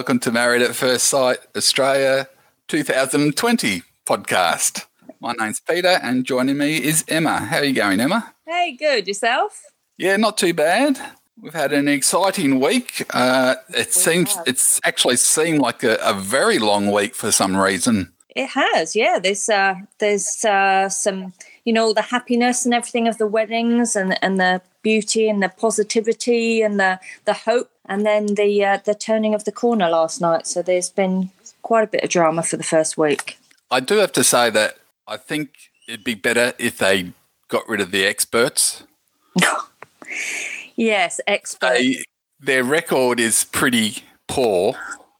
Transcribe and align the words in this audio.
welcome 0.00 0.18
to 0.18 0.32
Married 0.32 0.62
at 0.62 0.74
First 0.74 1.08
Sight 1.08 1.40
Australia 1.54 2.26
2020 2.68 3.82
podcast. 4.06 4.86
My 5.20 5.34
name's 5.38 5.60
Peter, 5.60 6.00
and 6.02 6.24
joining 6.24 6.56
me 6.56 6.82
is 6.82 7.04
Emma. 7.06 7.36
How 7.36 7.58
are 7.58 7.64
you 7.64 7.74
going, 7.74 8.00
Emma? 8.00 8.32
Hey, 8.46 8.72
good. 8.72 9.06
Yourself? 9.06 9.62
Yeah, 9.98 10.16
not 10.16 10.38
too 10.38 10.54
bad. 10.54 10.98
We've 11.38 11.52
had 11.52 11.74
an 11.74 11.86
exciting 11.86 12.60
week. 12.60 13.04
Uh, 13.10 13.56
it 13.68 13.88
we 13.88 13.92
seems 13.92 14.36
have. 14.36 14.48
it's 14.48 14.80
actually 14.84 15.18
seemed 15.18 15.58
like 15.58 15.82
a, 15.82 15.96
a, 15.96 16.14
very 16.14 16.58
long 16.58 16.90
week 16.90 17.14
for 17.14 17.30
some 17.30 17.54
reason. 17.54 18.10
It 18.34 18.48
has, 18.48 18.96
yeah. 18.96 19.18
There's 19.22 19.50
uh, 19.50 19.74
there's 19.98 20.42
uh, 20.46 20.88
some, 20.88 21.34
you 21.66 21.74
know, 21.74 21.92
the 21.92 22.00
happiness 22.00 22.64
and 22.64 22.72
everything 22.72 23.06
of 23.06 23.18
the 23.18 23.26
weddings 23.26 23.96
and 23.96 24.16
and 24.24 24.40
the 24.40 24.62
beauty 24.80 25.28
and 25.28 25.42
the 25.42 25.50
positivity 25.50 26.62
and 26.62 26.80
the 26.80 26.98
the 27.26 27.34
hope, 27.34 27.70
and 27.90 28.06
then 28.06 28.34
the 28.36 28.64
uh, 28.64 28.78
the 28.82 28.94
turning 28.94 29.34
of 29.34 29.44
the 29.44 29.52
corner 29.52 29.90
last 29.90 30.20
night. 30.20 30.46
So 30.46 30.62
there's 30.62 30.88
been 30.88 31.30
quite 31.60 31.84
a 31.84 31.88
bit 31.88 32.04
of 32.04 32.08
drama 32.08 32.42
for 32.42 32.56
the 32.56 32.62
first 32.62 32.96
week. 32.96 33.36
I 33.70 33.80
do 33.80 33.96
have 33.96 34.12
to 34.12 34.24
say 34.24 34.48
that 34.48 34.78
I 35.06 35.16
think 35.16 35.50
it'd 35.86 36.04
be 36.04 36.14
better 36.14 36.54
if 36.58 36.78
they 36.78 37.12
got 37.48 37.68
rid 37.68 37.80
of 37.80 37.90
the 37.90 38.06
experts. 38.06 38.84
yes, 40.76 41.20
experts. 41.26 41.78
They, 41.78 42.04
their 42.38 42.64
record 42.64 43.20
is 43.20 43.44
pretty 43.44 44.04
poor. 44.28 44.74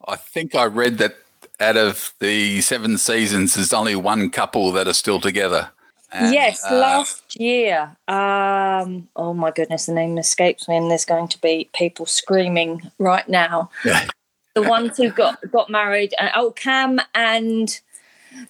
I 0.07 0.17
think 0.17 0.55
I 0.55 0.65
read 0.65 0.99
that 0.99 1.17
out 1.59 1.77
of 1.77 2.15
the 2.21 2.61
seven 2.63 2.97
seasons, 2.97 3.55
there's 3.55 3.73
only 3.73 3.95
one 3.95 4.31
couple 4.31 4.73
that 4.73 4.89
are 4.89 4.95
still 4.95 5.21
together. 5.21 5.71
And, 6.13 6.35
yes, 6.35 6.65
uh, 6.65 6.75
last 6.75 7.39
year. 7.41 7.97
Um, 8.09 9.09
oh 9.15 9.33
my 9.35 9.51
goodness, 9.51 9.87
the 9.87 9.93
name 9.93 10.19
escapes 10.19 10.69
me, 10.69 10.77
and 10.77 10.91
there's 10.91 11.05
going 11.05 11.29
to 11.29 11.41
be 11.41 11.69
people 11.73 12.07
screaming 12.07 12.91
right 12.99 13.29
now. 13.29 13.71
The 14.55 14.63
ones 14.63 14.97
who 14.97 15.11
got 15.11 15.39
got 15.53 15.71
married. 15.71 16.13
Uh, 16.19 16.31
oh, 16.35 16.51
Cam 16.51 17.01
and 17.15 17.81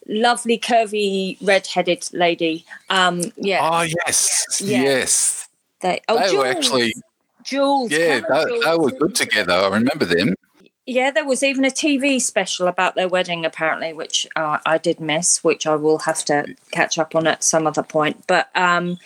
lovely 0.06 0.58
curvy 0.58 1.36
red-headed 1.46 2.08
lady. 2.12 2.64
Um, 2.88 3.20
yeah. 3.36 3.60
Oh 3.62 3.82
yes, 3.82 4.60
yeah. 4.60 4.82
yes. 4.82 5.48
They, 5.80 6.00
oh, 6.08 6.18
they 6.18 6.30
Jules. 6.30 6.36
were 6.38 6.46
actually. 6.46 6.94
Jules. 7.42 7.90
Yeah, 7.90 8.20
they, 8.20 8.44
Jules. 8.44 8.64
they 8.64 8.76
were 8.76 8.90
good 8.92 9.14
together. 9.14 9.52
I 9.52 9.68
remember 9.68 10.04
them. 10.04 10.34
Yeah, 10.90 11.12
there 11.12 11.24
was 11.24 11.44
even 11.44 11.64
a 11.64 11.68
TV 11.68 12.20
special 12.20 12.66
about 12.66 12.96
their 12.96 13.06
wedding, 13.06 13.44
apparently, 13.44 13.92
which 13.92 14.26
uh, 14.34 14.58
I 14.66 14.76
did 14.76 14.98
miss, 14.98 15.44
which 15.44 15.64
I 15.64 15.76
will 15.76 15.98
have 15.98 16.24
to 16.24 16.56
catch 16.72 16.98
up 16.98 17.14
on 17.14 17.28
at 17.28 17.44
some 17.44 17.68
other 17.68 17.84
point. 17.84 18.24
But 18.26 18.48
um, 18.56 18.98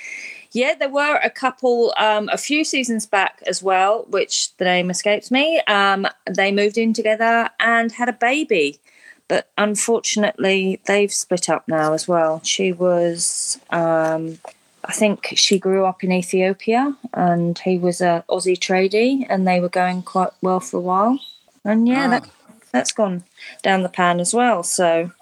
yeah, 0.53 0.75
there 0.77 0.89
were 0.89 1.17
a 1.17 1.29
couple, 1.29 1.93
um, 1.99 2.31
a 2.33 2.39
few 2.39 2.65
seasons 2.65 3.05
back 3.05 3.43
as 3.47 3.63
well, 3.63 4.07
which 4.09 4.57
the 4.57 4.65
name 4.65 4.89
escapes 4.89 5.31
me. 5.31 5.61
Um, 5.67 6.07
they 6.25 6.53
moved 6.53 6.79
in 6.79 6.95
together 6.95 7.51
and 7.61 7.93
had 7.93 8.09
a 8.09 8.15
baby 8.15 8.81
but 9.27 9.51
unfortunately 9.57 10.81
they've 10.87 11.13
split 11.13 11.51
up 11.51 11.67
now 11.67 11.93
as 11.93 12.07
well. 12.07 12.41
She 12.45 12.73
was, 12.73 13.59
um, 13.71 14.39
I 14.85 14.93
think 14.93 15.33
she 15.37 15.59
grew 15.59 15.87
up 15.87 16.05
in 16.05 16.13
Ethiopia, 16.13 16.95
and 17.15 17.59
he 17.59 17.79
was 17.79 18.03
a 18.03 18.23
Aussie 18.29 18.59
tradie, 18.59 19.27
and 19.29 19.47
they 19.47 19.61
were 19.61 19.71
going 19.71 20.03
quite 20.03 20.31
well 20.43 20.61
for 20.61 20.77
a 20.77 20.81
while. 20.81 21.19
And 21.65 21.89
yeah, 21.89 22.07
oh. 22.07 22.11
that 22.11 22.31
that's 22.73 22.93
gone 22.93 23.25
down 23.63 23.83
the 23.83 23.89
pan 23.89 24.21
as 24.21 24.35
well. 24.35 24.63
So, 24.63 25.13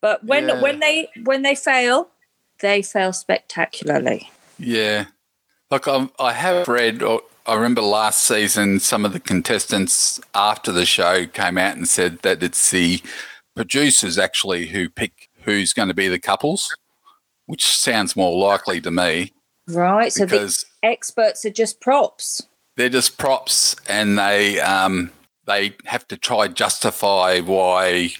but 0.00 0.24
when 0.24 0.48
yeah. 0.48 0.60
when 0.60 0.80
they 0.80 1.08
when 1.24 1.42
they 1.42 1.54
fail, 1.54 2.08
they 2.60 2.82
fail 2.82 3.12
spectacularly. 3.12 4.30
Yeah, 4.58 5.06
like 5.70 5.86
I, 5.86 6.08
I 6.18 6.32
have 6.32 6.66
read 6.68 7.02
or 7.02 7.22
I 7.48 7.54
remember 7.54 7.80
last 7.80 8.24
season, 8.24 8.78
some 8.78 9.06
of 9.06 9.14
the 9.14 9.20
contestants 9.20 10.20
after 10.34 10.70
the 10.70 10.84
show 10.84 11.26
came 11.26 11.56
out 11.56 11.76
and 11.76 11.88
said 11.88 12.18
that 12.18 12.42
it's 12.42 12.70
the 12.70 13.00
producers 13.56 14.18
actually 14.18 14.66
who 14.66 14.90
pick 14.90 15.30
who's 15.44 15.72
going 15.72 15.88
to 15.88 15.94
be 15.94 16.08
the 16.08 16.18
couples, 16.18 16.76
which 17.46 17.64
sounds 17.64 18.14
more 18.14 18.36
likely 18.36 18.82
to 18.82 18.90
me. 18.90 19.32
Right. 19.66 20.12
So 20.12 20.26
the 20.26 20.54
experts 20.82 21.46
are 21.46 21.50
just 21.50 21.80
props. 21.80 22.46
They're 22.76 22.90
just 22.90 23.16
props, 23.16 23.74
and 23.88 24.18
they 24.18 24.60
um, 24.60 25.10
they 25.48 25.74
have 25.86 26.06
to 26.08 26.16
try 26.16 26.46
justify 26.46 27.40
why 27.40 28.10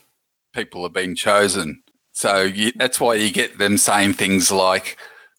people 0.53 0.83
have 0.83 0.93
been 0.93 1.15
chosen. 1.15 1.83
So 2.13 2.43
you, 2.43 2.73
that's 2.75 2.99
why 2.99 3.15
you 3.15 3.31
get 3.31 3.59
them 3.59 3.79
saying 3.79 4.15
things 4.15 4.51
like, 4.51 4.97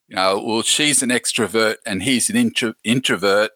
you 0.08 0.16
know, 0.16 0.42
well, 0.42 0.62
she's 0.62 1.02
an 1.02 1.10
extrovert 1.10 1.76
and 1.86 2.04
he's 2.04 2.30
an 2.30 2.38
intro- 2.38 2.76
introvert 2.86 3.52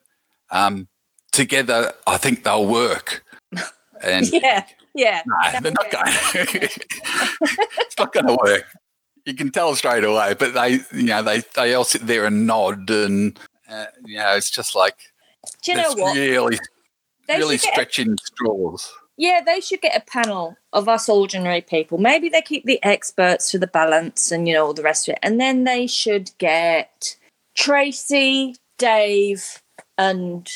um, 0.51 0.88
together, 1.31 1.93
I 2.07 2.17
think 2.17 2.43
they'll 2.43 2.67
work. 2.67 3.23
And 4.05 4.29
yeah, 4.33 4.66
yeah. 4.93 5.22
No, 5.25 5.61
they're 5.61 5.72
not 5.72 5.89
going. 5.89 6.03
it's 6.33 7.97
not 7.97 8.11
going 8.11 8.27
to 8.27 8.38
work. 8.43 8.66
You 9.23 9.33
can 9.33 9.49
tell 9.49 9.73
straight 9.75 10.03
away. 10.03 10.33
But 10.33 10.53
they, 10.53 10.81
you 10.91 11.03
know, 11.03 11.23
they 11.23 11.43
they 11.55 11.73
all 11.73 11.85
sit 11.85 12.05
there 12.05 12.25
and 12.25 12.45
nod, 12.45 12.89
and 12.89 13.39
uh, 13.69 13.85
you 14.03 14.17
know, 14.17 14.35
it's 14.35 14.49
just 14.49 14.75
like. 14.75 14.97
Do 15.61 15.72
you 15.72 15.77
know 15.77 15.93
what? 15.93 16.17
Really, 16.17 16.59
they 17.33 17.39
really 17.39 17.57
stretching 17.57 18.13
a, 18.13 18.17
straws. 18.17 18.91
Yeah, 19.17 19.41
they 19.45 19.59
should 19.59 19.81
get 19.81 19.95
a 19.95 20.01
panel 20.01 20.57
of 20.71 20.89
us 20.89 21.07
ordinary 21.07 21.61
people. 21.61 21.97
Maybe 21.97 22.29
they 22.29 22.41
keep 22.41 22.66
the 22.66 22.83
experts 22.83 23.51
for 23.51 23.59
the 23.59 23.67
balance 23.67 24.31
and 24.31 24.47
you 24.47 24.53
know 24.53 24.66
all 24.66 24.73
the 24.73 24.83
rest 24.83 25.07
of 25.07 25.13
it, 25.13 25.19
and 25.21 25.39
then 25.39 25.63
they 25.63 25.88
should 25.88 26.31
get 26.38 27.16
Tracy, 27.55 28.55
Dave, 28.77 29.61
and 29.97 30.49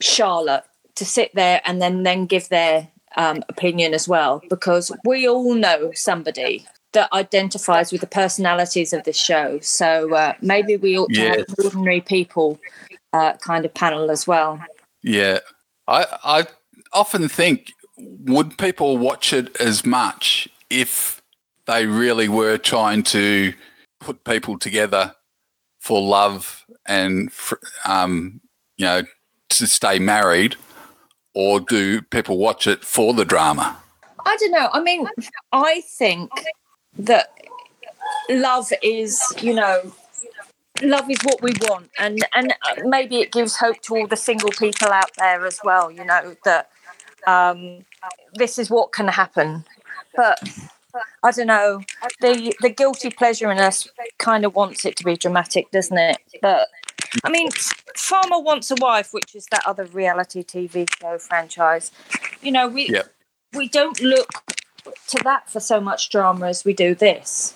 Charlotte 0.00 0.64
to 0.96 1.04
sit 1.04 1.34
there 1.34 1.62
and 1.64 1.80
then 1.80 2.02
then 2.02 2.26
give 2.26 2.48
their 2.48 2.88
um, 3.16 3.44
opinion 3.48 3.94
as 3.94 4.08
well, 4.08 4.42
because 4.50 4.92
we 5.04 5.28
all 5.28 5.54
know 5.54 5.92
somebody 5.94 6.66
that 6.92 7.12
identifies 7.12 7.92
with 7.92 8.00
the 8.00 8.06
personalities 8.06 8.92
of 8.92 9.04
this 9.04 9.16
show. 9.16 9.60
So 9.60 10.12
uh, 10.14 10.32
maybe 10.40 10.76
we 10.76 10.98
ought 10.98 11.12
to 11.12 11.28
have 11.28 11.46
ordinary 11.62 12.00
people 12.00 12.58
uh, 13.12 13.34
kind 13.34 13.64
of 13.64 13.72
panel 13.74 14.10
as 14.10 14.26
well. 14.26 14.60
Yeah, 15.02 15.38
I 15.90 16.06
I 16.24 16.46
often 16.92 17.28
think 17.28 17.72
would 17.98 18.56
people 18.56 18.96
watch 18.96 19.32
it 19.32 19.60
as 19.60 19.84
much 19.84 20.48
if 20.70 21.20
they 21.66 21.86
really 21.86 22.28
were 22.28 22.56
trying 22.56 23.02
to 23.02 23.52
put 23.98 24.24
people 24.24 24.58
together 24.58 25.14
for 25.80 26.00
love 26.00 26.64
and 26.86 27.30
um, 27.84 28.40
you 28.76 28.86
know 28.86 29.02
to 29.50 29.66
stay 29.66 29.98
married, 29.98 30.56
or 31.34 31.60
do 31.60 32.00
people 32.02 32.38
watch 32.38 32.66
it 32.66 32.84
for 32.84 33.12
the 33.12 33.24
drama? 33.24 33.76
I 34.24 34.36
don't 34.38 34.52
know. 34.52 34.68
I 34.72 34.80
mean, 34.80 35.08
I 35.52 35.82
think 35.82 36.30
that 36.98 37.32
love 38.28 38.72
is, 38.82 39.20
you 39.40 39.54
know, 39.54 39.92
love 40.82 41.10
is 41.10 41.18
what 41.22 41.42
we 41.42 41.52
want, 41.62 41.90
and 41.98 42.24
and 42.34 42.54
maybe 42.84 43.20
it 43.20 43.32
gives 43.32 43.56
hope 43.56 43.80
to 43.82 43.96
all 43.96 44.06
the 44.06 44.16
single 44.16 44.50
people 44.50 44.88
out 44.88 45.10
there 45.16 45.46
as 45.46 45.60
well. 45.64 45.90
You 45.90 46.04
know 46.04 46.36
that 46.44 46.70
um, 47.26 47.84
this 48.34 48.58
is 48.58 48.70
what 48.70 48.92
can 48.92 49.08
happen, 49.08 49.64
but 50.16 50.38
I 51.22 51.30
don't 51.30 51.46
know. 51.46 51.82
The 52.20 52.54
the 52.60 52.70
guilty 52.70 53.10
pleasure 53.10 53.50
in 53.50 53.58
us 53.58 53.88
kind 54.18 54.44
of 54.44 54.54
wants 54.54 54.84
it 54.84 54.96
to 54.96 55.04
be 55.04 55.16
dramatic, 55.16 55.70
doesn't 55.70 55.98
it? 55.98 56.18
But 56.42 56.68
I 57.24 57.30
mean, 57.30 57.50
Farmer 57.96 58.40
Wants 58.40 58.70
a 58.70 58.76
Wife, 58.78 59.12
which 59.12 59.34
is 59.34 59.46
that 59.50 59.62
other 59.66 59.84
reality 59.86 60.42
TV 60.42 60.88
show 61.00 61.18
franchise. 61.18 61.90
You 62.40 62.52
know, 62.52 62.68
we 62.68 62.88
yep. 62.88 63.12
we 63.54 63.68
don't 63.68 64.00
look 64.00 64.30
to 65.08 65.20
that 65.24 65.50
for 65.50 65.60
so 65.60 65.80
much 65.80 66.10
drama 66.10 66.48
as 66.48 66.64
we 66.64 66.72
do 66.72 66.94
this. 66.94 67.54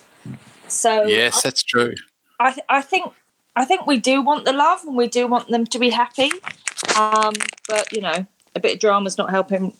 So 0.67 1.05
yes, 1.05 1.41
that's 1.41 1.63
true. 1.63 1.93
I 2.39 2.51
th- 2.51 2.65
I 2.69 2.81
think 2.81 3.13
I 3.55 3.65
think 3.65 3.87
we 3.87 3.97
do 3.97 4.21
want 4.21 4.45
the 4.45 4.53
love 4.53 4.83
and 4.83 4.95
we 4.95 5.07
do 5.07 5.27
want 5.27 5.49
them 5.49 5.65
to 5.65 5.79
be 5.79 5.89
happy. 5.89 6.31
Um, 6.97 7.33
but 7.67 7.91
you 7.91 8.01
know, 8.01 8.25
a 8.53 8.59
bit 8.59 8.73
of 8.75 8.79
drama's 8.79 9.17
not 9.17 9.29
helping, 9.29 9.73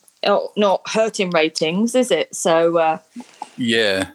not 0.57 0.81
hurting 0.87 1.31
ratings, 1.31 1.95
is 1.95 2.11
it? 2.11 2.33
So 2.35 2.77
uh, 2.77 2.97
yeah, 3.57 4.11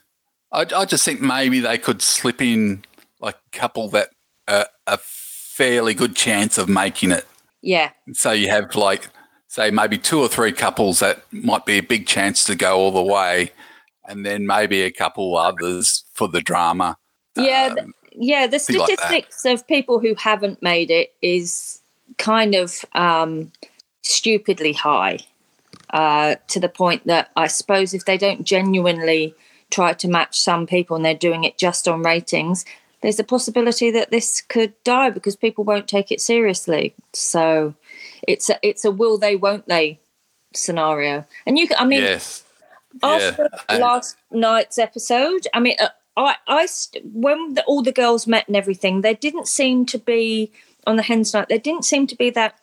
I, 0.52 0.66
I 0.74 0.84
just 0.84 1.04
think 1.04 1.20
maybe 1.20 1.60
they 1.60 1.78
could 1.78 2.02
slip 2.02 2.40
in 2.42 2.84
like 3.20 3.36
a 3.36 3.58
couple 3.58 3.88
that 3.90 4.10
uh, 4.48 4.64
are 4.86 4.98
fairly 5.00 5.94
good 5.94 6.16
chance 6.16 6.58
of 6.58 6.68
making 6.68 7.12
it. 7.12 7.26
Yeah. 7.62 7.90
So 8.14 8.32
you 8.32 8.48
have 8.48 8.74
like, 8.74 9.08
say, 9.46 9.70
maybe 9.70 9.98
two 9.98 10.20
or 10.20 10.28
three 10.28 10.52
couples 10.52 11.00
that 11.00 11.22
might 11.32 11.66
be 11.66 11.74
a 11.74 11.82
big 11.82 12.06
chance 12.06 12.44
to 12.44 12.54
go 12.54 12.78
all 12.78 12.90
the 12.90 13.02
way, 13.02 13.52
and 14.08 14.24
then 14.24 14.46
maybe 14.46 14.82
a 14.82 14.90
couple 14.90 15.36
others 15.36 16.04
for 16.14 16.28
the 16.28 16.40
drama. 16.40 16.96
Yeah. 17.36 17.74
Um, 17.78 17.92
yeah. 18.12 18.46
The 18.46 18.58
statistics 18.58 19.44
like 19.44 19.54
of 19.54 19.66
people 19.66 19.98
who 19.98 20.14
haven't 20.14 20.62
made 20.62 20.90
it 20.90 21.12
is 21.22 21.80
kind 22.18 22.54
of 22.54 22.84
um, 22.94 23.52
stupidly 24.02 24.72
high 24.72 25.18
uh, 25.90 26.36
to 26.48 26.60
the 26.60 26.68
point 26.68 27.06
that 27.06 27.30
I 27.36 27.46
suppose 27.46 27.94
if 27.94 28.04
they 28.04 28.18
don't 28.18 28.44
genuinely 28.44 29.34
try 29.70 29.92
to 29.92 30.08
match 30.08 30.40
some 30.40 30.66
people 30.66 30.96
and 30.96 31.04
they're 31.04 31.14
doing 31.14 31.44
it 31.44 31.58
just 31.58 31.86
on 31.86 32.02
ratings, 32.02 32.64
there's 33.02 33.18
a 33.18 33.24
possibility 33.24 33.90
that 33.90 34.10
this 34.10 34.40
could 34.42 34.72
die 34.84 35.10
because 35.10 35.36
people 35.36 35.64
won't 35.64 35.88
take 35.88 36.12
it 36.12 36.20
seriously. 36.20 36.94
So 37.12 37.74
it's 38.26 38.50
a, 38.50 38.58
it's 38.62 38.84
a 38.84 38.90
will 38.90 39.18
they, 39.18 39.36
won't 39.36 39.66
they 39.66 40.00
scenario. 40.54 41.24
And 41.46 41.58
you, 41.58 41.68
I 41.78 41.84
mean, 41.84 42.02
yes. 42.02 42.44
after 43.02 43.48
Yeah. 43.70 43.76
last 43.76 44.16
night's 44.30 44.78
episode, 44.78 45.46
I 45.54 45.60
mean, 45.60 45.76
uh, 45.80 45.88
I, 46.26 46.36
I, 46.46 46.68
when 47.04 47.54
the, 47.54 47.64
all 47.64 47.82
the 47.82 47.92
girls 47.92 48.26
met 48.26 48.46
and 48.46 48.56
everything, 48.56 49.00
there 49.00 49.14
didn't 49.14 49.48
seem 49.48 49.86
to 49.86 49.98
be 49.98 50.52
on 50.86 50.96
the 50.96 51.02
hens 51.02 51.34
night. 51.34 51.48
There 51.48 51.58
didn't 51.58 51.84
seem 51.84 52.06
to 52.08 52.16
be 52.16 52.30
that 52.30 52.58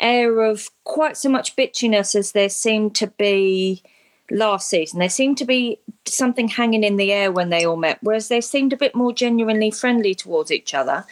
air 0.00 0.40
of 0.42 0.68
quite 0.84 1.16
so 1.16 1.28
much 1.28 1.56
bitchiness 1.56 2.14
as 2.14 2.32
there 2.32 2.48
seemed 2.48 2.94
to 2.96 3.06
be 3.06 3.82
last 4.30 4.68
season. 4.68 4.98
There 4.98 5.08
seemed 5.08 5.38
to 5.38 5.44
be 5.44 5.78
something 6.06 6.48
hanging 6.48 6.84
in 6.84 6.96
the 6.96 7.12
air 7.12 7.32
when 7.32 7.50
they 7.50 7.64
all 7.64 7.76
met, 7.76 7.98
whereas 8.02 8.28
they 8.28 8.40
seemed 8.40 8.72
a 8.72 8.76
bit 8.76 8.94
more 8.94 9.12
genuinely 9.12 9.70
friendly 9.70 10.14
towards 10.14 10.50
each 10.50 10.74
other. 10.74 11.04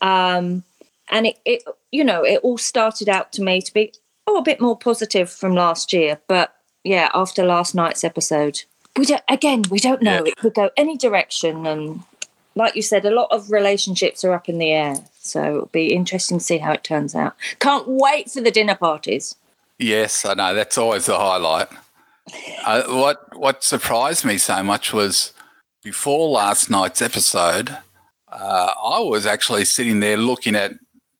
Um, 0.00 0.64
and 1.08 1.26
it, 1.26 1.38
it, 1.44 1.62
you 1.92 2.04
know, 2.04 2.24
it 2.24 2.40
all 2.42 2.58
started 2.58 3.08
out 3.08 3.32
to 3.34 3.42
me 3.42 3.60
to 3.60 3.72
be 3.72 3.92
oh 4.26 4.38
a 4.38 4.42
bit 4.42 4.60
more 4.60 4.76
positive 4.76 5.30
from 5.30 5.54
last 5.54 5.92
year, 5.92 6.20
but 6.26 6.54
yeah, 6.82 7.10
after 7.14 7.44
last 7.44 7.74
night's 7.74 8.04
episode, 8.04 8.62
we 8.96 9.04
don't. 9.04 9.22
Again, 9.28 9.62
we 9.70 9.78
don't 9.78 10.02
know. 10.02 10.24
Yeah. 10.24 10.30
It 10.32 10.36
could 10.36 10.54
go 10.54 10.70
any 10.76 10.96
direction, 10.96 11.66
and 11.66 12.00
like 12.54 12.74
you 12.76 12.82
said, 12.82 13.04
a 13.04 13.10
lot 13.10 13.28
of 13.30 13.50
relationships 13.50 14.24
are 14.24 14.32
up 14.32 14.48
in 14.48 14.58
the 14.58 14.72
air. 14.72 14.96
So 15.20 15.42
it'll 15.44 15.66
be 15.66 15.92
interesting 15.92 16.38
to 16.38 16.44
see 16.44 16.58
how 16.58 16.72
it 16.72 16.84
turns 16.84 17.14
out. 17.14 17.34
Can't 17.58 17.86
wait 17.88 18.30
for 18.30 18.40
the 18.40 18.50
dinner 18.50 18.74
parties. 18.76 19.34
Yes, 19.78 20.24
I 20.24 20.34
know. 20.34 20.54
That's 20.54 20.78
always 20.78 21.06
the 21.06 21.16
highlight. 21.18 21.68
Uh, 22.64 22.82
what 22.88 23.36
what 23.36 23.62
surprised 23.62 24.24
me 24.24 24.38
so 24.38 24.62
much 24.62 24.92
was 24.92 25.32
before 25.82 26.28
last 26.28 26.70
night's 26.70 27.00
episode, 27.02 27.76
uh, 28.32 28.72
I 28.82 29.00
was 29.00 29.26
actually 29.26 29.64
sitting 29.64 30.00
there 30.00 30.16
looking 30.16 30.56
at 30.56 30.72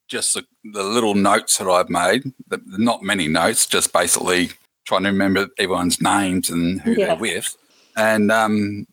just 0.09 0.35
the, 0.35 0.45
the 0.65 0.83
little 0.83 1.15
notes 1.15 1.59
that 1.59 1.69
I've 1.69 1.91
made. 1.91 2.33
The, 2.49 2.61
not 2.67 3.03
many 3.03 3.29
notes, 3.29 3.67
just 3.67 3.93
basically 3.93 4.51
trying 4.85 5.03
to 5.03 5.11
remember 5.11 5.49
everyone's 5.59 6.01
names 6.01 6.49
and 6.51 6.81
who 6.81 6.93
Yeah. 6.93 7.07
they're 7.07 7.17
with. 7.17 7.57
And 7.97 8.31
um, 8.31 8.87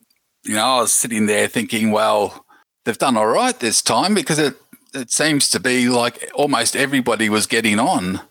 you 0.43 0.55
know, 0.55 0.65
I 0.65 0.81
was 0.81 0.93
sitting 0.93 1.25
there 1.25 1.47
thinking, 1.47 1.91
well, 1.91 2.45
they've 2.85 2.97
done 2.97 3.17
all 3.17 3.27
right 3.27 3.57
this 3.59 3.81
time 3.81 4.13
because 4.13 4.39
it 4.39 4.55
it 4.93 5.11
seems 5.11 5.49
to 5.49 5.59
be 5.59 5.89
like 5.89 6.31
almost 6.33 6.75
everybody 6.75 7.29
was 7.29 7.47
getting 7.47 7.79
on. 7.79 8.21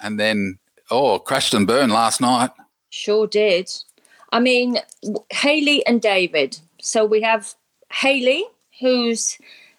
And 0.00 0.18
then, 0.18 0.58
oh, 0.90 1.18
crashed 1.18 1.54
and 1.54 1.66
burned 1.66 1.92
last 1.92 2.20
night. 2.20 2.50
Sure 2.90 3.26
did. 3.26 3.70
I 4.32 4.40
mean, 4.40 4.78
Hayley 5.30 5.86
and 5.86 6.02
David. 6.02 6.58
So 6.80 7.04
we 7.04 7.22
have 7.22 7.54
Hayley, 7.92 8.44
who's 8.80 9.38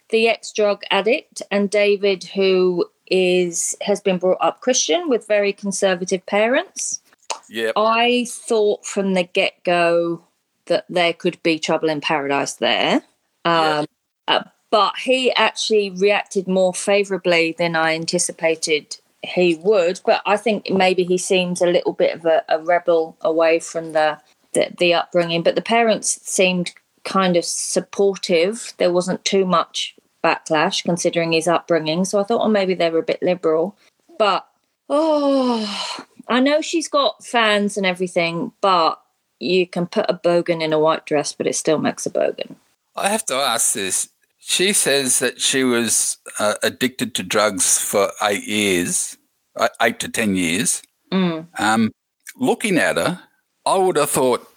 the 0.09 0.27
ex-drug 0.29 0.83
addict, 0.89 1.41
and 1.51 1.69
David, 1.69 2.23
who 2.23 2.85
is 3.07 3.75
has 3.81 4.01
been 4.01 4.17
brought 4.17 4.37
up 4.41 4.61
Christian 4.61 5.09
with 5.09 5.27
very 5.27 5.53
conservative 5.53 6.25
parents. 6.25 7.01
Yep. 7.49 7.73
I 7.77 8.25
thought 8.29 8.85
from 8.85 9.13
the 9.13 9.23
get-go 9.23 10.23
that 10.67 10.85
there 10.89 11.13
could 11.13 11.41
be 11.43 11.59
trouble 11.59 11.89
in 11.89 12.01
paradise 12.01 12.53
there. 12.53 13.03
Yeah. 13.45 13.79
Um, 13.79 13.85
uh, 14.27 14.43
but 14.69 14.97
he 14.97 15.33
actually 15.33 15.89
reacted 15.89 16.47
more 16.47 16.73
favorably 16.73 17.55
than 17.57 17.75
I 17.75 17.95
anticipated 17.95 18.97
he 19.23 19.55
would. 19.55 20.01
But 20.05 20.21
I 20.25 20.37
think 20.37 20.69
maybe 20.69 21.03
he 21.03 21.17
seems 21.17 21.61
a 21.61 21.67
little 21.67 21.93
bit 21.93 22.15
of 22.15 22.25
a, 22.25 22.43
a 22.49 22.59
rebel 22.59 23.17
away 23.21 23.59
from 23.59 23.93
the, 23.93 24.19
the 24.53 24.69
the 24.77 24.93
upbringing. 24.93 25.43
But 25.43 25.55
the 25.55 25.61
parents 25.61 26.19
seemed 26.29 26.73
kind 27.03 27.37
of 27.37 27.45
supportive. 27.45 28.73
There 28.77 28.91
wasn't 28.91 29.23
too 29.25 29.45
much 29.45 29.95
backlash 30.23 30.83
considering 30.83 31.31
his 31.31 31.47
upbringing. 31.47 32.05
So 32.05 32.19
I 32.19 32.23
thought, 32.23 32.43
oh, 32.43 32.49
maybe 32.49 32.73
they 32.73 32.89
were 32.89 32.99
a 32.99 33.03
bit 33.03 33.23
liberal. 33.23 33.77
But 34.19 34.45
oh, 34.89 36.05
I 36.27 36.39
know 36.39 36.61
she's 36.61 36.87
got 36.87 37.23
fans 37.23 37.77
and 37.77 37.85
everything, 37.85 38.51
but 38.61 39.01
you 39.39 39.67
can 39.67 39.87
put 39.87 40.05
a 40.09 40.13
bogan 40.13 40.61
in 40.61 40.73
a 40.73 40.79
white 40.79 41.05
dress, 41.05 41.33
but 41.33 41.47
it 41.47 41.55
still 41.55 41.77
makes 41.77 42.05
a 42.05 42.09
bogan. 42.09 42.55
I 42.95 43.09
have 43.09 43.25
to 43.25 43.35
ask 43.35 43.73
this. 43.73 44.09
She 44.39 44.73
says 44.73 45.19
that 45.19 45.41
she 45.41 45.63
was 45.63 46.17
uh, 46.39 46.55
addicted 46.63 47.13
to 47.15 47.23
drugs 47.23 47.77
for 47.79 48.11
eight 48.23 48.47
years, 48.47 49.17
uh, 49.55 49.69
eight 49.81 49.99
to 49.99 50.09
10 50.09 50.35
years. 50.35 50.81
Mm. 51.11 51.47
Um, 51.59 51.91
looking 52.35 52.77
at 52.77 52.97
her, 52.97 53.21
I 53.65 53.77
would 53.77 53.97
have 53.97 54.09
thought 54.09 54.47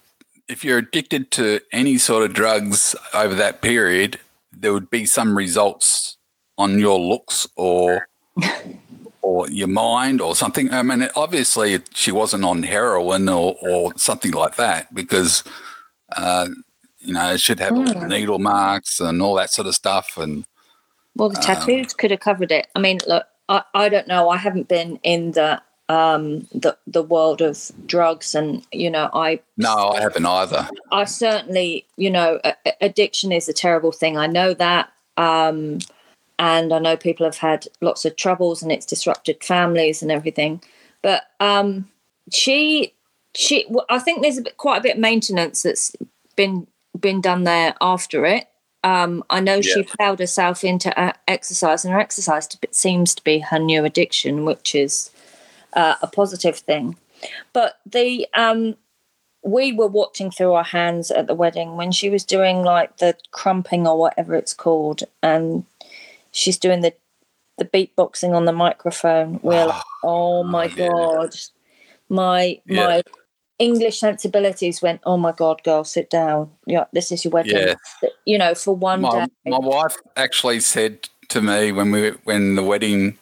if 0.48 0.64
you're 0.64 0.78
addicted 0.78 1.30
to 1.32 1.60
any 1.72 1.98
sort 1.98 2.24
of 2.24 2.32
drugs 2.32 2.94
over 3.14 3.34
that 3.34 3.62
period, 3.62 4.18
there 4.52 4.72
would 4.72 4.90
be 4.90 5.06
some 5.06 5.36
results 5.36 6.16
on 6.58 6.78
your 6.78 6.98
looks 6.98 7.46
or 7.56 8.08
or 9.22 9.48
your 9.50 9.68
mind 9.68 10.20
or 10.20 10.34
something. 10.34 10.72
I 10.72 10.82
mean, 10.82 11.08
obviously 11.14 11.80
she 11.94 12.12
wasn't 12.12 12.44
on 12.44 12.62
heroin 12.62 13.28
or, 13.28 13.56
or 13.62 13.92
something 13.96 14.32
like 14.32 14.56
that 14.56 14.94
because, 14.94 15.44
uh, 16.16 16.48
you 16.98 17.12
know, 17.14 17.32
it 17.32 17.40
should 17.40 17.60
have 17.60 17.74
Mm. 17.74 18.08
needle 18.08 18.38
marks 18.38 19.00
and 19.00 19.22
all 19.22 19.34
that 19.36 19.50
sort 19.50 19.68
of 19.68 19.74
stuff. 19.74 20.16
And 20.16 20.44
Well, 21.16 21.28
the 21.28 21.38
tattoos 21.38 21.94
could 21.94 22.10
have 22.10 22.20
covered 22.20 22.52
it. 22.52 22.68
I 22.74 22.78
mean, 22.80 22.98
look, 23.06 23.26
I, 23.48 23.62
I 23.74 23.88
don't 23.88 24.08
know. 24.08 24.28
I 24.28 24.36
haven't 24.36 24.68
been 24.68 24.98
in 25.02 25.32
the 25.32 25.60
um 25.88 26.46
the 26.54 26.76
the 26.86 27.02
world 27.02 27.42
of 27.42 27.72
drugs, 27.86 28.34
and 28.36 28.64
you 28.70 28.88
know, 28.90 29.10
I 29.12 29.40
no, 29.56 29.90
I 29.90 30.00
haven't 30.00 30.24
either. 30.24 30.68
I 30.92 31.04
certainly, 31.04 31.84
you 31.96 32.10
know, 32.10 32.40
addiction 32.80 33.32
is 33.32 33.48
a 33.48 33.52
terrible 33.52 33.92
thing. 33.92 34.16
I 34.16 34.26
know 34.26 34.54
that. 34.54 34.92
Um, 35.16 35.80
and 36.40 36.72
I 36.72 36.78
know 36.78 36.96
people 36.96 37.26
have 37.26 37.36
had 37.36 37.68
lots 37.82 38.06
of 38.06 38.16
troubles 38.16 38.62
and 38.62 38.72
it's 38.72 38.86
disrupted 38.86 39.44
families 39.44 40.00
and 40.00 40.10
everything. 40.10 40.62
But 41.02 41.24
um, 41.38 41.90
she, 42.32 42.94
she, 43.34 43.66
well, 43.68 43.84
I 43.90 43.98
think 43.98 44.22
there's 44.22 44.38
a 44.38 44.42
bit, 44.42 44.56
quite 44.56 44.78
a 44.78 44.82
bit 44.82 44.94
of 44.94 45.00
maintenance 45.00 45.62
that's 45.62 45.94
been 46.36 46.66
been 46.98 47.20
done 47.20 47.44
there 47.44 47.74
after 47.80 48.24
it. 48.24 48.48
Um, 48.82 49.22
I 49.28 49.40
know 49.40 49.60
she 49.60 49.82
plowed 49.82 50.18
herself 50.18 50.64
into 50.64 50.98
uh, 50.98 51.12
exercise, 51.28 51.84
and 51.84 51.92
her 51.92 52.00
exercise 52.00 52.48
seems 52.70 53.14
to 53.14 53.22
be 53.22 53.40
her 53.40 53.58
new 53.58 53.84
addiction, 53.84 54.46
which 54.46 54.74
is 54.74 55.10
uh, 55.74 55.96
a 56.00 56.06
positive 56.06 56.58
thing. 56.58 56.96
But 57.52 57.78
the 57.84 58.26
um, 58.32 58.76
we 59.42 59.72
were 59.72 59.86
watching 59.86 60.30
through 60.30 60.54
our 60.54 60.64
hands 60.64 61.10
at 61.10 61.26
the 61.26 61.34
wedding 61.34 61.76
when 61.76 61.92
she 61.92 62.08
was 62.08 62.24
doing 62.24 62.62
like 62.62 62.96
the 62.96 63.14
crumping 63.30 63.86
or 63.86 63.98
whatever 63.98 64.34
it's 64.34 64.54
called, 64.54 65.02
and 65.22 65.66
she's 66.32 66.58
doing 66.58 66.80
the 66.80 66.94
the 67.58 67.64
beatboxing 67.64 68.32
on 68.34 68.46
the 68.46 68.52
microphone. 68.52 69.38
We're 69.42 69.66
like, 69.66 69.82
oh 70.04 70.42
my 70.42 70.64
yeah. 70.64 70.88
god, 70.88 71.34
my 72.08 72.60
Yeah. 72.66 72.86
my 72.86 73.02
English 73.58 74.00
sensibilities 74.00 74.80
went. 74.82 75.00
Oh 75.04 75.16
my 75.16 75.32
god, 75.32 75.62
girl, 75.62 75.84
sit 75.84 76.10
down. 76.10 76.50
Yeah, 76.66 76.86
this 76.92 77.12
is 77.12 77.24
your 77.24 77.32
wedding. 77.32 77.56
Yeah. 77.56 77.74
You 78.24 78.38
know, 78.38 78.54
for 78.54 78.74
one 78.74 79.02
my, 79.02 79.26
day. 79.26 79.50
my 79.50 79.58
wife 79.58 79.96
actually 80.16 80.60
said 80.60 81.08
to 81.28 81.42
me 81.42 81.70
when 81.70 81.90
we 81.90 82.10
when 82.24 82.54
the 82.54 82.62
wedding 82.62 83.18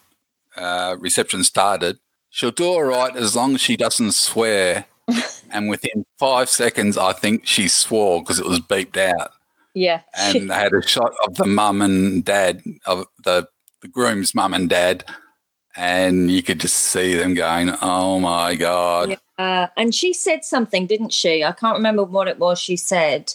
uh, 0.55 0.95
reception 0.99 1.43
started, 1.43 1.99
she'll 2.29 2.51
do 2.51 2.65
all 2.65 2.83
right 2.83 3.15
as 3.15 3.35
long 3.35 3.55
as 3.55 3.61
she 3.61 3.75
doesn't 3.75 4.13
swear. 4.13 4.85
and 5.51 5.69
within 5.69 6.05
five 6.19 6.49
seconds, 6.49 6.97
I 6.97 7.13
think 7.13 7.45
she 7.45 7.67
swore 7.67 8.21
because 8.21 8.39
it 8.39 8.45
was 8.45 8.59
beeped 8.59 8.97
out. 8.97 9.31
Yeah, 9.79 10.01
And 10.13 10.49
they 10.49 10.53
had 10.53 10.73
a 10.73 10.85
shot 10.85 11.13
of 11.25 11.35
the 11.35 11.45
mum 11.45 11.81
and 11.81 12.25
dad 12.25 12.61
of 12.85 13.05
the 13.23 13.47
the 13.81 13.87
groom's 13.87 14.35
mum 14.35 14.53
and 14.53 14.69
dad, 14.69 15.05
and 15.73 16.29
you 16.29 16.43
could 16.43 16.59
just 16.59 16.75
see 16.75 17.15
them 17.15 17.33
going, 17.33 17.73
"Oh 17.81 18.19
my 18.19 18.55
god!" 18.55 19.11
Yeah. 19.11 19.15
Uh, 19.37 19.67
and 19.77 19.95
she 19.95 20.13
said 20.13 20.43
something, 20.43 20.85
didn't 20.85 21.13
she? 21.13 21.45
I 21.45 21.53
can't 21.53 21.77
remember 21.77 22.03
what 22.03 22.27
it 22.27 22.39
was 22.39 22.59
she 22.59 22.75
said. 22.75 23.33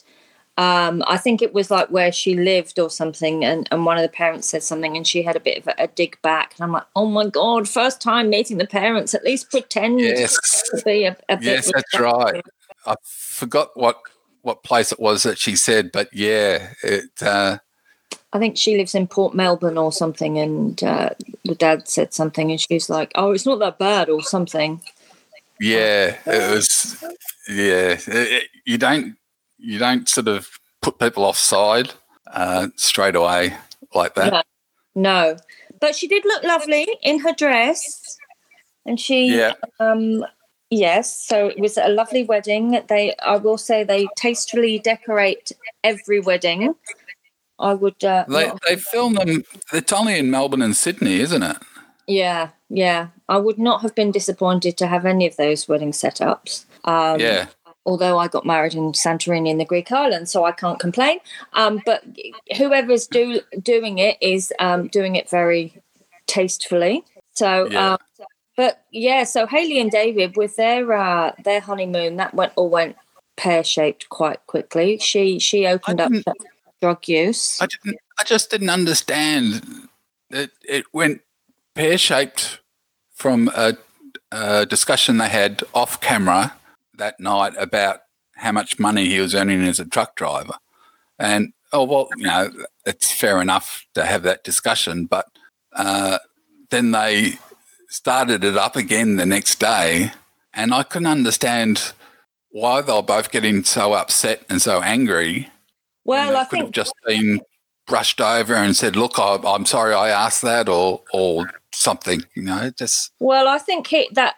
Um, 0.58 1.02
I 1.06 1.16
think 1.16 1.40
it 1.40 1.54
was 1.54 1.70
like 1.70 1.90
where 1.90 2.12
she 2.12 2.34
lived 2.34 2.78
or 2.78 2.90
something, 2.90 3.42
and, 3.42 3.66
and 3.72 3.86
one 3.86 3.96
of 3.96 4.02
the 4.02 4.10
parents 4.10 4.46
said 4.50 4.62
something, 4.62 4.98
and 4.98 5.06
she 5.06 5.22
had 5.22 5.34
a 5.34 5.40
bit 5.40 5.58
of 5.58 5.68
a, 5.68 5.84
a 5.84 5.86
dig 5.86 6.20
back. 6.20 6.54
And 6.56 6.64
I'm 6.64 6.72
like, 6.72 6.86
oh 6.94 7.06
my 7.06 7.26
god, 7.26 7.66
first 7.70 8.02
time 8.02 8.28
meeting 8.28 8.58
the 8.58 8.66
parents, 8.66 9.14
at 9.14 9.24
least 9.24 9.50
pretend 9.50 10.00
Yes, 10.00 10.36
to 10.74 10.82
be 10.84 11.04
a, 11.04 11.16
a 11.30 11.38
yes, 11.40 11.72
that's 11.72 11.98
right. 11.98 12.42
I 12.84 12.96
forgot 13.02 13.70
what 13.74 13.96
what 14.44 14.62
place 14.62 14.92
it 14.92 15.00
was 15.00 15.22
that 15.22 15.38
she 15.38 15.56
said, 15.56 15.90
but 15.90 16.08
yeah, 16.12 16.72
it. 16.82 17.22
Uh, 17.22 17.58
I 18.32 18.38
think 18.38 18.56
she 18.56 18.76
lives 18.76 18.94
in 18.94 19.06
Port 19.06 19.34
Melbourne 19.34 19.78
or 19.78 19.90
something, 19.92 20.38
and 20.38 20.82
uh, 20.82 21.10
the 21.44 21.54
dad 21.54 21.88
said 21.88 22.12
something, 22.12 22.50
and 22.50 22.60
she's 22.60 22.90
like, 22.90 23.10
oh, 23.14 23.30
it's 23.32 23.46
not 23.46 23.58
that 23.60 23.78
bad 23.78 24.08
or 24.08 24.22
something. 24.22 24.80
Yeah, 25.60 26.16
it 26.26 26.50
was. 26.54 27.02
Yeah, 27.48 27.92
it- 27.92 28.08
it- 28.08 28.48
you 28.66 28.78
don't 28.78 29.16
you 29.58 29.78
don't 29.78 30.08
sort 30.08 30.28
of 30.28 30.48
put 30.82 30.98
people 30.98 31.24
offside 31.24 31.92
uh, 32.32 32.68
straight 32.76 33.14
away 33.14 33.54
like 33.94 34.14
that. 34.14 34.32
No. 34.32 34.42
No, 34.96 35.36
but 35.80 35.94
she 35.96 36.06
did 36.06 36.24
look 36.24 36.42
lovely 36.44 36.86
in 37.02 37.20
her 37.20 37.32
dress, 37.32 38.16
and 38.86 38.98
she 39.00 39.36
Yeah, 39.36 39.54
Um, 39.80 40.24
yes, 40.78 41.26
so 41.26 41.48
it 41.48 41.58
was 41.60 41.76
a 41.76 41.88
lovely 41.88 42.24
wedding. 42.24 42.82
They, 42.88 43.14
I 43.22 43.36
will 43.36 43.58
say, 43.58 43.84
they 43.84 44.06
tastefully 44.16 44.78
decorate 44.78 45.52
every 45.82 46.20
wedding. 46.20 46.74
I 47.58 47.74
would, 47.74 48.02
uh, 48.04 48.24
they 48.28 48.46
not- 48.48 48.60
they 48.68 48.76
film 48.76 49.14
them. 49.14 49.44
It's 49.72 49.92
only 49.92 50.18
in 50.18 50.30
Melbourne 50.30 50.62
and 50.62 50.76
Sydney, 50.76 51.20
isn't 51.20 51.42
it? 51.42 51.56
yeah, 52.06 52.50
yeah, 52.68 53.08
I 53.28 53.38
would 53.38 53.58
not 53.58 53.80
have 53.82 53.94
been 53.94 54.10
disappointed 54.10 54.76
to 54.78 54.86
have 54.86 55.06
any 55.06 55.26
of 55.26 55.36
those 55.36 55.68
wedding 55.68 55.92
setups. 55.92 56.64
Um, 56.84 57.18
yeah. 57.20 57.46
Although 57.86 58.18
I 58.18 58.28
got 58.28 58.44
married 58.46 58.74
in 58.74 58.92
Santorini 58.92 59.50
in 59.50 59.58
the 59.58 59.64
Greek 59.64 59.92
islands, 59.92 60.32
so 60.32 60.44
I 60.44 60.52
can't 60.52 60.78
complain. 60.80 61.18
Um, 61.52 61.80
but 61.86 62.02
whoever's 62.56 63.06
do, 63.06 63.40
doing 63.62 63.98
it 63.98 64.16
is 64.20 64.52
um, 64.58 64.88
doing 64.88 65.16
it 65.16 65.28
very 65.30 65.80
tastefully. 66.26 67.04
So, 67.34 67.68
Yeah. 67.70 67.96
But 68.56 68.84
yeah, 68.90 69.24
so 69.24 69.46
Hayley 69.46 69.80
and 69.80 69.90
David 69.90 70.36
with 70.36 70.56
their 70.56 70.92
uh, 70.92 71.32
their 71.44 71.60
honeymoon 71.60 72.16
that 72.16 72.34
went 72.34 72.52
all 72.56 72.70
went 72.70 72.96
pear 73.36 73.64
shaped 73.64 74.08
quite 74.08 74.46
quickly. 74.46 74.98
She 74.98 75.38
she 75.38 75.66
opened 75.66 76.00
up 76.00 76.12
drug 76.80 77.08
use. 77.08 77.60
I 77.60 77.66
didn't. 77.66 77.98
I 78.18 78.24
just 78.24 78.50
didn't 78.50 78.70
understand 78.70 79.88
that 80.30 80.50
it 80.62 80.84
went 80.92 81.22
pear 81.74 81.98
shaped 81.98 82.60
from 83.12 83.50
a, 83.56 83.76
a 84.30 84.66
discussion 84.66 85.18
they 85.18 85.28
had 85.28 85.62
off 85.74 86.00
camera 86.00 86.54
that 86.96 87.18
night 87.18 87.54
about 87.58 88.02
how 88.36 88.52
much 88.52 88.78
money 88.78 89.06
he 89.06 89.20
was 89.20 89.34
earning 89.34 89.62
as 89.62 89.80
a 89.80 89.84
truck 89.84 90.14
driver, 90.14 90.54
and 91.18 91.52
oh 91.72 91.84
well, 91.84 92.08
you 92.16 92.24
know, 92.24 92.50
it's 92.86 93.10
fair 93.10 93.40
enough 93.42 93.84
to 93.94 94.04
have 94.04 94.22
that 94.22 94.44
discussion, 94.44 95.06
but 95.06 95.26
uh, 95.72 96.18
then 96.70 96.92
they 96.92 97.34
started 97.94 98.42
it 98.42 98.56
up 98.56 98.74
again 98.74 99.16
the 99.16 99.26
next 99.26 99.60
day, 99.60 100.10
and 100.52 100.74
I 100.74 100.82
couldn't 100.82 101.06
understand 101.06 101.92
why 102.50 102.80
they 102.80 102.92
were 102.92 103.02
both 103.02 103.30
getting 103.30 103.62
so 103.64 103.92
upset 103.92 104.44
and 104.48 104.60
so 104.60 104.82
angry 104.82 105.48
well, 106.04 106.36
I 106.36 106.44
could 106.44 106.58
have 106.60 106.70
just 106.70 106.94
been 107.06 107.40
brushed 107.86 108.20
over 108.20 108.54
and 108.54 108.76
said, 108.76 108.96
"Look, 108.96 109.18
I, 109.18 109.38
I'm 109.44 109.64
sorry, 109.64 109.94
I 109.94 110.10
asked 110.10 110.42
that," 110.42 110.68
or 110.68 111.00
or 111.12 111.50
something. 111.72 112.22
You 112.34 112.42
know, 112.42 112.70
just 112.76 113.12
Well, 113.20 113.48
I 113.48 113.58
think 113.58 113.86
he, 113.86 114.08
that 114.12 114.34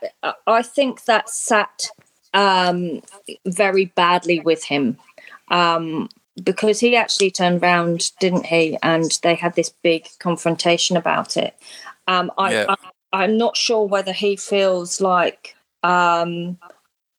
I 0.47 0.63
think 0.63 1.05
that 1.05 1.29
sat 1.29 1.89
um, 2.35 3.03
very 3.47 3.87
badly 3.87 4.41
with 4.41 4.65
him 4.65 4.97
um, 5.49 6.09
because 6.43 6.79
he 6.79 6.95
actually 6.95 7.31
turned 7.31 7.63
round, 7.63 8.13
didn't 8.21 8.47
he? 8.47 8.79
And 8.83 9.11
they 9.23 9.35
had 9.35 9.57
this 9.57 9.71
big 9.71 10.07
confrontation 10.21 10.97
about 10.97 11.37
it. 11.37 11.57
Um, 12.07 12.31
I, 12.39 12.53
Yeah. 12.53 12.67
I, 12.69 12.77
I'm 13.13 13.37
not 13.37 13.57
sure 13.57 13.87
whether 13.87 14.13
he 14.13 14.37
feels 14.37 15.01
like 15.01 15.55
um, 15.83 16.59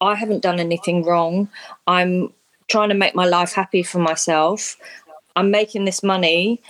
I 0.02 0.16
haven't 0.16 0.44
done 0.44 0.60
anything 0.60 1.04
wrong. 1.04 1.50
I'm 1.88 2.34
trying 2.68 2.90
to 2.90 2.96
make 2.96 3.16
my 3.16 3.26
life 3.26 3.54
happy 3.54 3.84
for 3.84 4.00
myself. 4.00 4.78
I'm 5.36 5.52
making 5.52 5.86
this 5.86 6.04
money 6.04 6.62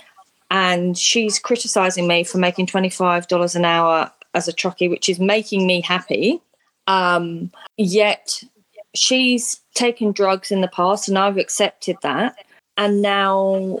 and 0.50 0.96
she's 0.96 1.38
criticizing 1.38 2.06
me 2.06 2.24
for 2.24 2.38
making 2.38 2.66
$25 2.66 3.56
an 3.56 3.64
hour 3.64 4.10
as 4.34 4.48
a 4.48 4.52
truckie, 4.52 4.88
which 4.88 5.08
is 5.08 5.18
making 5.18 5.66
me 5.66 5.80
happy. 5.80 6.40
Um, 6.86 7.50
yet 7.76 8.42
she's 8.94 9.60
taken 9.74 10.12
drugs 10.12 10.50
in 10.50 10.60
the 10.60 10.68
past 10.68 11.08
and 11.08 11.18
I've 11.18 11.36
accepted 11.36 11.96
that. 12.02 12.36
And 12.76 13.02
now 13.02 13.80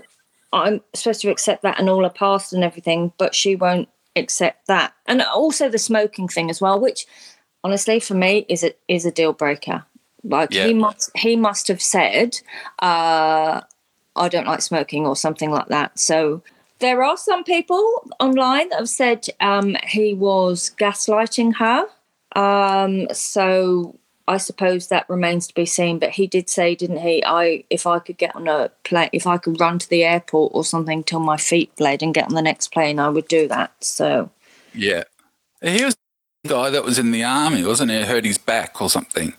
I'm 0.52 0.80
supposed 0.94 1.20
to 1.22 1.30
accept 1.30 1.62
that 1.62 1.78
and 1.78 1.88
all 1.88 2.02
her 2.02 2.10
past 2.10 2.52
and 2.52 2.64
everything, 2.64 3.12
but 3.18 3.34
she 3.34 3.56
won't 3.56 3.88
accept 4.16 4.66
that. 4.66 4.92
And 5.06 5.22
also 5.22 5.68
the 5.68 5.78
smoking 5.78 6.28
thing 6.28 6.50
as 6.50 6.60
well, 6.60 6.78
which 6.80 7.06
honestly 7.64 8.00
for 8.00 8.14
me 8.14 8.46
is 8.48 8.62
a 8.64 8.74
is 8.88 9.04
a 9.06 9.10
deal 9.10 9.32
breaker. 9.32 9.84
Like 10.24 10.52
Yeah. 10.52 10.66
he 10.66 10.74
must 10.74 11.10
he 11.16 11.36
must 11.36 11.68
have 11.68 11.82
said, 11.82 12.38
uh, 12.80 13.60
I 14.16 14.28
don't 14.28 14.46
like 14.46 14.62
smoking 14.62 15.06
or 15.06 15.16
something 15.16 15.50
like 15.50 15.68
that. 15.68 15.98
So 15.98 16.42
there 16.80 17.02
are 17.02 17.16
some 17.16 17.44
people 17.44 18.10
online 18.20 18.68
that 18.70 18.78
have 18.78 18.88
said 18.88 19.26
um, 19.40 19.76
he 19.84 20.14
was 20.14 20.72
gaslighting 20.78 21.54
her. 21.56 21.86
Um, 22.36 23.08
so 23.12 23.98
I 24.28 24.36
suppose 24.36 24.88
that 24.88 25.08
remains 25.08 25.46
to 25.48 25.54
be 25.54 25.66
seen. 25.66 25.98
But 25.98 26.10
he 26.10 26.26
did 26.26 26.48
say, 26.48 26.74
didn't 26.74 26.98
he? 26.98 27.24
I 27.24 27.64
if 27.70 27.86
I 27.86 27.98
could 27.98 28.18
get 28.18 28.36
on 28.36 28.46
a 28.46 28.70
plane, 28.84 29.10
if 29.12 29.26
I 29.26 29.38
could 29.38 29.58
run 29.60 29.78
to 29.80 29.88
the 29.88 30.04
airport 30.04 30.52
or 30.54 30.64
something 30.64 31.02
till 31.02 31.20
my 31.20 31.36
feet 31.36 31.74
bled 31.76 32.02
and 32.02 32.14
get 32.14 32.26
on 32.28 32.34
the 32.34 32.42
next 32.42 32.68
plane, 32.68 32.98
I 33.00 33.08
would 33.08 33.26
do 33.28 33.48
that. 33.48 33.72
So 33.82 34.30
yeah. 34.74 35.04
He 35.62 35.84
was 35.84 35.96
the 36.44 36.50
guy 36.50 36.70
that 36.70 36.84
was 36.84 36.98
in 36.98 37.10
the 37.10 37.24
army, 37.24 37.64
wasn't 37.64 37.90
he? 37.90 38.02
Hurt 38.02 38.24
his 38.24 38.38
back 38.38 38.80
or 38.80 38.88
something. 38.88 39.34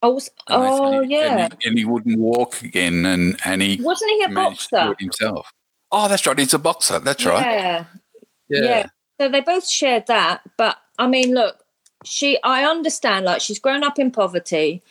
I 0.00 0.06
was, 0.06 0.30
And 0.46 0.62
oh 0.62 1.00
said- 1.02 1.10
yeah, 1.10 1.36
and 1.44 1.56
he, 1.60 1.68
and 1.68 1.78
he 1.78 1.84
wouldn't 1.84 2.18
walk 2.18 2.62
again, 2.62 3.04
and 3.04 3.36
and 3.44 3.60
he 3.60 3.80
wasn't 3.82 4.12
he 4.12 4.22
a 4.24 4.28
managed 4.28 4.68
to 4.70 4.76
do 4.76 4.76
boxer? 4.76 4.96
himself. 5.00 5.52
Oh, 5.90 6.06
that's 6.08 6.24
right. 6.26 6.38
He's 6.38 6.54
a 6.54 6.58
boxer. 6.58 7.00
That's 7.00 7.26
right. 7.26 7.44
Yeah. 7.44 7.84
Yeah. 8.48 8.62
yeah. 8.62 8.86
So 9.20 9.28
they 9.28 9.40
both 9.40 9.66
shared 9.68 10.06
that. 10.06 10.42
But 10.56 10.76
I 10.98 11.08
mean, 11.08 11.34
look, 11.34 11.58
she, 12.08 12.38
I 12.42 12.64
understand, 12.64 13.26
like, 13.26 13.40
she's 13.40 13.58
grown 13.58 13.84
up 13.84 13.98
in 13.98 14.10
poverty 14.10 14.82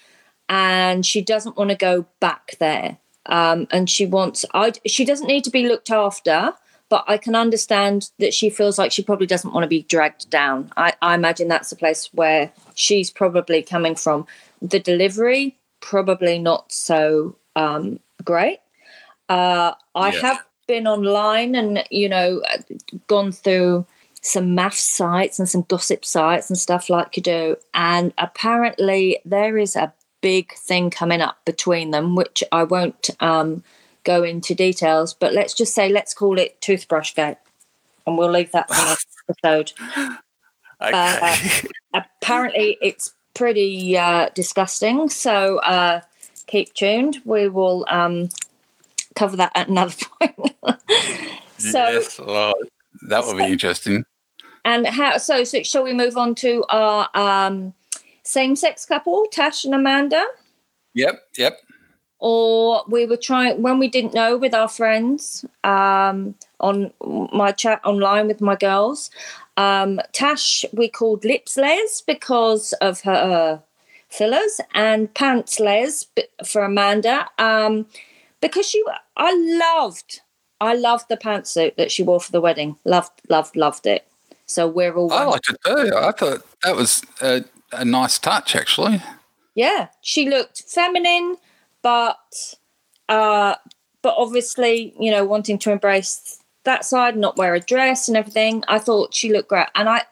and 0.48 1.06
she 1.06 1.22
doesn't 1.22 1.58
want 1.58 1.72
to 1.72 1.76
go 1.76 2.06
back 2.20 2.56
there. 2.60 2.98
Um, 3.26 3.68
and 3.72 3.90
she 3.90 4.06
wants, 4.06 4.46
I, 4.54 4.74
she 4.86 5.04
doesn't 5.04 5.28
need 5.28 5.44
to 5.44 5.50
be 5.50 5.68
looked 5.68 5.92
after, 5.92 6.54
but 6.90 7.04
I 7.08 7.18
can 7.18 7.36
understand 7.36 8.12
that 8.20 8.34
she 8.34 8.50
feels 8.50 8.78
like 8.78 8.92
she 8.94 9.04
probably 9.04 9.28
doesn't 9.28 9.54
want 9.54 9.64
to 9.64 9.68
be 9.68 9.84
dragged 9.84 10.30
down. 10.30 10.72
I, 10.78 10.94
I 11.02 11.16
imagine 11.16 11.50
that's 11.50 11.70
the 11.70 11.76
place 11.76 12.10
where 12.14 12.52
she's 12.76 13.12
probably 13.12 13.62
coming 13.62 13.96
from. 13.96 14.26
The 14.62 14.80
delivery, 14.80 15.58
probably 15.82 16.40
not 16.40 16.72
so 16.72 17.36
um, 17.56 18.00
great. 18.24 18.60
Uh, 19.28 19.74
I 19.96 20.12
Yeah. 20.14 20.22
have 20.22 20.46
been 20.68 20.88
online 20.88 21.56
and 21.56 21.84
you 21.90 22.10
know 22.10 22.42
gone 23.08 23.32
through 23.32 23.86
some 24.28 24.56
MAFS 24.56 24.80
sites 24.80 25.40
and 25.40 25.48
some 25.48 25.64
gossip 25.68 26.04
sites 26.04 26.50
and 26.50 26.58
stuff 26.58 26.90
like 26.90 27.16
you 27.16 27.24
do 27.24 27.56
and 27.74 28.14
apparently 28.18 29.20
there 29.26 29.58
is 29.58 29.76
a 29.76 29.94
big 30.22 30.54
thing 30.54 30.90
coming 30.90 31.22
up 31.22 31.38
between 31.46 31.92
them 31.92 32.16
which 32.16 32.44
i 32.52 32.64
won't 32.64 33.10
um, 33.20 33.64
go 34.04 34.24
into 34.24 34.54
details 34.54 35.14
but 35.14 35.34
let's 35.34 35.54
just 35.54 35.74
say 35.74 35.90
let's 35.90 36.14
call 36.14 36.38
it 36.38 36.60
toothbrush 36.62 37.14
gate 37.14 37.38
and 38.06 38.18
we'll 38.18 38.32
leave 38.32 38.52
that 38.52 38.68
for 38.68 38.86
next 38.86 39.08
episode 39.30 39.72
Okay. 40.80 41.68
apparently 41.94 42.78
it's 42.82 43.14
pretty 43.34 43.98
uh, 43.98 44.30
disgusting 44.36 45.10
so 45.10 45.58
uh, 45.60 46.02
keep 46.48 46.74
tuned 46.74 47.18
we 47.26 47.48
will 47.48 47.86
um, 47.88 48.30
cover 49.16 49.38
that 49.38 49.52
at 49.56 49.70
another 49.70 49.96
point 50.20 50.80
so 51.58 51.90
yes. 51.90 52.20
That 53.04 53.26
would 53.26 53.38
be 53.38 53.46
interesting. 53.46 54.04
And 54.68 54.88
how 54.88 55.18
so, 55.18 55.44
so 55.44 55.64
shall 55.64 55.84
we 55.84 55.94
move 55.94 56.18
on 56.18 56.36
to 56.36 56.64
our 56.70 57.10
um, 57.16 57.74
same-sex 58.24 58.86
couple 58.86 59.26
tash 59.32 59.66
and 59.66 59.74
amanda 59.74 60.24
Yep. 60.94 61.16
Yep. 61.38 61.60
or 62.20 62.84
we 62.88 63.06
were 63.06 63.18
trying 63.30 63.62
when 63.62 63.78
we 63.78 63.88
didn't 63.88 64.14
know 64.14 64.36
with 64.36 64.54
our 64.54 64.68
friends 64.68 65.46
um, 65.64 66.36
on 66.60 66.92
my 67.42 67.52
chat 67.52 67.80
online 67.86 68.28
with 68.28 68.42
my 68.42 68.56
girls. 68.56 69.12
Um, 69.58 70.00
Tash 70.12 70.66
we 70.74 70.88
called 70.88 71.24
lips 71.24 71.58
les 71.58 72.02
because 72.06 72.74
of 72.82 73.02
her 73.02 73.62
fillers, 74.10 74.60
and 74.74 75.14
pants 75.14 75.60
les 75.60 76.08
for 76.46 76.64
Amanda 76.64 77.30
um, 77.38 77.86
because 78.42 78.68
she. 78.68 78.84
I 79.16 79.32
loved, 79.36 80.22
I 80.60 80.74
loved 80.74 81.10
the 81.10 81.18
pantsuit 81.18 81.76
that 81.76 81.92
she 81.92 82.04
wore 82.04 82.22
for 82.22 82.32
the 82.32 82.42
wedding. 82.42 82.78
Loved, 82.86 83.22
loved, 83.30 83.56
loved 83.56 83.86
it. 83.88 84.08
So 84.48 84.68
we're 84.68 84.96
all 84.96 85.12
I 85.12 85.26
liked 85.26 85.50
it 85.50 85.58
too. 85.66 85.92
I 85.96 86.12
thought 86.12 86.42
that 86.64 86.76
was 86.76 87.04
a, 87.22 87.44
a 87.72 87.84
nice 87.86 88.18
touch, 88.18 88.56
actually. 88.56 89.02
yeah 89.56 89.88
she 90.02 90.30
looked 90.30 90.64
feminine 90.68 91.36
but 91.82 92.56
uh 93.10 93.56
but 94.02 94.14
obviously 94.18 94.94
you 95.00 95.10
know 95.12 95.26
wanting 95.26 95.58
to 95.60 95.72
embrace 95.72 96.40
that 96.64 96.86
side 96.86 97.18
not 97.18 97.38
wear 97.38 97.56
a 97.56 97.60
dress 97.60 98.08
and 98.08 98.16
everything 98.18 98.64
i 98.68 98.78
thought 98.80 99.14
she 99.14 99.32
looked 99.34 99.50
great 99.50 99.68
and 99.76 99.90
i 99.90 100.04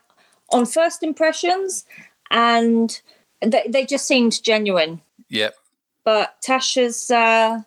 on 0.50 0.66
first 0.66 1.04
impressions 1.04 1.86
and 2.32 3.02
they, 3.42 3.64
they 3.70 3.86
just 3.86 4.08
seemed 4.08 4.42
genuine 4.44 5.02
Yep. 5.30 5.56
but 6.04 6.36
tasha's 6.42 7.12
uh 7.12 7.62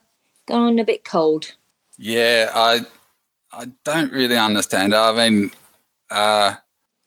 gone 0.47 0.79
a 0.79 0.85
bit 0.85 1.05
cold 1.05 1.55
Yeah, 1.99 2.51
I 2.55 2.81
I 3.53 3.67
don't 3.85 4.13
really 4.13 4.37
understand. 4.37 4.95
I 4.95 5.13
mean, 5.13 5.51
uh, 6.11 6.55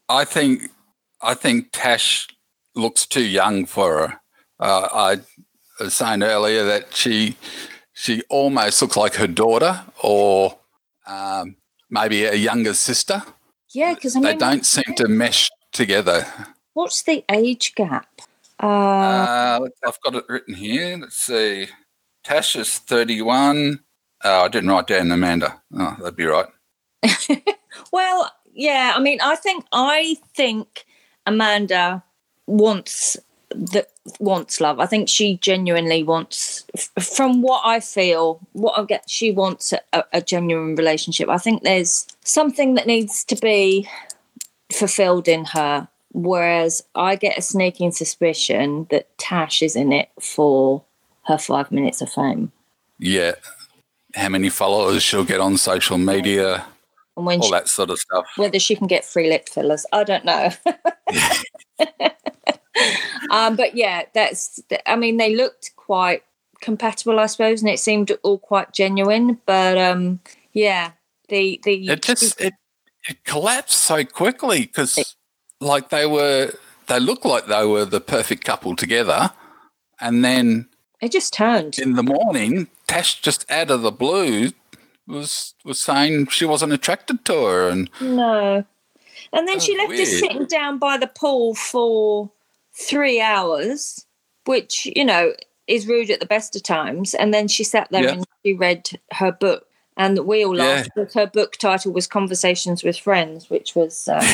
I 0.10 0.26
think 0.26 0.64
I 1.22 1.34
think 1.34 1.70
Tash 1.72 2.28
looks 2.76 3.06
too 3.06 3.24
young 3.26 3.66
for 3.66 3.98
her. 4.08 4.22
Uh, 4.60 4.88
I 5.80 5.84
was 5.84 5.94
saying 5.96 6.24
earlier 6.24 6.64
that 6.66 6.96
she 6.96 7.38
she 7.94 8.24
almost 8.30 8.82
looks 8.82 8.96
like 8.98 9.16
her 9.16 9.28
daughter 9.28 9.84
or 10.04 10.58
um, 11.08 11.56
maybe 11.90 12.24
a 12.26 12.36
younger 12.36 12.74
sister. 12.74 13.24
yeah 13.74 13.94
because 13.94 14.14
They 14.14 14.20
mean 14.22 14.38
don't 14.38 14.66
seem 14.66 14.94
to 14.98 15.08
mesh 15.08 15.50
together. 15.72 16.26
what's 16.74 17.04
the 17.04 17.24
age 17.30 17.74
gap 17.76 18.08
uh, 18.62 18.66
Uh, 18.68 19.68
I've 19.88 20.02
got 20.04 20.16
it 20.16 20.26
written 20.30 20.54
here. 20.54 20.98
Let's 20.98 21.18
see. 21.18 21.68
Tash 22.24 22.56
is 22.56 22.78
31. 22.80 23.80
Oh, 24.24 24.42
I 24.46 24.48
didn't 24.50 24.70
write 24.70 24.86
down 24.88 25.12
Amanda. 25.12 25.62
Oh, 25.74 25.96
that'd 26.00 26.16
be 26.16 26.26
right. 26.26 26.48
Well, 27.92 28.30
yeah, 28.62 28.94
I 28.96 29.00
mean, 29.00 29.20
I 29.22 29.36
think 29.36 29.66
I 29.72 30.18
think 30.36 30.86
Amanda 31.26 32.04
wants 32.46 33.18
that 33.50 33.88
wants 34.20 34.62
love. 34.62 34.80
I 34.80 34.86
think 34.86 35.10
she 35.10 35.38
genuinely 35.38 36.04
wants, 36.04 36.66
from 37.00 37.42
what 37.42 37.64
I 37.66 37.80
feel, 37.80 38.40
what 38.54 38.80
I 38.80 38.86
get, 38.86 39.10
she 39.10 39.32
wants 39.32 39.74
a, 39.74 40.04
a 40.14 40.22
genuine 40.22 40.76
relationship. 40.76 41.28
I 41.28 41.38
think 41.38 41.64
there's 41.64 42.08
something 42.24 42.76
that 42.76 42.88
needs 42.88 43.24
to 43.26 43.36
be 43.36 43.90
fulfilled 44.72 45.28
in 45.28 45.46
her. 45.46 45.88
Whereas 46.14 46.84
I 46.94 47.16
get 47.16 47.38
a 47.38 47.42
sneaking 47.42 47.92
suspicion 47.92 48.86
that 48.92 49.18
Tash 49.18 49.62
is 49.62 49.76
in 49.76 49.92
it 49.92 50.10
for 50.20 50.84
her 51.24 51.38
five 51.38 51.72
minutes 51.72 52.02
of 52.02 52.10
fame. 52.12 52.52
Yeah. 53.00 53.34
How 54.14 54.30
many 54.30 54.50
followers 54.50 55.04
she'll 55.04 55.24
get 55.24 55.40
on 55.40 55.58
social 55.58 55.98
media, 55.98 56.66
And 57.18 57.26
when 57.26 57.40
all 57.40 57.48
she, 57.48 57.52
that 57.52 57.68
sort 57.68 57.90
of 57.90 58.00
stuff. 58.00 58.26
whether 58.38 58.60
she 58.60 58.76
can 58.76 58.88
get 58.88 59.04
free 59.04 59.30
lip 59.30 59.50
fillers, 59.50 59.86
I 59.92 60.04
don't 60.04 60.26
know. 60.26 60.50
um, 63.32 63.56
but 63.56 63.76
yeah, 63.76 64.04
that's. 64.14 64.62
I 64.86 64.96
mean, 64.96 65.18
they 65.18 65.36
looked 65.36 65.76
quite 65.76 66.24
compatible, 66.62 67.20
I 67.20 67.26
suppose, 67.26 67.62
and 67.62 67.70
it 67.70 67.80
seemed 67.80 68.12
all 68.24 68.38
quite 68.40 68.74
genuine. 68.74 69.40
But 69.46 69.78
um, 69.78 70.22
yeah, 70.54 70.92
the 71.28 71.60
the 71.64 71.90
It 71.90 72.02
just 72.02 72.40
it, 72.40 72.54
it 73.10 73.24
collapsed 73.26 73.78
so 73.78 74.06
quickly 74.06 74.62
because 74.62 75.16
like 75.60 75.90
they 75.90 76.06
were 76.06 76.54
they 76.88 77.00
looked 77.00 77.26
like 77.26 77.48
they 77.48 77.66
were 77.66 77.86
the 77.86 78.02
perfect 78.02 78.46
couple 78.46 78.76
together, 78.76 79.32
and 80.00 80.24
then 80.24 80.70
it 81.02 81.12
just 81.12 81.34
turned. 81.34 81.78
in 81.78 81.94
the 81.94 82.04
morning, 82.04 82.70
Tash 82.88 83.22
just 83.22 83.50
out 83.52 83.72
of 83.72 83.82
the 83.82 83.92
blue 83.92 84.52
was 85.08 85.56
was 85.66 85.80
saying 85.82 86.28
she 86.28 86.46
wasn't 86.46 86.74
attracted 86.74 87.26
to 87.26 87.46
her, 87.46 87.70
and 87.70 87.90
No. 88.00 88.66
And 89.34 89.48
then 89.48 89.60
she 89.60 89.76
Oh, 89.76 89.84
left 89.84 90.00
us 90.00 90.10
sitting 90.20 90.46
down 90.46 90.78
by 90.80 90.98
the 90.98 91.08
pool 91.08 91.54
for 91.56 92.32
three 92.74 93.22
hours, 93.22 94.06
which, 94.46 94.88
you 94.96 95.06
know, 95.06 95.34
is 95.68 95.88
rude 95.88 96.10
at 96.10 96.20
the 96.20 96.26
best 96.26 96.56
of 96.56 96.64
times. 96.64 97.14
And 97.14 97.34
then 97.34 97.48
she 97.48 97.64
sat 97.64 97.88
there 97.92 98.04
Yeah. 98.04 98.12
and 98.14 98.26
she 98.46 98.54
read 98.54 98.90
her 99.14 99.32
book. 99.32 99.68
And 99.98 100.20
we 100.26 100.44
all 100.44 100.58
Yeah. 100.58 100.64
laughed 100.64 100.90
because 100.96 101.14
her 101.14 101.28
book 101.28 101.58
title 101.58 101.92
was 101.94 102.08
Conversations 102.08 102.84
with 102.84 102.98
Friends, 102.98 103.50
which 103.50 103.76
was 103.76 104.08
um, 104.08 104.26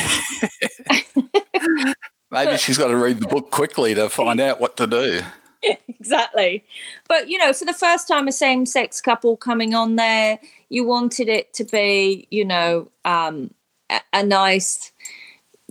maybe 2.32 2.58
she's 2.58 2.78
got 2.78 2.88
to 2.88 2.96
read 2.98 3.20
the 3.20 3.28
book 3.28 3.52
quickly 3.52 3.94
to 3.96 4.10
find 4.10 4.40
out 4.40 4.60
what 4.62 4.78
to 4.78 4.88
do. 4.88 5.22
exactly. 5.88 6.64
But, 7.08 7.30
you 7.30 7.38
know, 7.38 7.54
for 7.54 7.66
the 7.66 7.74
first 7.74 8.08
time, 8.08 8.28
a 8.28 8.32
same 8.32 8.66
sex 8.66 9.02
couple 9.02 9.36
coming 9.38 9.74
on 9.74 9.96
there, 9.96 10.40
you 10.70 10.86
wanted 10.86 11.30
it 11.30 11.54
to 11.56 11.64
be, 11.64 12.28
you 12.30 12.46
know, 12.46 12.90
um, 13.06 13.54
a, 13.90 14.02
a 14.14 14.24
nice, 14.24 14.92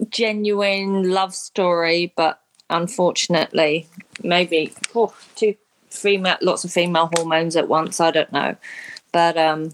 genuine 0.08 1.10
love 1.10 1.34
story. 1.34 2.12
But 2.16 2.40
unfortunately, 2.70 3.88
maybe 4.22 4.72
oh, 4.94 5.14
two 5.34 5.54
female, 5.90 6.36
lots 6.40 6.64
of 6.64 6.72
female 6.72 7.10
hormones 7.16 7.56
at 7.56 7.68
once. 7.68 8.00
I 8.00 8.10
don't 8.10 8.32
know. 8.32 8.56
But 9.12 9.36
um, 9.36 9.72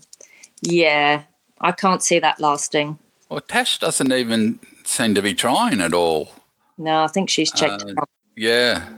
yeah, 0.61 1.23
I 1.61 1.73
can't 1.73 2.03
see 2.03 2.19
that 2.19 2.41
lasting. 2.41 2.99
Well, 3.29 3.41
Tash 3.41 3.79
doesn't 3.79 4.13
even 4.13 4.61
seem 4.85 5.15
to 5.15 5.23
be 5.23 5.35
trying 5.35 5.81
at 5.81 5.95
all. 5.95 6.33
No, 6.77 7.05
I 7.05 7.07
think 7.07 7.31
she's 7.31 7.51
checked. 7.53 7.85
Uh, 7.85 8.05
Yeah. 8.37 8.89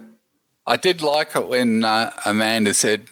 I 0.66 0.76
did 0.76 1.02
like 1.02 1.37
it 1.37 1.46
when 1.46 1.84
uh, 1.84 2.10
Amanda 2.24 2.72
said, 2.72 3.08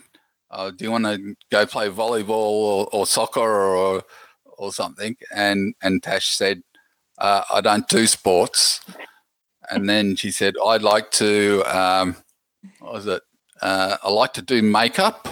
oh, 0.53 0.71
Do 0.71 0.85
you 0.85 0.91
want 0.91 1.05
to 1.05 1.35
go 1.51 1.67
play 1.67 1.89
volleyball 1.89 2.31
or, 2.31 2.89
or 2.93 3.07
soccer 3.07 3.41
or, 3.41 4.03
or 4.45 4.73
something? 4.73 5.17
And, 5.35 5.75
and 5.83 6.03
Tash 6.03 6.29
said, 6.29 6.63
uh, 7.19 7.43
I 7.53 7.61
don't 7.61 7.89
do 7.89 8.07
sports. 8.07 8.81
And 9.71 9.89
then 9.89 10.17
she 10.17 10.31
said, 10.31 10.55
I'd 10.65 10.83
like 10.83 11.11
to, 11.13 11.63
um, 11.65 12.17
what 12.81 12.93
was 12.93 13.07
it? 13.07 13.23
Uh, 13.61 13.97
I 14.03 14.11
like 14.11 14.33
to 14.35 14.43
do 14.43 14.61
makeup 14.63 15.29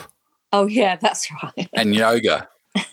oh 0.52 0.66
yeah, 0.66 0.96
that's 0.96 1.28
right. 1.42 1.68
and 1.74 1.94
yoga. 1.94 2.48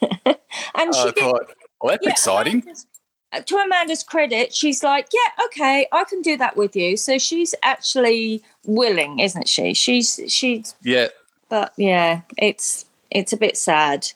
And 0.76 0.94
she 0.94 1.02
I 1.02 1.06
did 1.06 1.16
thought, 1.18 1.52
well, 1.82 1.92
that's 1.92 2.04
Yeah, 2.06 2.12
exciting. 2.12 2.62
Amanda's- 2.62 2.88
uh, 3.34 3.42
to 3.42 3.56
Amanda's 3.58 4.04
credit, 4.04 4.54
she's 4.54 4.84
like, 4.84 5.08
yeah, 5.14 5.46
okay, 5.46 5.88
I 5.92 6.04
can 6.06 6.22
do 6.22 6.38
that 6.38 6.56
with 6.56 6.76
you. 6.76 6.98
So 6.98 7.18
she's 7.18 7.54
actually 7.64 8.42
willing, 8.66 9.20
isn't 9.20 9.48
she? 9.50 9.74
She's 9.74 10.20
she's, 10.28 10.76
Yeah. 10.82 11.08
But 11.50 11.74
yeah, 11.78 12.22
it's 12.38 12.86
it's 13.12 13.34
a 13.34 13.38
bit 13.38 13.58
sad. 13.58 14.08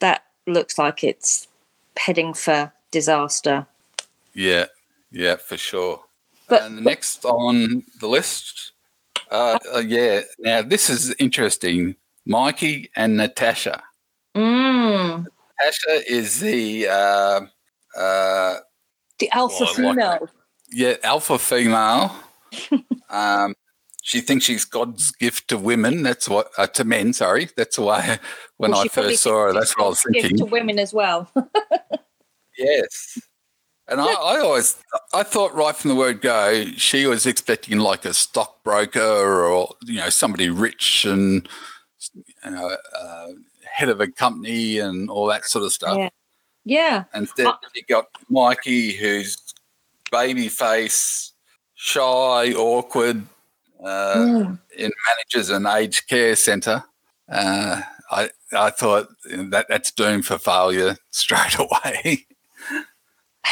That 0.00 0.24
looks 0.46 0.78
like 0.78 1.04
it's 1.04 1.48
heading 1.96 2.34
for 2.34 2.72
disaster. 2.90 3.66
Yeah. 4.34 4.66
Yeah, 5.10 5.36
for 5.36 5.56
sure. 5.56 6.02
But, 6.48 6.62
and 6.62 6.84
next 6.84 7.24
on 7.24 7.82
the 8.00 8.08
list, 8.08 8.72
uh, 9.30 9.58
uh, 9.74 9.78
yeah. 9.78 10.22
Now 10.38 10.62
this 10.62 10.88
is 10.90 11.14
interesting. 11.18 11.96
Mikey 12.26 12.90
and 12.96 13.16
Natasha. 13.16 13.82
mm, 14.34 15.26
Natasha 15.60 16.12
is 16.12 16.40
the 16.40 16.88
uh, 16.88 17.40
uh, 17.96 18.56
the 19.18 19.30
alpha 19.32 19.64
Well, 19.64 19.68
I 19.68 19.82
like 19.82 19.94
female. 20.20 20.28
yeah 20.70 20.94
alpha 21.04 21.38
female. 21.38 22.14
um, 23.10 23.54
she 24.04 24.20
thinks 24.20 24.44
she's 24.44 24.64
God's 24.64 25.12
gift 25.12 25.48
to 25.48 25.56
women. 25.56 26.02
That's 26.02 26.28
what 26.28 26.50
uh, 26.58 26.66
to 26.68 26.84
men. 26.84 27.12
Sorry, 27.12 27.48
that's 27.56 27.78
why 27.78 28.18
when 28.58 28.72
Well, 28.72 28.80
I 28.80 28.88
first 28.88 29.22
saw 29.22 29.46
her, 29.46 29.52
that's 29.52 29.76
what 29.78 29.86
I 29.86 29.88
was 29.88 30.02
thinking. 30.02 30.36
to 30.38 30.44
women 30.44 30.78
as 30.78 30.92
well. 30.92 31.30
Yes. 32.58 33.18
And 33.88 34.00
I, 34.00 34.12
I 34.12 34.38
always, 34.40 34.76
I 35.14 35.22
thought 35.22 35.54
right 35.54 35.74
from 35.74 35.88
the 35.88 35.94
word 35.96 36.20
go, 36.20 36.64
she 36.76 37.06
was 37.06 37.26
expecting 37.26 37.78
like 37.78 38.04
a 38.04 38.12
stockbroker 38.14 39.00
or 39.44 39.74
you 39.84 39.96
know 39.96 40.10
somebody 40.10 40.50
rich 40.50 41.04
and 41.06 41.48
you 42.14 42.50
know 42.50 42.76
uh, 42.98 43.26
head 43.70 43.88
of 43.88 44.00
a 44.00 44.06
company 44.06 44.78
and 44.78 45.08
all 45.10 45.26
that 45.26 45.46
sort 45.46 45.64
of 45.64 45.72
stuff. 45.72 45.96
yeah, 45.96 46.08
yeah. 46.64 47.04
Instead, 47.14 47.46
Uh, 47.46 47.54
you 47.74 47.82
got 47.88 48.06
Mikey, 48.28 48.92
who's 48.92 49.38
baby 50.10 50.48
face, 50.48 51.32
shy, 51.74 52.52
awkward, 52.52 53.26
uh, 53.82 54.14
Mm. 54.16 54.58
in 54.76 54.92
manages 55.08 55.50
an 55.50 55.66
aged 55.66 56.06
care 56.08 56.36
centre. 56.36 56.84
Uh, 57.28 57.80
I 58.10 58.30
I 58.52 58.70
thought 58.70 59.08
that 59.24 59.66
that's 59.68 59.90
doomed 59.90 60.26
for 60.26 60.38
failure 60.38 60.96
straight 61.10 61.56
away. 61.58 62.26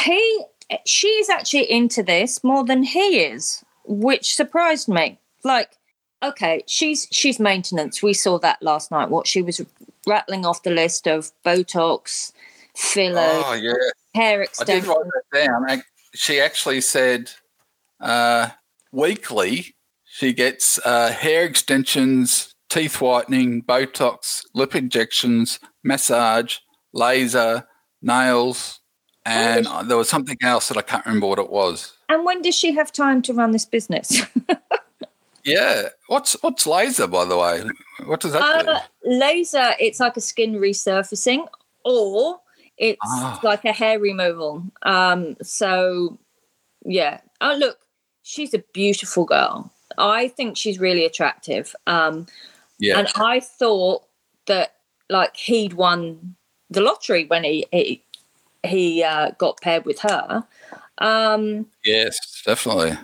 he 0.03 0.43
she's 0.85 1.29
actually 1.29 1.69
into 1.69 2.01
this 2.03 2.43
more 2.43 2.63
than 2.63 2.83
he 2.83 3.19
is 3.19 3.63
which 3.85 4.35
surprised 4.35 4.87
me 4.87 5.19
like 5.43 5.71
okay 6.23 6.63
she's 6.65 7.07
she's 7.11 7.39
maintenance 7.39 8.01
we 8.01 8.13
saw 8.13 8.37
that 8.39 8.61
last 8.63 8.89
night 8.89 9.09
what 9.09 9.27
she 9.27 9.41
was 9.41 9.59
rattling 10.07 10.45
off 10.45 10.63
the 10.63 10.69
list 10.71 11.07
of 11.07 11.31
botox 11.43 12.31
filler 12.75 13.19
oh 13.45 13.53
yeah. 13.53 13.73
hair 14.15 14.45
I 14.59 14.63
did 14.63 14.85
write 14.85 14.97
that 15.31 15.45
down. 15.45 15.83
She 16.13 16.39
actually 16.39 16.81
said 16.81 17.31
uh, 17.99 18.49
weekly 18.93 19.75
she 20.13 20.33
gets 20.33 20.79
uh, 20.85 21.11
hair 21.11 21.45
extensions, 21.45 22.53
teeth 22.69 22.99
whitening, 23.01 23.61
Botox, 23.63 24.43
lip 24.53 24.75
injections, 24.75 25.59
massage, 25.83 26.57
laser, 26.93 27.65
nails, 28.01 28.79
and 29.25 29.67
uh, 29.67 29.83
there 29.83 29.97
was 29.97 30.09
something 30.09 30.37
else 30.41 30.67
that 30.67 30.77
I 30.77 30.81
can't 30.81 31.05
remember 31.05 31.27
what 31.27 31.39
it 31.39 31.49
was. 31.49 31.93
and 32.09 32.25
when 32.25 32.41
does 32.41 32.55
she 32.55 32.73
have 32.73 32.91
time 32.91 33.21
to 33.23 33.33
run 33.33 33.51
this 33.51 33.65
business 33.65 34.21
Yeah, 35.43 35.89
what's 36.07 36.33
what's 36.43 36.67
laser 36.67 37.07
by 37.07 37.25
the 37.25 37.35
way? 37.37 37.63
What 38.05 38.19
does 38.19 38.33
that 38.33 38.63
do? 38.65 38.71
uh, 38.71 38.79
laser 39.03 39.73
it's 39.79 39.99
like 39.99 40.15
a 40.15 40.21
skin 40.21 40.53
resurfacing 40.53 41.47
or 41.83 42.39
it's 42.77 42.99
Ah. 43.03 43.39
like 43.43 43.65
a 43.65 43.71
hair 43.71 43.99
removal 43.99 44.63
um 44.83 45.35
so 45.41 46.17
yeah 46.85 47.21
oh 47.41 47.55
look 47.57 47.77
she's 48.21 48.53
a 48.53 48.63
beautiful 48.73 49.25
girl 49.25 49.71
i 49.97 50.27
think 50.27 50.57
she's 50.57 50.79
really 50.79 51.05
attractive 51.05 51.75
um 51.87 52.25
Yeah, 52.79 52.99
and 52.99 53.07
i 53.15 53.39
thought 53.39 54.03
that 54.47 54.75
like 55.09 55.35
he'd 55.35 55.73
won 55.73 56.35
the 56.69 56.81
lottery 56.81 57.25
when 57.25 57.43
he 57.43 57.65
he, 57.71 58.03
he 58.63 59.03
uh, 59.03 59.31
got 59.37 59.59
paired 59.61 59.85
with 59.85 59.99
her 59.99 60.45
um 60.99 61.65
yes, 61.83 62.17
definitely. 62.45 62.97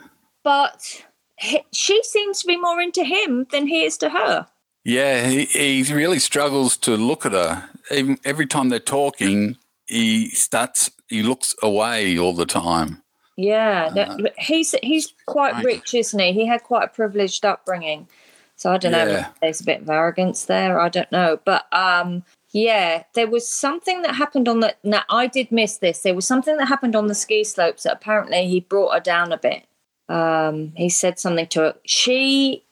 but 0.44 1.04
he, 1.38 1.64
she 1.72 2.02
seems 2.04 2.42
to 2.42 2.48
be 2.48 2.58
more 2.58 2.80
into 2.82 3.04
him 3.04 3.46
than 3.52 3.68
he 3.68 3.84
is 3.84 3.98
to 3.98 4.10
her 4.10 4.48
Yeah, 4.84 5.28
he, 5.28 5.46
he 5.46 5.94
really 5.94 6.20
struggles 6.20 6.78
to 6.78 6.96
look 6.96 7.26
at 7.26 7.34
her. 7.34 7.70
Even 7.92 8.18
every 8.24 8.46
time 8.48 8.70
they're 8.70 8.80
talking, 8.80 9.58
he 9.86 10.30
starts. 10.30 10.92
He 11.10 11.24
looks 11.24 11.56
away 11.62 12.18
all 12.18 12.34
the 12.34 12.46
time. 12.46 13.02
Yeah, 13.38 13.90
that- 13.90 14.10
Uh, 14.10 14.30
he's 14.40 14.76
he's 14.84 15.14
quite 15.28 15.54
right. 15.54 15.64
rich, 15.66 15.94
isn't 15.94 16.20
he? 16.20 16.34
He 16.34 16.46
had 16.48 16.64
quite 16.64 16.84
a 16.86 16.88
privileged 16.88 17.46
upbringing, 17.46 18.08
so 18.56 18.72
I 18.72 18.78
don't 18.78 18.92
know. 18.92 19.06
Yeah. 19.06 19.30
if 19.30 19.40
There's 19.40 19.62
a 19.62 19.66
bit 19.66 19.82
of 19.82 19.90
arrogance 19.90 20.46
there. 20.46 20.80
I 20.80 20.90
don't 20.90 21.12
know, 21.12 21.40
but 21.46 21.72
um, 21.72 22.24
yeah, 22.52 23.04
there 23.14 23.28
was 23.28 23.48
something 23.48 24.02
that 24.02 24.16
happened 24.16 24.48
on 24.50 24.60
the. 24.62 24.76
Now 24.84 25.04
I 25.10 25.28
did 25.28 25.52
miss 25.52 25.78
this. 25.78 26.00
There 26.02 26.16
was 26.16 26.26
something 26.26 26.58
that 26.58 26.66
happened 26.68 26.96
on 26.96 27.08
the 27.08 27.16
ski 27.16 27.44
slopes 27.44 27.84
that 27.84 27.94
apparently 27.94 28.48
he 28.48 28.60
brought 28.60 28.94
her 28.94 29.00
down 29.00 29.32
a 29.32 29.38
bit. 29.38 29.66
Um, 30.10 30.74
he 30.76 30.90
said 30.90 31.20
something 31.20 31.48
to 31.48 31.60
her. 31.62 31.76
She 31.86 32.64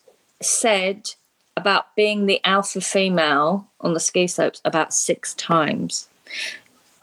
said 0.42 1.12
about 1.58 1.96
being 1.96 2.26
the 2.26 2.42
alpha 2.44 2.82
female 2.82 3.68
on 3.82 3.94
the 3.94 4.00
ski 4.00 4.26
slopes 4.28 4.62
about 4.66 4.94
six 4.94 5.34
times. 5.36 6.08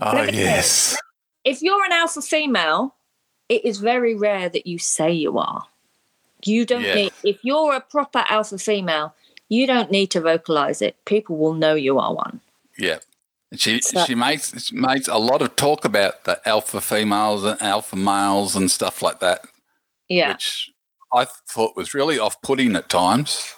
Oh, 0.01 0.23
yes. 0.25 0.97
If 1.45 1.63
you're 1.63 1.85
an 1.85 1.93
alpha 1.93 2.21
female, 2.23 2.95
it 3.55 3.65
is 3.65 3.79
very 3.79 4.15
rare 4.15 4.49
that 4.49 4.67
you 4.67 4.79
say 4.79 5.11
you 5.13 5.39
are. 5.39 5.67
You 6.45 6.65
don't 6.65 6.83
Yeah. 6.89 6.95
need, 6.95 7.13
if 7.23 7.39
you're 7.43 7.75
a 7.75 7.81
proper 7.81 8.25
alpha 8.29 8.59
female, 8.59 9.15
you 9.49 9.67
don't 9.67 9.91
need 9.91 10.11
to 10.13 10.21
vocalize 10.21 10.81
it. 10.83 10.95
People 11.05 11.37
will 11.37 11.55
know 11.55 11.75
you 11.75 11.99
are 11.99 12.15
one. 12.15 12.41
Yeah. 12.79 12.99
She 13.55 13.81
So- 13.83 14.05
she 14.07 14.15
makes 14.15 14.45
she 14.65 14.75
makes 14.75 15.09
a 15.09 15.19
lot 15.19 15.43
of 15.43 15.55
talk 15.57 15.85
about 15.85 16.25
the 16.25 16.41
alpha 16.49 16.81
females 16.81 17.45
and 17.45 17.61
alpha 17.61 17.97
males 17.97 18.57
and 18.57 18.71
stuff 18.71 19.03
like 19.03 19.21
that, 19.21 19.41
Yeah. 20.09 20.29
which 20.33 20.71
I 21.13 21.27
thought 21.53 21.77
was 21.77 21.93
really 21.93 22.19
off 22.19 22.41
putting 22.41 22.75
at 22.77 22.89
times. 22.89 23.55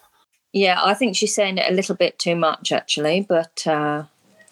Yeah, 0.52 0.80
I 0.82 0.94
think 0.94 1.16
she's 1.16 1.34
saying 1.34 1.58
it 1.58 1.70
a 1.70 1.74
little 1.74 1.94
bit 1.94 2.18
too 2.18 2.34
much, 2.34 2.72
actually. 2.72 3.20
But 3.20 3.64
uh, 3.66 4.04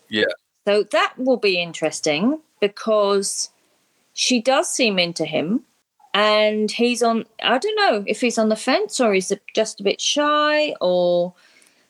Yeah. 0.09 0.33
so 0.67 0.85
that 0.85 1.15
will 1.19 1.39
be 1.51 1.61
interesting 1.61 2.41
because 2.61 3.51
she 4.15 4.41
does 4.41 4.73
seem 4.73 4.99
into 4.99 5.25
him, 5.25 5.65
and 6.15 6.71
he's 6.71 7.03
on. 7.03 7.25
I 7.43 7.59
don't 7.59 7.77
know 7.77 8.05
if 8.07 8.21
he's 8.21 8.39
on 8.39 8.49
the 8.49 8.57
fence 8.57 9.01
or 9.01 9.15
he's 9.15 9.33
just 9.55 9.81
a 9.81 9.85
bit 9.85 10.01
shy, 10.01 10.75
or 10.81 11.35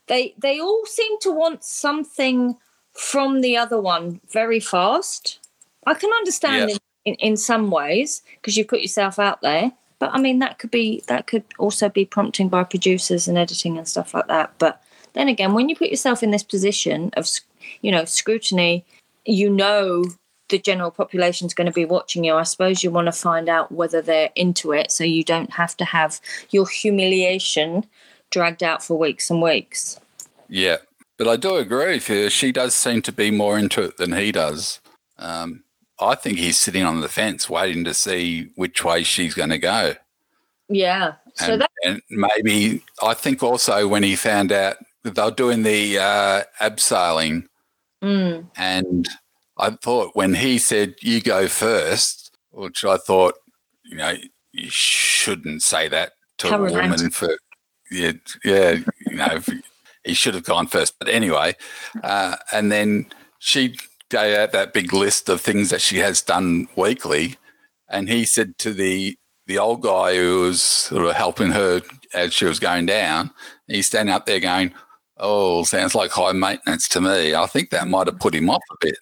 they 0.07 0.35
they 0.39 0.61
all 0.61 0.85
seem 0.87 1.19
to 1.21 1.33
want 1.33 1.65
something 1.65 2.57
from 2.93 3.41
the 3.41 3.57
other 3.57 3.81
one 3.81 4.21
very 4.31 4.61
fast. 4.61 5.41
I 5.87 5.95
can 5.95 6.11
understand 6.13 6.71
Yeah. 6.71 6.77
in, 7.05 7.15
in, 7.15 7.31
in 7.31 7.37
some 7.37 7.71
ways 7.71 8.23
because 8.37 8.57
you 8.57 8.65
put 8.65 8.83
yourself 8.83 9.19
out 9.19 9.41
there. 9.43 9.73
But 9.99 10.11
I 10.13 10.21
mean 10.21 10.41
that 10.41 10.59
could 10.59 10.71
be 10.71 11.03
that 11.07 11.27
could 11.27 11.45
also 11.59 11.89
be 11.89 12.05
prompting 12.05 12.49
by 12.49 12.65
producers 12.65 13.29
and 13.29 13.39
editing 13.39 13.79
and 13.79 13.89
stuff 13.89 14.15
like 14.15 14.29
that. 14.29 14.53
But 14.59 14.83
then 15.15 15.29
again, 15.29 15.55
when 15.55 15.69
you 15.69 15.77
put 15.77 15.91
yourself 15.91 16.23
in 16.23 16.31
this 16.31 16.43
position 16.43 17.11
of 17.17 17.29
you 17.81 17.91
know 17.93 18.05
scrutiny, 18.05 18.85
you 19.25 19.49
know 19.49 20.05
the 20.49 20.59
general 20.59 20.91
population 20.91 21.47
is 21.47 21.55
going 21.55 21.67
to 21.67 21.73
be 21.73 21.85
watching 21.85 22.25
you. 22.25 22.35
I 22.35 22.43
suppose 22.43 22.83
you 22.83 22.91
want 22.91 23.07
to 23.07 23.13
find 23.13 23.49
out 23.49 23.73
whether 23.73 24.03
they're 24.03 24.31
into 24.37 24.73
it, 24.73 24.91
so 24.91 25.05
you 25.05 25.25
don't 25.25 25.53
have 25.53 25.77
to 25.79 25.85
have 25.85 26.21
your 26.51 26.69
humiliation 26.69 27.85
dragged 28.31 28.63
out 28.63 28.83
for 28.83 28.99
weeks 28.99 29.31
and 29.31 29.41
weeks. 29.41 29.99
Yeah. 30.49 30.79
But 31.19 31.29
I 31.29 31.37
do 31.37 31.57
agree 31.57 31.95
with 31.95 32.09
you. 32.09 32.29
She 32.31 32.53
does 32.53 32.75
seem 32.75 33.03
to 33.03 33.13
be 33.13 33.31
more 33.31 33.59
into 33.59 33.83
it 33.83 33.97
than 33.97 34.13
he 34.13 34.33
does. 34.33 34.81
Um, 35.19 35.63
I 36.01 36.15
think 36.17 36.39
he's 36.39 36.59
sitting 36.59 36.83
on 36.83 37.01
the 37.01 37.09
fence 37.09 37.49
waiting 37.49 37.85
to 37.85 37.95
see 37.95 38.51
which 38.57 38.85
way 38.85 39.05
she's 39.05 39.35
going 39.35 39.51
to 39.51 39.59
go. 39.59 39.95
Yeah. 40.69 41.15
So 41.35 41.53
and, 41.53 41.63
that 41.63 41.71
and 41.85 42.03
maybe 42.11 42.83
I 43.03 43.15
think 43.15 43.43
also 43.43 43.87
when 43.87 44.03
he 44.03 44.17
found 44.17 44.53
out 44.53 44.77
they 45.05 45.23
were 45.23 45.31
doing 45.31 45.63
the 45.63 45.99
uh, 45.99 46.43
abseiling, 46.61 47.47
mm, 48.03 48.47
and 48.57 49.09
I 49.59 49.71
thought 49.71 50.15
when 50.15 50.35
he 50.35 50.59
said 50.59 50.95
you 51.01 51.21
go 51.21 51.49
first, 51.49 52.37
which 52.51 52.85
I 52.85 52.97
thought 52.97 53.35
you 53.85 53.97
know 53.97 54.15
you 54.53 54.71
shouldn't 54.71 55.63
say 55.63 55.89
that 55.89 56.13
to 56.39 56.49
How 56.49 56.65
a 56.65 56.73
woman 56.73 57.11
for 57.11 57.37
yeah 57.91 58.13
yeah 58.45 58.79
you 59.07 59.17
know 59.17 59.41
he 60.05 60.15
should 60.15 60.35
have 60.35 60.45
gone 60.45 60.67
first. 60.67 60.99
But 60.99 61.09
anyway, 61.09 61.55
uh, 62.03 62.37
and 62.53 62.73
then 62.73 63.07
she 63.39 63.77
gave 64.09 64.37
out 64.37 64.53
that 64.53 64.73
big 64.73 64.93
list 64.93 65.29
of 65.29 65.41
things 65.41 65.71
that 65.71 65.81
she 65.81 65.99
has 65.99 66.21
done 66.21 66.69
weekly, 66.77 67.37
and 67.89 68.09
he 68.09 68.25
said 68.25 68.59
to 68.59 68.73
the 68.73 69.17
the 69.47 69.59
old 69.59 69.83
guy 69.83 70.17
who 70.17 70.41
was 70.41 70.63
sort 70.63 71.07
of 71.07 71.15
helping 71.15 71.51
her 71.51 71.83
as 72.15 72.33
she 72.33 72.45
was 72.45 72.61
going 72.61 72.87
down, 72.87 73.31
he's 73.67 73.87
standing 73.87 74.15
up 74.15 74.27
there 74.27 74.41
going, 74.41 74.73
"Oh, 75.19 75.65
sounds 75.65 75.95
like 75.95 76.11
high 76.11 76.33
maintenance 76.33 76.89
to 76.89 77.01
me." 77.01 77.35
I 77.35 77.47
think 77.47 77.71
that 77.71 77.89
might 77.89 78.07
have 78.07 78.21
put 78.21 78.35
him 78.35 78.51
off 78.51 78.63
a 78.73 78.77
bit. 78.81 78.99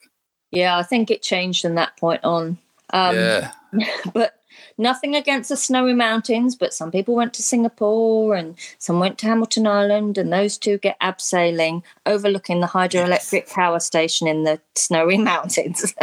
Yeah, 0.50 0.76
I 0.76 0.82
think 0.82 1.10
it 1.10 1.22
changed 1.22 1.62
from 1.62 1.74
that 1.76 1.96
point 1.96 2.22
on. 2.24 2.58
Um, 2.92 3.16
yeah, 3.16 3.52
but 4.14 4.34
nothing 4.78 5.14
against 5.14 5.48
the 5.50 5.56
snowy 5.56 5.94
mountains. 5.94 6.56
But 6.56 6.74
some 6.74 6.90
people 6.90 7.14
went 7.14 7.34
to 7.34 7.42
Singapore 7.42 8.34
and 8.34 8.56
some 8.78 8.98
went 8.98 9.18
to 9.18 9.26
Hamilton 9.26 9.66
Island, 9.66 10.18
and 10.18 10.32
those 10.32 10.58
two 10.58 10.78
get 10.78 10.98
abseiling 11.00 11.82
overlooking 12.06 12.60
the 12.60 12.66
hydroelectric 12.66 13.50
power 13.52 13.80
station 13.80 14.26
in 14.26 14.44
the 14.44 14.60
snowy 14.74 15.18
mountains. 15.32 15.94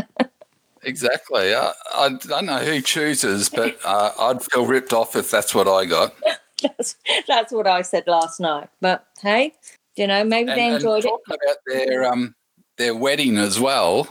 exactly. 0.83 1.53
I, 1.53 1.73
I 1.95 2.09
don't 2.09 2.45
know 2.45 2.59
who 2.59 2.81
chooses, 2.81 3.49
but 3.49 3.77
uh, 3.83 4.11
I'd 4.19 4.43
feel 4.43 4.65
ripped 4.65 4.93
off 4.93 5.15
if 5.15 5.29
that's 5.31 5.53
what 5.53 5.67
I 5.67 5.85
got. 5.85 6.13
that's, 6.61 6.95
that's 7.27 7.51
what 7.51 7.67
I 7.67 7.81
said 7.81 8.05
last 8.07 8.39
night. 8.39 8.69
But 8.81 9.05
hey, 9.21 9.53
you 9.95 10.07
know, 10.07 10.23
maybe 10.23 10.47
they 10.47 10.51
And- 10.53 10.61
and 10.61 10.75
enjoyed 10.75 11.05
it. 11.05 11.09
talking 11.09 11.35
about 11.43 11.57
their 11.67 12.05
um 12.05 12.35
their 12.77 12.95
wedding 12.95 13.37
as 13.37 13.59
well. 13.59 14.07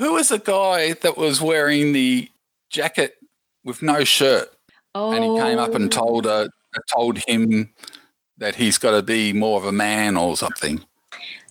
Who 0.00 0.14
was 0.14 0.30
the 0.30 0.38
guy 0.38 0.94
that 0.94 1.18
was 1.18 1.42
wearing 1.42 1.92
the 1.92 2.30
jacket 2.70 3.18
with 3.64 3.82
no 3.82 4.02
shirt? 4.02 4.50
Oh, 4.94 5.12
and 5.12 5.22
he 5.22 5.38
came 5.38 5.58
up 5.58 5.74
and 5.74 5.92
told 5.92 6.26
uh, 6.26 6.48
told 6.90 7.18
him 7.28 7.74
that 8.38 8.54
he's 8.54 8.78
got 8.78 8.92
to 8.92 9.02
be 9.02 9.34
more 9.34 9.58
of 9.58 9.66
a 9.66 9.72
man 9.72 10.16
or 10.16 10.38
something. 10.38 10.82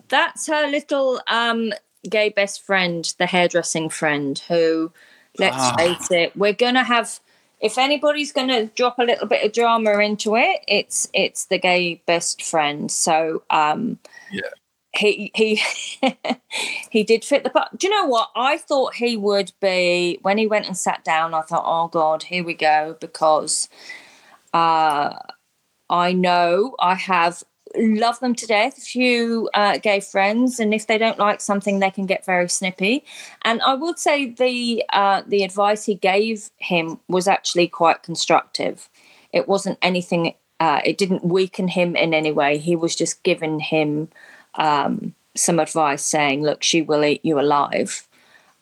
That's 0.08 0.48
her 0.48 0.66
little 0.66 1.22
um, 1.28 1.74
gay 2.10 2.30
best 2.30 2.64
friend, 2.66 3.14
the 3.20 3.28
hairdressing 3.28 3.90
friend, 3.90 4.40
who, 4.48 4.92
let's 5.38 5.56
Ah. 5.56 5.76
face 5.78 6.10
it, 6.10 6.36
we're 6.36 6.54
going 6.54 6.74
to 6.74 6.84
have. 6.84 7.20
If 7.62 7.78
anybody's 7.78 8.32
going 8.32 8.48
to 8.48 8.66
drop 8.68 8.98
a 8.98 9.04
little 9.04 9.28
bit 9.28 9.46
of 9.46 9.54
drama 9.54 10.00
into 10.00 10.36
it, 10.36 10.62
it's 10.68 11.08
it's 11.14 11.46
the 11.46 11.60
gay 11.60 12.02
best 12.08 12.42
friend. 12.42 12.90
So 12.92 13.44
um, 13.52 14.00
Yeah. 14.32 14.50
He 14.96 15.32
he 15.36 15.62
he 16.90 17.04
did 17.04 17.24
fit 17.24 17.44
the 17.44 17.50
part. 17.50 17.78
Do 17.78 17.88
you 17.88 17.94
know 17.94 18.06
what? 18.06 18.32
I 18.36 18.58
thought 18.58 18.96
he 18.96 19.18
would 19.18 19.52
be 19.62 20.20
when 20.22 20.38
he 20.38 20.48
went 20.48 20.68
and 20.68 20.78
sat 20.78 21.04
down. 21.04 21.34
I 21.34 21.42
thought, 21.42 21.64
oh 21.66 21.88
god, 21.88 22.24
here 22.24 22.44
we 22.44 22.54
go, 22.54 22.98
because 23.00 23.70
uh, 24.54 25.14
I 25.90 26.14
know 26.14 26.76
I 26.80 26.96
have 26.96 27.44
love 27.76 28.20
them 28.20 28.34
to 28.36 28.48
death. 28.48 28.78
A 28.78 28.82
few 28.82 29.50
uh, 29.54 29.78
gay 29.78 30.00
friends, 30.00 30.60
and 30.60 30.74
if 30.74 30.88
they 30.88 30.98
don't 30.98 31.20
like 31.20 31.42
something, 31.42 31.80
they 31.80 31.92
can 31.92 32.06
get 32.06 32.26
very 32.26 32.50
snippy. 32.50 33.06
And 33.44 33.62
I 33.62 33.76
would 33.76 34.00
say 34.00 34.32
the 34.32 34.84
uh, 34.92 35.22
the 35.28 35.44
advice 35.44 35.86
he 35.86 35.96
gave 35.96 36.50
him 36.58 37.00
was 37.08 37.28
actually 37.28 37.68
quite 37.68 38.04
constructive. 38.04 38.90
It 39.32 39.48
wasn't 39.48 39.78
anything. 39.82 40.34
Uh, 40.60 40.82
it 40.84 40.98
didn't 40.98 41.24
weaken 41.24 41.70
him 41.70 41.96
in 41.96 42.14
any 42.14 42.32
way. 42.32 42.58
He 42.58 42.76
was 42.76 42.96
just 42.96 43.24
giving 43.24 43.60
him 43.60 44.10
um, 44.60 45.16
some 45.36 45.60
advice, 45.60 46.06
saying, 46.06 46.44
"Look, 46.44 46.62
she 46.62 46.84
will 46.84 47.04
eat 47.04 47.22
you 47.24 47.40
alive." 47.40 48.08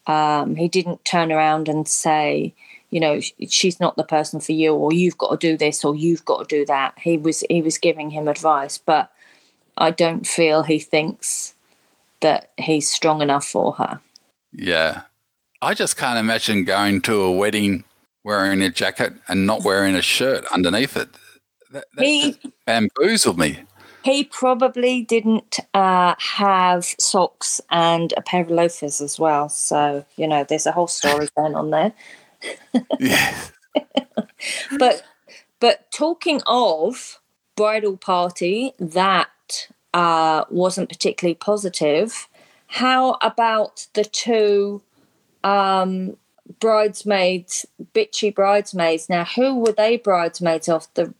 Um, 0.07 0.55
he 0.55 0.69
didn't 0.69 1.03
turn 1.03 1.33
around 1.33 1.67
and 1.67 1.85
say, 1.85 2.53
you 2.89 2.99
know, 3.01 3.19
she's 3.49 3.79
not 3.79 3.97
the 3.97 4.03
person 4.03 4.39
for 4.39 4.53
you, 4.53 4.73
or 4.73 4.93
you've 4.93 5.17
got 5.17 5.31
to 5.31 5.47
do 5.47 5.57
this, 5.57 5.83
or 5.83 5.95
you've 5.95 6.23
got 6.23 6.47
to 6.47 6.55
do 6.57 6.65
that. 6.65 6.97
He 6.97 7.17
was 7.17 7.43
he 7.49 7.61
was 7.61 7.77
giving 7.77 8.11
him 8.11 8.27
advice, 8.27 8.77
but 8.77 9.11
I 9.77 9.91
don't 9.91 10.25
feel 10.25 10.63
he 10.63 10.79
thinks 10.79 11.53
that 12.21 12.51
he's 12.57 12.89
strong 12.89 13.21
enough 13.21 13.45
for 13.45 13.73
her. 13.73 13.99
Yeah, 14.53 15.01
I 15.61 15.73
just 15.73 15.97
can't 15.97 16.17
imagine 16.17 16.63
going 16.63 17.01
to 17.01 17.21
a 17.21 17.31
wedding 17.31 17.83
wearing 18.23 18.61
a 18.61 18.69
jacket 18.69 19.13
and 19.27 19.45
not 19.45 19.63
wearing 19.63 19.95
a 19.95 20.01
shirt 20.01 20.45
underneath 20.51 20.95
it. 20.95 21.09
That, 21.71 21.85
that 21.95 22.05
He- 22.05 22.39
bamboozled 22.65 23.37
me. 23.37 23.59
He 24.07 24.23
probably 24.23 25.01
didn't 25.01 25.59
uh, 25.73 26.15
have 26.17 26.85
socks 26.97 27.59
and 27.69 28.13
a 28.15 28.21
pair 28.21 28.41
of 28.41 28.49
loafers 28.49 29.01
as 29.01 29.19
well. 29.19 29.49
So 29.49 30.05
you 30.15 30.29
know, 30.29 30.45
there's 30.45 30.65
a 30.65 30.71
whole 30.71 30.87
story 30.87 31.27
going 31.37 31.55
on 31.55 31.71
there. 31.71 31.91
Yeah, 33.01 33.37
but 34.79 35.03
but 35.59 35.91
talking 35.91 36.41
of 36.47 37.19
bridal 37.57 37.97
party 37.97 38.71
that 38.79 39.67
uh, 39.93 40.45
wasn't 40.49 40.87
particularly 40.87 41.35
positive 41.35 42.29
how 42.67 43.17
about 43.21 43.87
the 43.93 44.05
two 44.05 44.81
um, 45.43 46.15
bridesmaids 46.59 47.65
bitchy 47.93 48.33
bridesmaids 48.33 49.09
now 49.09 49.25
who 49.25 49.55
were 49.55 49.71
they 49.71 49.97
bridesmaids 49.97 50.69
of 50.69 50.87
the 50.93 51.13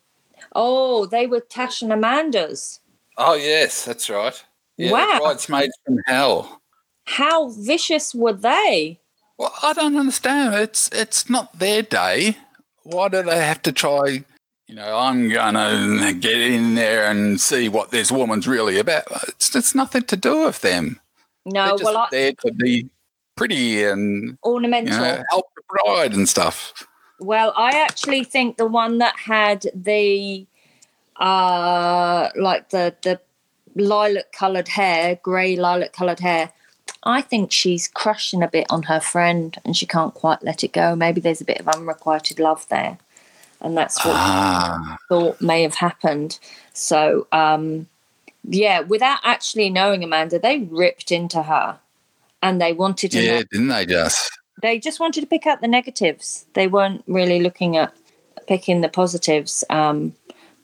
oh 0.58 1.06
they 1.06 1.26
were 1.28 1.39
tash 1.39 1.82
and 1.82 1.93
amanda's 1.93 2.82
Oh 3.20 3.34
yes, 3.34 3.84
that's 3.86 4.10
right. 4.12 4.43
Yeah, 4.78 4.91
Wow. 4.91 5.20
bridesmaids 5.20 5.74
from 5.86 5.98
hell. 6.06 6.62
how 7.06 7.50
vicious 7.50 8.13
were 8.13 8.34
they 8.34 9.00
Well, 9.39 9.54
I 9.63 9.74
don't 9.74 9.98
understand. 9.98 10.54
It's 10.56 10.89
it's 10.91 11.30
not 11.30 11.58
their 11.58 11.82
day. 11.82 12.38
Why 12.84 13.08
do 13.10 13.24
they 13.24 13.38
have 13.43 13.62
to 13.63 13.72
try? 13.72 14.24
You 14.67 14.76
know, 14.76 14.98
I'm 14.98 15.30
gonna 15.30 16.13
get 16.13 16.39
in 16.39 16.76
there 16.76 17.10
and 17.10 17.39
see 17.41 17.70
what 17.70 17.89
this 17.91 18.12
woman's 18.12 18.48
really 18.48 18.78
about. 18.78 19.06
It's 19.30 19.56
it's 19.56 19.74
nothing 19.74 20.04
to 20.04 20.17
do 20.17 20.46
with 20.46 20.62
them. 20.62 21.00
no 21.46 21.78
well 21.82 21.98
I, 21.98 22.08
there 22.12 22.34
to 22.46 22.52
be 22.54 22.89
pretty 23.36 23.84
and 23.84 24.30
you 24.32 24.38
ornamental 24.43 25.00
know 25.00 25.24
help 25.32 25.46
the 25.56 25.63
bride 25.70 26.13
and 26.13 26.28
stuff. 26.30 26.86
Well, 27.19 27.53
I 27.56 27.71
actually 27.82 28.23
think 28.23 28.58
the 28.58 28.67
one 28.67 28.99
that 28.99 29.15
had 29.17 29.65
the 29.73 30.45
uh 31.15 32.30
like 32.36 32.69
the 32.69 32.95
the 33.01 33.19
lilac 33.75 34.32
coloured 34.32 34.67
hair, 34.67 35.19
grey 35.23 35.56
lilac 35.56 35.93
coloured 35.93 36.19
hair. 36.19 36.51
I 37.03 37.21
think 37.21 37.51
she's 37.51 37.88
crushing 37.88 38.43
a 38.43 38.47
bit 38.47 38.67
on 38.69 38.84
her 38.84 38.99
friend 38.99 39.58
and 39.65 39.75
she 39.75 39.86
can't 39.86 40.13
quite 40.13 40.43
let 40.43 40.63
it 40.63 40.73
go. 40.73 40.95
Maybe 40.95 41.21
there's 41.21 41.41
a 41.41 41.45
bit 41.45 41.60
of 41.60 41.67
unrequited 41.67 42.39
love 42.39 42.67
there. 42.69 42.97
And 43.62 43.77
that's 43.77 44.03
what 44.06 44.15
Ah, 44.15 44.93
I 44.93 44.97
thought 45.10 45.41
may 45.41 45.63
have 45.63 45.75
happened. 45.75 46.39
So 46.73 47.27
um 47.32 47.88
yeah, 48.43 48.82
without 48.82 49.19
actually 49.23 49.69
knowing 49.69 50.03
Amanda, 50.03 50.39
they 50.39 50.60
ripped 50.60 51.12
into 51.12 51.43
her 51.43 51.80
and 52.41 52.62
they 52.62 52.73
wanted 52.73 53.12
to 53.12 53.21
yeah, 53.21 53.38
know 53.38 53.43
didn't 53.51 53.67
they 53.69 53.86
just? 53.86 54.37
They 54.62 54.80
just 54.80 55.00
wanted 55.00 55.22
to 55.22 55.28
pick 55.28 55.46
out 55.46 55.62
the 55.62 55.67
negatives. 55.67 56.46
They 56.54 56.67
weren't 56.67 57.04
really 57.08 57.39
looking 57.39 57.78
at 57.78 57.93
picking 58.48 58.82
the 58.82 58.89
positives. 58.89 59.63
Um, 59.70 60.13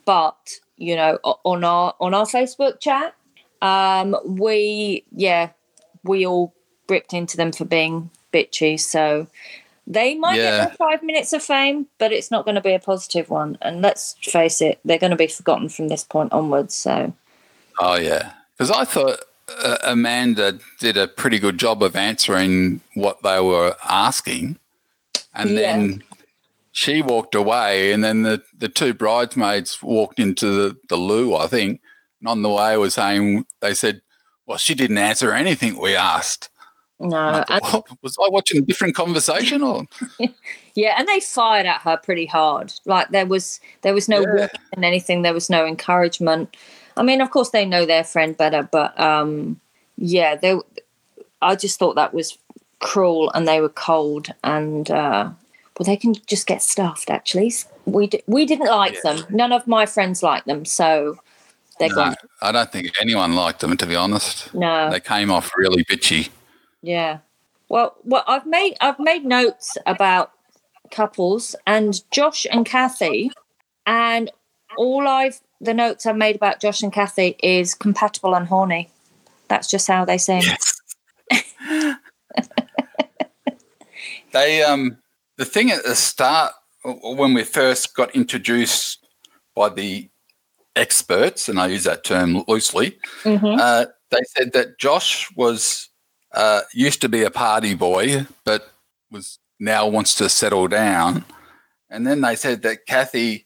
but 0.05 0.59
you 0.77 0.95
know, 0.95 1.19
on 1.23 1.63
our 1.63 1.93
on 1.99 2.13
our 2.13 2.25
Facebook 2.25 2.79
chat, 2.79 3.15
um, 3.61 4.15
we 4.25 5.05
yeah, 5.11 5.49
we 6.03 6.25
all 6.25 6.53
ripped 6.89 7.13
into 7.13 7.37
them 7.37 7.51
for 7.51 7.65
being 7.65 8.09
bitchy. 8.33 8.79
So 8.79 9.27
they 9.85 10.15
might 10.15 10.37
Yeah. 10.37 10.59
get 10.59 10.69
their 10.69 10.77
five 10.77 11.03
minutes 11.03 11.33
of 11.33 11.43
fame, 11.43 11.87
but 11.97 12.11
it's 12.11 12.31
not 12.31 12.45
going 12.45 12.55
to 12.55 12.61
be 12.61 12.73
a 12.73 12.79
positive 12.79 13.29
one. 13.29 13.57
And 13.61 13.81
let's 13.81 14.15
face 14.21 14.61
it, 14.61 14.79
they're 14.83 14.97
going 14.97 15.11
to 15.11 15.17
be 15.17 15.27
forgotten 15.27 15.69
from 15.69 15.89
this 15.89 16.03
point 16.03 16.33
onwards. 16.33 16.73
So 16.75 17.13
Oh 17.79 17.97
yeah, 17.97 18.33
because 18.57 18.71
I 18.71 18.85
thought 18.85 19.19
uh, 19.49 19.77
Amanda 19.83 20.59
did 20.79 20.97
a 20.97 21.07
pretty 21.07 21.39
good 21.39 21.57
job 21.57 21.83
of 21.83 21.95
answering 21.95 22.81
what 22.93 23.21
they 23.23 23.39
were 23.39 23.75
asking, 23.87 24.57
and 25.33 25.51
Yeah. 25.51 25.55
then 25.77 26.03
she 26.71 27.01
walked 27.01 27.35
away, 27.35 27.91
and 27.91 28.03
then 28.03 28.23
the, 28.23 28.41
the 28.57 28.69
two 28.69 28.93
bridesmaids 28.93 29.81
walked 29.83 30.19
into 30.19 30.47
the, 30.49 30.77
the 30.89 30.95
loo, 30.95 31.35
I 31.35 31.47
think, 31.47 31.81
and 32.19 32.27
on 32.29 32.41
the 32.41 32.49
way 32.49 32.75
was 32.77 32.93
saying 32.95 33.45
they 33.59 33.73
said, 33.73 34.01
"Well, 34.45 34.57
she 34.57 34.73
didn't 34.75 34.97
answer 34.97 35.33
anything 35.33 35.79
we 35.79 35.95
asked." 35.95 36.49
no, 36.99 37.43
I 37.49 37.59
thought, 37.59 37.89
"What? 37.89 37.97
was 38.01 38.15
I 38.17 38.29
watching 38.29 38.59
a 38.59 38.61
different 38.65 38.95
conversation 38.95 39.61
or? 39.61 39.83
Yeah, 40.75 40.95
and 40.97 41.07
they 41.07 41.19
fired 41.19 41.67
at 41.67 41.81
her 41.81 41.97
pretty 41.97 42.25
hard. 42.25 42.73
Like 42.85 43.09
there 43.09 43.27
was 43.27 43.59
there 43.83 43.93
was 43.93 44.09
no 44.09 44.21
Yeah. 44.35 44.47
anything. 44.81 45.21
There 45.21 45.33
was 45.33 45.47
no 45.47 45.67
encouragement. 45.67 46.57
I 46.97 47.03
mean, 47.03 47.21
of 47.21 47.31
course, 47.31 47.49
they 47.49 47.65
know 47.65 47.85
their 47.85 48.03
friend 48.03 48.37
better, 48.37 48.67
but 48.71 48.97
um, 48.99 49.59
yeah, 49.97 50.35
they. 50.35 50.59
I 51.41 51.55
just 51.55 51.77
thought 51.79 51.95
that 51.95 52.13
was 52.13 52.37
cruel, 52.79 53.31
and 53.31 53.47
they 53.47 53.61
were 53.61 53.69
cold, 53.69 54.27
and 54.43 54.89
uh, 54.89 55.29
well, 55.77 55.85
they 55.85 55.97
can 55.97 56.13
just 56.27 56.47
get 56.47 56.61
stuffed. 56.61 57.09
Actually, 57.09 57.53
we 57.85 58.07
di- 58.07 58.23
we 58.27 58.45
didn't 58.45 58.67
like 58.67 59.01
them. 59.01 59.25
None 59.29 59.51
of 59.51 59.67
my 59.67 59.85
friends 59.85 60.23
liked 60.23 60.47
them, 60.47 60.65
so 60.65 61.17
they're 61.79 61.89
No, 61.89 61.95
gone. 61.95 62.15
I 62.41 62.51
don't 62.51 62.71
think 62.71 62.91
anyone 63.01 63.35
liked 63.35 63.59
them, 63.59 63.75
to 63.77 63.85
be 63.85 63.95
honest. 63.95 64.53
No, 64.53 64.89
They 64.89 64.99
came 64.99 65.31
off 65.31 65.51
really 65.57 65.83
bitchy. 65.85 66.29
Yeah. 66.81 67.19
Well, 67.69 67.95
well, 68.03 68.23
I've 68.27 68.45
made 68.45 68.75
I've 68.81 68.99
made 68.99 69.25
notes 69.25 69.77
about 69.85 70.31
couples 70.91 71.55
and 71.65 71.99
Josh 72.11 72.45
and 72.51 72.65
Cathy, 72.65 73.31
and 73.85 74.29
all 74.77 75.07
I've 75.07 75.41
the 75.63 75.73
notes 75.73 76.05
I've 76.05 76.17
made 76.17 76.35
about 76.35 76.59
Josh 76.59 76.83
and 76.83 76.91
Cathy 76.91 77.37
is 77.41 77.73
compatible 77.73 78.35
and 78.35 78.47
horny. 78.47 78.89
That's 79.47 79.69
just 79.69 79.87
how 79.87 80.05
they 80.05 80.17
seem. 80.17 80.41
Yes. 80.41 80.79
they 84.33 84.63
um 84.63 84.97
the 85.37 85.45
thing 85.45 85.71
at 85.71 85.83
the 85.83 85.95
start 85.95 86.53
when 86.83 87.33
we 87.33 87.43
first 87.43 87.95
got 87.95 88.13
introduced 88.15 88.99
by 89.55 89.69
the 89.69 90.09
experts, 90.75 91.47
and 91.47 91.59
I 91.59 91.67
use 91.67 91.83
that 91.85 92.03
term 92.03 92.43
loosely, 92.47 92.97
Mhm. 93.23 93.59
uh, 93.59 93.85
they 94.09 94.21
said 94.35 94.51
that 94.53 94.79
Josh 94.79 95.29
was 95.35 95.89
uh, 96.33 96.61
used 96.73 96.99
to 97.01 97.09
be 97.09 97.23
a 97.23 97.29
party 97.29 97.75
boy, 97.75 98.25
but 98.43 98.71
was 99.11 99.37
now 99.59 99.87
wants 99.87 100.15
to 100.15 100.27
settle 100.29 100.67
down. 100.67 101.23
And 101.91 102.07
then 102.07 102.21
they 102.21 102.35
said 102.35 102.63
that 102.63 102.87
Cathy 102.87 103.42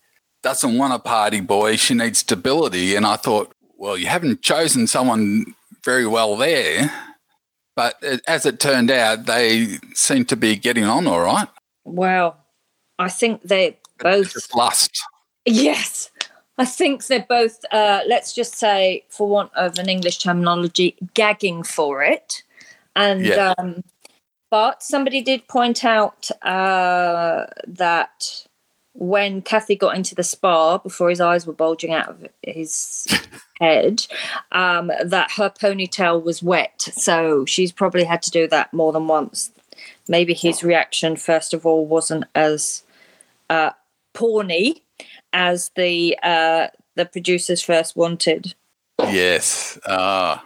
doesn't 0.47 0.77
want 0.77 0.93
a 0.93 0.99
party 0.99 1.41
boy; 1.41 1.75
she 1.75 1.93
needs 1.93 2.19
stability. 2.19 2.95
And 2.95 3.05
I 3.05 3.17
thought, 3.17 3.51
well, 3.77 3.97
you 3.97 4.07
haven't 4.07 4.41
chosen 4.41 4.87
someone 4.87 5.53
very 5.83 6.07
well 6.07 6.37
there. 6.37 6.89
But 7.75 8.01
as 8.27 8.45
it 8.45 8.59
turned 8.59 8.89
out, 8.89 9.25
they 9.25 9.77
seem 9.93 10.23
to 10.25 10.37
be 10.37 10.55
getting 10.55 10.85
on 10.85 11.05
all 11.05 11.19
right. 11.21 11.49
Well, 11.83 12.37
I 12.97 13.09
think 13.09 13.43
they 13.43 13.77
both 13.99 14.33
Just 14.33 14.55
lust. 14.55 14.91
Yes. 15.45 16.09
I 16.57 16.65
think 16.65 17.05
they're 17.05 17.25
both, 17.29 17.59
uh, 17.71 18.01
let's 18.07 18.33
just 18.33 18.55
say, 18.55 19.03
for 19.09 19.27
want 19.27 19.53
of 19.53 19.77
an 19.77 19.89
English 19.89 20.17
terminology, 20.19 20.95
gagging 21.13 21.63
for 21.63 22.01
it. 22.01 22.41
And, 22.95 23.23
Yeah. 23.23 23.53
um, 23.59 23.83
but 24.49 24.81
somebody 24.81 25.21
did 25.21 25.47
point 25.47 25.85
out 25.85 26.31
uh, 26.41 27.45
that 27.67 28.46
when 28.97 29.43
Cathy 29.43 29.75
got 29.75 29.95
into 29.95 30.15
the 30.15 30.23
spa 30.23 30.79
before 30.79 31.09
his 31.09 31.21
eyes 31.21 31.45
were 31.45 31.53
bulging 31.53 31.93
out 31.93 32.09
of 32.09 32.27
his 32.41 33.07
head, 33.59 34.07
um, 34.51 34.91
that 35.05 35.31
her 35.33 35.51
ponytail 35.51 36.23
was 36.23 36.41
wet. 36.41 36.81
So 36.93 37.45
she's 37.45 37.71
probably 37.71 38.05
had 38.05 38.23
to 38.23 38.31
do 38.31 38.47
that 38.47 38.73
more 38.73 38.91
than 38.91 39.07
once. 39.07 39.51
Maybe 40.07 40.33
his 40.33 40.63
reaction, 40.63 41.15
first 41.15 41.53
of 41.53 41.63
all, 41.63 41.85
wasn't 41.85 42.25
as 42.33 42.81
uh, 43.51 43.71
porny 44.15 44.81
as 45.31 45.69
the 45.75 46.17
uh, 46.23 46.67
the 46.95 47.05
producers 47.05 47.61
first 47.61 47.95
wanted. 47.95 48.55
Yes. 48.99 49.77
Ah, 49.85 50.43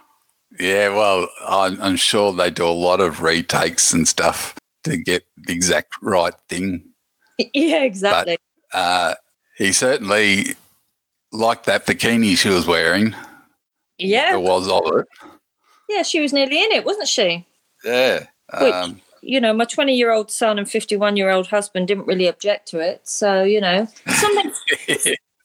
yeah. 0.60 0.88
Well, 0.88 1.28
I'm, 1.48 1.80
I'm 1.80 1.96
sure 1.96 2.34
they 2.34 2.50
do 2.50 2.66
a 2.66 2.68
lot 2.68 3.00
of 3.00 3.22
retakes 3.22 3.94
and 3.94 4.06
stuff 4.06 4.54
to 4.84 4.98
get 4.98 5.24
the 5.38 5.54
exact 5.54 5.94
right 6.02 6.34
thing. 6.50 6.91
Yeah, 7.54 7.82
exactly. 7.82 8.38
Uh, 8.72 9.14
he 9.56 9.72
certainly 9.72 10.54
liked 11.32 11.66
that 11.66 11.86
bikini 11.86 12.36
she 12.36 12.48
was 12.50 12.66
wearing. 12.66 13.14
yeah, 13.98 14.30
There 14.30 14.40
was 14.40 14.68
of 14.68 14.82
it. 14.98 15.06
yeah, 15.88 16.02
she 16.02 16.20
was 16.20 16.32
nearly 16.32 16.62
in 16.62 16.72
it, 16.72 16.84
wasn't 16.84 17.08
she? 17.08 17.46
Yeah. 17.84 18.26
Which- 18.60 18.72
Um, 18.74 19.00
You 19.24 19.40
know, 19.40 19.52
my 19.52 19.64
twenty-year-old 19.64 20.30
son 20.32 20.58
and 20.58 20.68
fifty-one-year-old 20.68 21.46
husband 21.46 21.86
didn't 21.88 22.06
really 22.06 22.26
object 22.26 22.66
to 22.68 22.80
it, 22.80 23.06
so 23.08 23.44
you 23.44 23.60
know, 23.60 23.86
something 24.08 24.52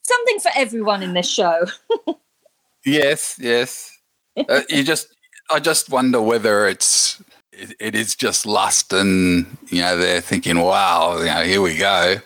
something 0.02 0.40
for 0.42 0.52
everyone 0.56 1.04
in 1.04 1.14
this 1.14 1.30
show. 1.30 1.66
yes. 2.86 3.36
Yes. 3.40 3.92
Uh, 4.38 4.62
you 4.70 4.84
just, 4.84 5.08
I 5.52 5.60
just 5.60 5.90
wonder 5.90 6.22
whether 6.22 6.68
it's, 6.68 7.22
it, 7.58 7.76
it 7.80 7.96
is 7.96 8.16
just 8.16 8.46
lust, 8.46 8.94
and 8.94 9.58
you 9.68 9.82
know 9.82 9.98
they're 9.98 10.22
thinking, 10.22 10.60
"Wow, 10.60 11.18
you 11.20 11.26
know, 11.26 11.44
here 11.44 11.62
we 11.62 11.78
go." 11.78 12.18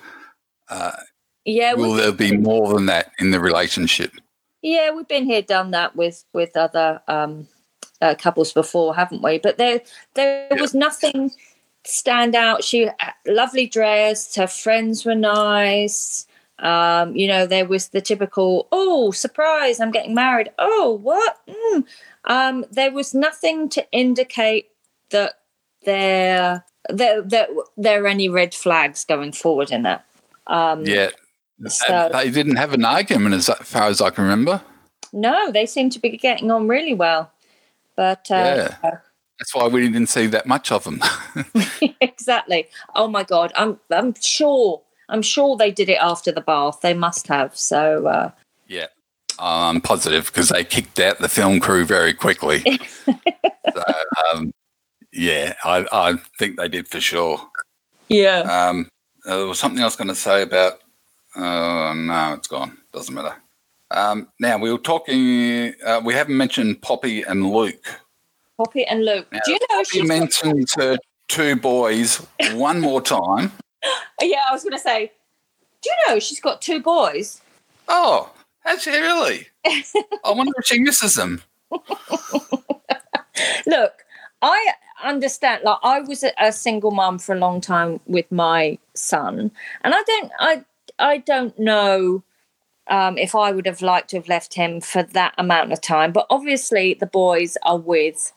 Uh, 0.70 0.91
Yeah, 1.46 1.74
will 1.74 1.94
there 1.94 2.12
be 2.12 2.38
more 2.38 2.74
than 2.74 2.86
that 2.88 3.12
in 3.20 3.32
the 3.32 3.39
relationship? 3.39 4.12
yeah, 4.62 4.91
we've 4.91 5.08
been 5.08 5.26
here, 5.26 5.41
done 5.41 5.72
that 5.72 5.96
with 5.96 6.24
with 6.34 6.56
other 6.56 7.02
um, 7.08 7.48
uh, 8.02 8.15
couples 8.15 8.54
before, 8.54 8.96
haven't 8.96 9.22
we? 9.24 9.39
But 9.39 9.58
there 9.58 9.82
there 10.13 10.48
Yeah. 10.52 10.62
was 10.62 10.74
nothing 10.74 11.32
stand 11.84 12.36
out. 12.36 12.63
She 12.63 12.89
lovely 13.26 13.65
dress. 13.67 14.36
Her 14.36 14.48
friends 14.48 15.06
were 15.06 15.15
nice. 15.15 16.28
Um, 16.60 17.15
you 17.15 17.28
know, 17.28 17.48
there 17.48 17.65
was 17.65 17.89
the 17.89 18.02
typical, 18.02 18.67
oh, 18.72 19.10
surprise, 19.10 19.80
I'm 19.80 19.89
getting 19.89 20.13
married. 20.13 20.52
Oh, 20.60 21.00
what? 21.02 21.39
Mm. 21.50 21.86
Um, 22.26 22.65
there 22.72 22.91
was 22.91 23.15
nothing 23.15 23.67
to 23.70 23.84
indicate 23.91 24.67
that 25.12 25.39
there 25.86 26.65
there 26.89 27.21
there 27.21 27.47
there 27.78 28.04
are 28.04 28.08
any 28.08 28.30
red 28.30 28.54
flags 28.54 29.06
going 29.06 29.32
forward 29.32 29.71
in 29.71 29.84
that. 29.84 30.06
Um, 30.47 30.86
Yeah. 30.86 31.10
So- 31.67 32.10
they 32.12 32.32
didn't 32.32 32.56
have 32.56 32.74
an 32.74 32.86
argument 32.86 33.36
as 33.36 33.47
far 33.63 33.84
as 33.84 34.02
I 34.02 34.10
can 34.10 34.24
remember. 34.24 34.62
No, 35.13 35.52
they 35.52 35.65
seem 35.65 35.89
to 35.91 36.00
be 36.00 36.17
getting 36.17 36.50
on 36.50 36.67
really 36.67 36.93
well. 36.93 37.32
But 37.95 38.32
uh, 38.32 38.69
That's 38.82 39.56
why 39.56 39.67
we 39.67 39.82
didn't 39.82 40.08
see 40.08 40.28
that 40.28 40.45
much 40.45 40.71
of 40.71 40.84
them. 40.84 41.02
exactly. 42.02 42.67
Oh 42.95 43.08
my 43.08 43.24
god, 43.24 43.52
I'm 43.56 43.80
I'm 43.89 44.13
sure 44.19 44.82
I'm 45.10 45.21
sure 45.21 45.58
they 45.58 45.71
did 45.71 45.89
it 45.89 45.97
after 46.00 46.32
the 46.32 46.41
bath. 46.41 46.80
They 46.82 46.93
must 46.93 47.28
have. 47.28 47.58
So 47.58 48.08
uh, 48.08 48.32
yeah. 48.67 48.88
I'm 49.39 49.82
positive 49.82 50.28
because 50.28 50.50
they 50.50 50.63
kicked 50.63 51.00
out 51.00 51.17
the 51.17 51.30
film 51.30 51.60
crew 51.60 51.84
very 51.84 52.13
quickly. 52.13 52.60
so, 53.06 53.84
um, 54.34 54.54
yeah, 55.13 55.54
I, 55.63 55.86
I 55.91 56.13
think 56.39 56.58
they 56.58 56.67
did 56.67 56.88
for 56.88 57.00
sure. 57.00 57.39
yeah, 58.10 58.39
Um, 58.69 58.89
there 59.26 59.45
was 59.45 59.60
something 59.60 59.82
I 59.82 59.86
was 59.86 59.95
going 59.95 60.08
to 60.08 60.15
say 60.15 60.41
about. 60.41 60.80
Oh, 61.36 61.93
no, 61.95 62.34
it's 62.34 62.47
gone. 62.47 62.78
Doesn't 62.93 63.13
matter. 63.13 63.36
Um, 63.91 64.30
now 64.39 64.58
we 64.58 64.71
were 64.71 64.78
talking. 64.78 65.74
Uh, 65.86 66.02
we 66.04 66.13
haven't 66.13 66.38
mentioned 66.38 66.82
Poppy 66.82 67.21
and 67.24 67.50
Luke. 67.52 68.00
Poppy 68.58 68.86
and 68.86 69.06
Luke. 69.06 69.28
Now, 69.32 69.39
Do 69.45 69.52
you 69.52 69.60
know 69.69 69.84
she's 69.84 70.08
mentioned 70.08 70.67
her 70.78 70.97
two 71.28 71.56
boys 71.56 72.26
one 72.54 72.80
more 72.80 73.02
time. 73.02 73.52
yeah, 74.21 74.41
I 74.50 74.52
was 74.52 74.63
going 74.63 74.74
to 74.74 74.80
say, 74.80 75.12
do 75.82 75.89
you 75.89 75.95
know 76.08 76.19
she's 76.19 76.39
got 76.39 76.62
two 76.62 76.82
boys? 76.82 77.41
Oh, 77.88 78.32
has 78.63 78.84
she 78.84 78.91
really? 78.91 79.47
I 79.65 80.32
wonder 80.32 80.52
if 80.58 80.65
she 80.65 80.80
misses 80.80 81.15
them. 81.15 81.41
Look, 83.65 83.93
I 84.41 84.74
understand. 85.04 85.64
Like, 85.64 85.80
I 85.84 86.00
was 86.02 86.24
a, 86.24 86.32
a 86.40 86.52
single 86.52 86.92
mom 86.92 87.20
for 87.20 87.36
a 87.36 87.40
long 87.40 87.62
time 87.62 88.00
with 88.06 88.32
my 88.32 88.78
son, 88.94 89.52
and 89.84 89.94
I 89.94 90.04
don't, 90.04 90.32
I, 90.40 90.66
I 91.00 91.18
don't 91.18 91.58
know 91.60 92.24
um, 92.88 93.18
if 93.18 93.36
I 93.36 93.52
would 93.52 93.66
have 93.66 93.82
liked 93.82 94.10
to 94.10 94.18
have 94.18 94.28
left 94.28 94.54
him 94.54 94.82
for 94.82 95.04
that 95.04 95.34
amount 95.38 95.72
of 95.72 95.82
time. 95.82 96.12
But 96.12 96.28
obviously, 96.30 96.94
the 96.94 97.06
boys 97.06 97.58
are 97.64 97.78
with 97.78 98.34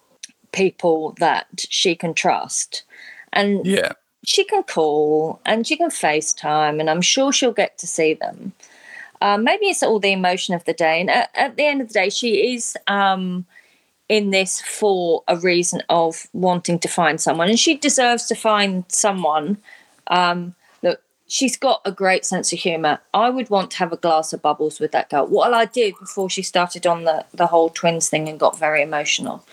people 0.52 1.14
that 1.18 1.46
she 1.68 1.94
can 1.96 2.14
trust, 2.14 2.84
and 3.32 3.66
Yeah. 3.66 3.92
she 4.24 4.44
can 4.44 4.62
call 4.62 5.40
and 5.44 5.66
she 5.66 5.76
can 5.76 5.90
FaceTime, 5.90 6.80
and 6.80 6.88
I'm 6.88 7.02
sure 7.02 7.32
she'll 7.32 7.52
get 7.52 7.78
to 7.78 7.86
see 7.86 8.14
them. 8.14 8.52
Um, 9.20 9.44
maybe 9.44 9.66
it's 9.66 9.82
all 9.82 10.00
the 10.00 10.12
emotion 10.12 10.54
of 10.54 10.64
the 10.64 10.74
day, 10.74 11.00
and 11.00 11.10
at, 11.10 11.30
at 11.34 11.56
the 11.56 11.66
end 11.66 11.80
of 11.80 11.88
the 11.88 11.94
day, 11.94 12.10
she 12.10 12.54
is 12.54 12.76
um, 12.86 13.46
in 14.08 14.30
this 14.30 14.60
for 14.60 15.22
a 15.28 15.36
reason 15.36 15.82
of 15.88 16.26
wanting 16.32 16.78
to 16.80 16.88
find 16.88 17.20
someone, 17.20 17.48
and 17.48 17.58
she 17.58 17.76
deserves 17.76 18.26
to 18.26 18.34
find 18.34 18.84
someone. 18.88 19.58
Um, 20.08 20.54
look, 20.82 21.00
she's 21.26 21.56
got 21.56 21.80
a 21.84 21.92
great 21.92 22.24
sense 22.24 22.52
of 22.52 22.58
humour. 22.58 23.00
I 23.12 23.30
would 23.30 23.50
want 23.50 23.70
to 23.72 23.78
have 23.78 23.92
a 23.92 23.96
glass 23.96 24.32
of 24.32 24.42
bubbles 24.42 24.78
with 24.80 24.92
that 24.92 25.10
girl. 25.10 25.26
What 25.26 25.54
I 25.54 25.64
did 25.64 25.94
before 25.98 26.28
she 26.28 26.42
started 26.42 26.86
on 26.86 27.04
the 27.04 27.24
the 27.32 27.46
whole 27.46 27.70
twins 27.70 28.08
thing 28.08 28.28
and 28.28 28.38
got 28.38 28.58
very 28.58 28.82
emotional. 28.82 29.44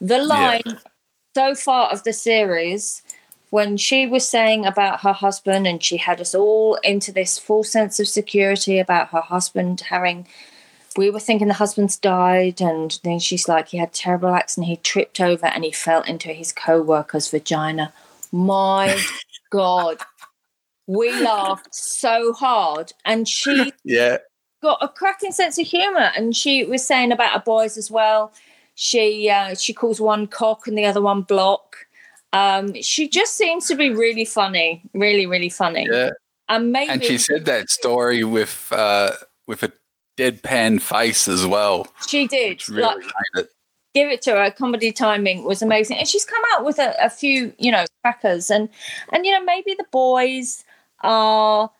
The 0.00 0.18
line 0.18 0.78
so 1.34 1.54
far 1.54 1.90
of 1.90 2.04
the 2.04 2.12
series 2.12 3.02
when 3.50 3.76
she 3.76 4.06
was 4.06 4.28
saying 4.28 4.66
about 4.66 5.00
her 5.00 5.12
husband 5.12 5.66
and 5.66 5.82
she 5.82 5.96
had 5.96 6.20
us 6.20 6.34
all 6.34 6.74
into 6.84 7.12
this 7.12 7.38
full 7.38 7.64
sense 7.64 7.98
of 7.98 8.06
security 8.08 8.78
about 8.78 9.08
her 9.08 9.20
husband 9.20 9.80
having 9.80 10.26
we 10.98 11.10
were 11.10 11.20
thinking 11.20 11.46
the 11.46 11.54
husband's 11.54 11.96
died 11.96 12.60
and 12.60 12.98
then 13.04 13.20
she's 13.20 13.46
like 13.46 13.68
he 13.68 13.78
had 13.78 13.90
a 13.90 13.92
terrible 13.92 14.30
accident 14.34 14.66
he 14.66 14.76
tripped 14.78 15.20
over 15.20 15.46
and 15.46 15.62
he 15.62 15.70
fell 15.70 16.02
into 16.02 16.30
his 16.30 16.52
co-worker's 16.52 17.30
vagina. 17.30 17.92
My 18.32 19.00
god. 19.50 19.98
We 20.88 21.12
laughed 21.22 21.72
so 21.72 22.32
hard 22.32 22.92
and 23.04 23.28
she 23.28 23.72
Yeah. 23.84 24.16
got 24.60 24.78
a 24.82 24.88
cracking 24.88 25.30
sense 25.30 25.56
of 25.56 25.66
humor 25.68 26.10
and 26.16 26.34
she 26.34 26.64
was 26.64 26.84
saying 26.84 27.12
about 27.12 27.32
her 27.32 27.42
boys 27.46 27.76
as 27.76 27.92
well. 27.92 28.32
She 28.74 29.30
uh, 29.30 29.54
she 29.54 29.72
calls 29.72 30.00
one 30.00 30.26
cock 30.26 30.66
and 30.66 30.76
the 30.76 30.84
other 30.84 31.00
one 31.00 31.22
block. 31.22 31.76
Um 32.32 32.74
she 32.82 33.08
just 33.08 33.36
seems 33.36 33.68
to 33.68 33.76
be 33.76 33.90
really 33.90 34.24
funny 34.24 34.82
really 34.94 35.26
really 35.26 35.48
funny. 35.50 35.86
Yeah. 35.88 36.10
and 36.48 36.72
maybe 36.72 36.90
And 36.90 37.04
she 37.04 37.18
said 37.18 37.44
that 37.44 37.70
story 37.70 38.24
with 38.24 38.72
uh, 38.72 39.12
with 39.46 39.62
a 39.62 39.72
deadpan 40.18 40.80
face 40.80 41.28
as 41.28 41.46
well. 41.46 41.86
she 42.06 42.26
did 42.26 42.68
really 42.68 43.04
like 43.04 43.04
it. 43.36 43.50
give 43.94 44.10
it 44.10 44.20
to 44.22 44.32
her. 44.32 44.50
Comedy 44.50 44.90
timing 44.90 45.44
was 45.44 45.62
amazing. 45.62 45.96
And 45.98 46.08
she's 46.08 46.24
come 46.24 46.42
out 46.54 46.64
with 46.64 46.78
a, 46.78 46.94
a 47.00 47.08
few 47.08 47.52
you 47.58 47.70
know 47.70 47.84
crackers. 48.02 48.50
And 48.50 48.68
and 49.12 49.24
you 49.24 49.32
know 49.32 49.44
maybe 49.44 49.74
the 49.74 49.86
boys 49.92 50.64
are 51.02 51.70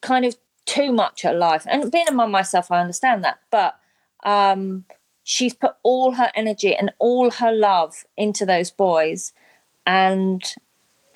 kind 0.00 0.24
of 0.24 0.36
too 0.66 0.92
much 0.92 1.24
at 1.24 1.36
life. 1.36 1.64
And 1.70 1.90
being 1.92 2.08
a 2.08 2.12
mum 2.12 2.32
myself 2.32 2.70
i 2.70 2.80
understand 2.80 3.22
that. 3.24 3.38
But 3.50 3.78
um 4.24 4.84
she's 5.22 5.54
put 5.54 5.76
all 5.82 6.12
her 6.12 6.30
energy 6.34 6.74
and 6.74 6.92
all 6.98 7.30
her 7.30 7.52
love 7.52 8.04
into 8.16 8.44
those 8.44 8.70
boys. 8.70 9.32
And 9.86 10.42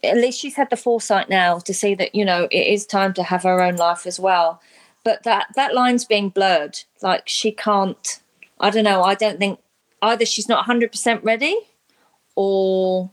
at 0.03 0.17
least 0.17 0.41
she's 0.41 0.57
had 0.57 0.71
the 0.71 0.77
foresight 0.77 1.29
now 1.29 1.59
to 1.59 1.75
see 1.75 1.95
that 1.95 2.15
you 2.15 2.25
know 2.25 2.49
it 2.51 2.67
is 2.67 2.87
time 2.87 3.13
to 3.15 3.23
have 3.23 3.43
her 3.43 3.61
own 3.61 3.77
life 3.77 4.07
as 4.07 4.19
well 4.19 4.61
but 5.05 5.23
that 5.25 5.49
that 5.55 5.75
line's 5.75 6.05
being 6.05 6.29
blurred. 6.29 6.81
Like 7.03 7.29
she 7.29 7.53
can't 7.53 8.21
i 8.61 8.71
don't 8.71 8.85
know 8.85 9.03
i 9.03 9.15
don't 9.15 9.39
think 9.39 9.59
either 10.03 10.25
she's 10.25 10.49
not 10.49 10.67
100% 10.67 11.25
ready 11.25 11.59
or 12.37 13.11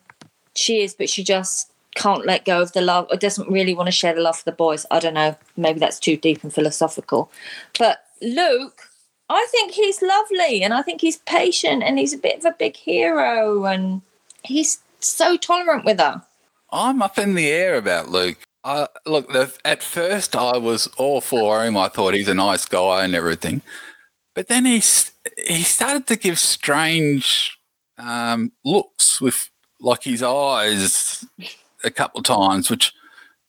she 0.56 0.82
is 0.82 0.94
but 0.94 1.10
she 1.10 1.24
just 1.24 1.72
can't 1.96 2.26
let 2.26 2.46
go 2.46 2.62
of 2.62 2.74
the 2.74 2.82
love 2.82 3.08
or 3.10 3.18
doesn't 3.18 3.50
really 3.50 3.74
want 3.74 3.88
to 3.88 3.92
share 3.92 4.14
the 4.14 4.22
love 4.22 4.38
for 4.38 4.46
the 4.46 4.52
boys. 4.52 4.86
I 4.92 5.00
don't 5.00 5.16
know 5.16 5.36
maybe 5.56 5.80
that's 5.80 6.00
too 6.00 6.16
deep 6.16 6.44
and 6.44 6.54
philosophical. 6.54 7.32
But 7.80 8.04
luke 8.22 8.90
i 9.30 9.46
think 9.52 9.74
he's 9.74 10.02
lovely 10.02 10.64
and 10.64 10.74
i 10.74 10.82
think 10.82 11.02
he's 11.02 11.18
patient 11.18 11.84
and 11.84 12.00
he's 12.00 12.14
a 12.14 12.18
bit 12.18 12.40
of 12.40 12.46
a 12.46 12.56
big 12.58 12.76
hero 12.76 13.66
and 13.66 14.02
he's 14.44 14.80
so 15.00 15.38
tolerant 15.38 15.86
with 15.86 16.00
her. 16.00 16.24
I'm 16.72 17.02
up 17.02 17.18
in 17.18 17.36
the 17.36 17.48
air 17.48 17.78
about 17.78 18.10
Luke. 18.10 18.38
I, 18.68 18.88
look, 19.06 19.32
the, 19.32 19.54
at 19.64 19.82
first 19.82 20.36
I 20.36 20.58
was 20.58 20.88
all 20.98 21.22
for 21.22 21.64
him. 21.64 21.78
I 21.78 21.88
thought 21.88 22.14
he's 22.14 22.28
a 22.28 22.34
nice 22.34 22.66
guy 22.66 23.06
and 23.06 23.16
everything, 23.16 23.62
but 24.36 24.50
then 24.50 24.66
he 24.66 24.84
he 25.48 25.64
started 25.64 26.06
to 26.08 26.18
give 26.18 26.38
strange 26.38 27.58
um, 27.98 28.52
looks 28.66 29.22
with 29.22 29.50
like 29.80 30.04
his 30.04 30.22
eyes 30.22 31.26
a 31.86 31.90
couple 31.90 32.20
of 32.20 32.26
times, 32.26 32.70
which 32.70 32.92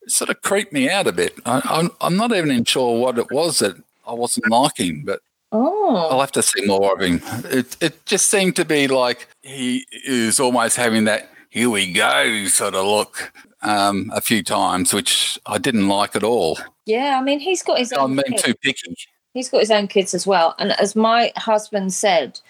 sort 0.07 0.31
of 0.31 0.41
creeped 0.43 0.73
me 0.73 0.89
out 0.89 1.09
a 1.09 1.13
bit. 1.13 1.35
I, 1.45 1.63
I'm 1.65 1.91
I'm 2.01 2.17
not 2.17 2.33
even 2.33 2.65
sure 2.65 3.01
what 3.01 3.19
it 3.19 3.33
was 3.33 3.59
that 3.59 3.77
I 4.07 4.13
wasn't 4.13 4.49
liking, 4.49 5.05
but 5.05 5.19
oh 5.51 5.97
I'll 6.11 6.21
have 6.21 6.33
to 6.33 6.43
see 6.43 6.65
more 6.65 6.95
of 6.95 7.01
him. 7.01 7.21
It 7.51 7.77
it 7.81 8.07
just 8.07 8.31
seemed 8.31 8.55
to 8.55 8.65
be 8.65 8.87
like 8.87 9.27
he 9.43 9.85
is 10.07 10.39
almost 10.39 10.77
having 10.77 11.05
that 11.05 11.29
here 11.51 11.71
we 11.71 11.93
go 11.93 12.47
sort 12.47 12.77
of 12.77 12.87
look 12.87 13.33
um, 13.63 14.11
a 14.15 14.21
few 14.21 14.43
times, 14.43 14.93
which 14.95 15.39
I 15.47 15.59
didn't 15.59 15.89
like 15.89 16.15
at 16.17 16.23
all. 16.25 16.59
yeah 16.87 17.19
i 17.19 17.23
mean 17.23 17.39
he's 17.41 17.63
got 17.63 17.79
his 17.79 17.93
I'm 17.93 18.13
being 18.17 18.25
kids. 18.33 18.43
too 18.43 18.55
picky. 18.55 18.95
he's 19.35 19.49
got 19.51 19.61
his 19.61 19.71
own 19.71 19.89
kids 19.89 20.15
as 20.15 20.27
well. 20.27 20.55
And 20.59 20.73
as 20.81 20.95
my 20.97 21.33
husband 21.37 21.93
said 21.93 22.41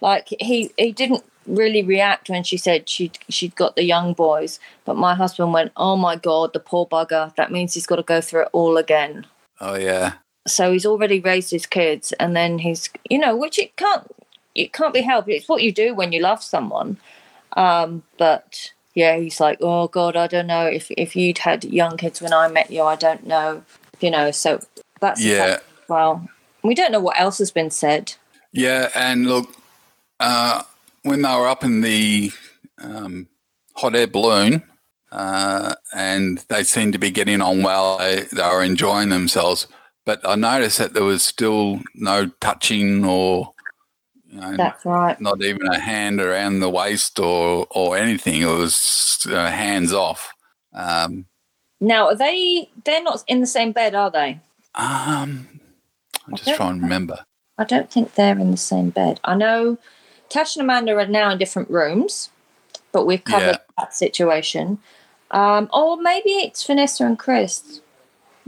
like 0.00 0.28
he 0.40 0.70
he 0.76 0.92
didn't 0.92 1.24
really 1.46 1.82
react 1.82 2.28
when 2.28 2.44
she 2.44 2.56
said 2.58 2.88
she'd 2.88 3.18
she'd 3.30 3.54
got 3.56 3.74
the 3.76 3.84
young 3.84 4.12
boys. 4.14 4.60
But 4.84 4.96
my 4.96 5.14
husband 5.14 5.52
went 5.52 5.72
oh 5.76 5.96
my 5.96 6.16
god 6.16 6.52
the 6.52 6.60
poor 6.60 6.86
bugger. 6.86 7.34
That 7.36 7.50
means 7.52 7.72
he's 7.74 7.86
got 7.86 7.96
to 7.96 8.02
go 8.02 8.20
through 8.20 8.42
it 8.42 8.48
all 8.52 8.76
again. 8.76 9.26
Oh 9.60 9.74
yeah, 9.76 10.14
so 10.46 10.70
he's 10.72 10.86
already 10.86 11.18
raised 11.20 11.50
his 11.50 11.66
kids 11.66 12.12
and 12.20 12.36
then 12.36 12.58
he's 12.58 12.90
you 13.10 13.18
know 13.18 13.34
which 13.36 13.58
it 13.58 13.74
can't 13.76 14.06
it 14.54 14.72
can't 14.72 14.92
be 14.94 15.00
helped. 15.02 15.28
It's 15.30 15.48
what 15.48 15.62
you 15.62 15.72
do 15.72 15.94
when 15.94 16.12
you 16.12 16.20
love 16.20 16.42
someone. 16.42 16.98
Um 17.56 18.02
but 18.18 18.72
yeah 18.98 19.16
he's 19.16 19.40
like 19.40 19.58
oh 19.60 19.88
god 19.88 20.16
i 20.16 20.26
don't 20.26 20.46
know 20.46 20.66
if 20.66 20.90
if 20.92 21.14
you'd 21.16 21.38
had 21.38 21.64
young 21.64 21.96
kids 21.96 22.20
when 22.20 22.32
i 22.32 22.48
met 22.48 22.70
you 22.70 22.82
i 22.82 22.96
don't 22.96 23.26
know 23.26 23.62
you 24.00 24.10
know 24.10 24.30
so 24.30 24.60
that's 25.00 25.24
yeah, 25.24 25.58
well 25.88 26.28
we 26.62 26.74
don't 26.74 26.92
know 26.92 27.00
what 27.00 27.18
else 27.18 27.38
has 27.38 27.50
been 27.50 27.70
said 27.70 28.14
yeah. 28.52 28.88
And 28.94 29.26
look, 29.26 29.54
uh, 30.20 30.62
when 31.02 31.22
they 31.22 31.28
were 31.28 31.48
up 31.48 31.64
in 31.64 31.80
the 31.80 32.32
um, 32.78 33.28
hot 33.76 33.94
air 33.94 34.06
balloon. 34.06 34.62
Uh, 35.10 35.74
and 35.94 36.44
they 36.48 36.62
seemed 36.62 36.92
to 36.92 36.98
be 36.98 37.10
getting 37.10 37.40
on 37.40 37.62
well. 37.62 37.96
They, 37.96 38.24
they 38.30 38.42
were 38.42 38.62
enjoying 38.62 39.08
themselves, 39.08 39.66
but 40.04 40.20
I 40.22 40.34
noticed 40.34 40.76
that 40.78 40.92
there 40.92 41.02
was 41.02 41.22
still 41.22 41.80
no 41.94 42.26
touching 42.42 43.06
or 43.06 43.54
you 44.30 44.40
know, 44.40 44.56
that's 44.56 44.84
right 44.84 45.20
not 45.20 45.42
even 45.42 45.66
a 45.66 45.78
hand 45.78 46.20
around 46.20 46.60
the 46.60 46.68
waist 46.70 47.18
or 47.18 47.66
or 47.70 47.96
anything. 47.96 48.42
It 48.42 48.46
was 48.46 49.26
uh, 49.30 49.50
hands 49.50 49.92
off. 49.92 50.32
Um, 50.74 51.26
now 51.80 52.08
are 52.08 52.14
they 52.14 52.68
they're 52.84 53.02
not 53.02 53.22
in 53.26 53.40
the 53.40 53.46
same 53.46 53.72
bed 53.72 53.94
are 53.94 54.10
they 54.10 54.40
um, 54.74 55.48
I'm 56.26 56.36
just 56.36 56.54
trying 56.56 56.76
to 56.76 56.82
remember. 56.82 57.24
i 57.56 57.64
don't 57.64 57.90
think 57.90 58.14
they're 58.14 58.38
in 58.38 58.50
the 58.50 58.56
same 58.56 58.90
bed 58.90 59.20
i 59.24 59.34
know 59.34 59.78
tash 60.28 60.56
and 60.56 60.64
amanda 60.64 60.94
are 60.96 61.06
now 61.06 61.30
in 61.30 61.38
different 61.38 61.70
rooms 61.70 62.30
but 62.92 63.06
we've 63.06 63.22
covered 63.24 63.46
Yeah. 63.46 63.56
that 63.78 63.94
situation 63.94 64.78
um 65.30 65.68
or 65.72 65.96
maybe 66.00 66.30
it's 66.30 66.64
vanessa 66.66 67.06
and 67.06 67.18
chris 67.18 67.80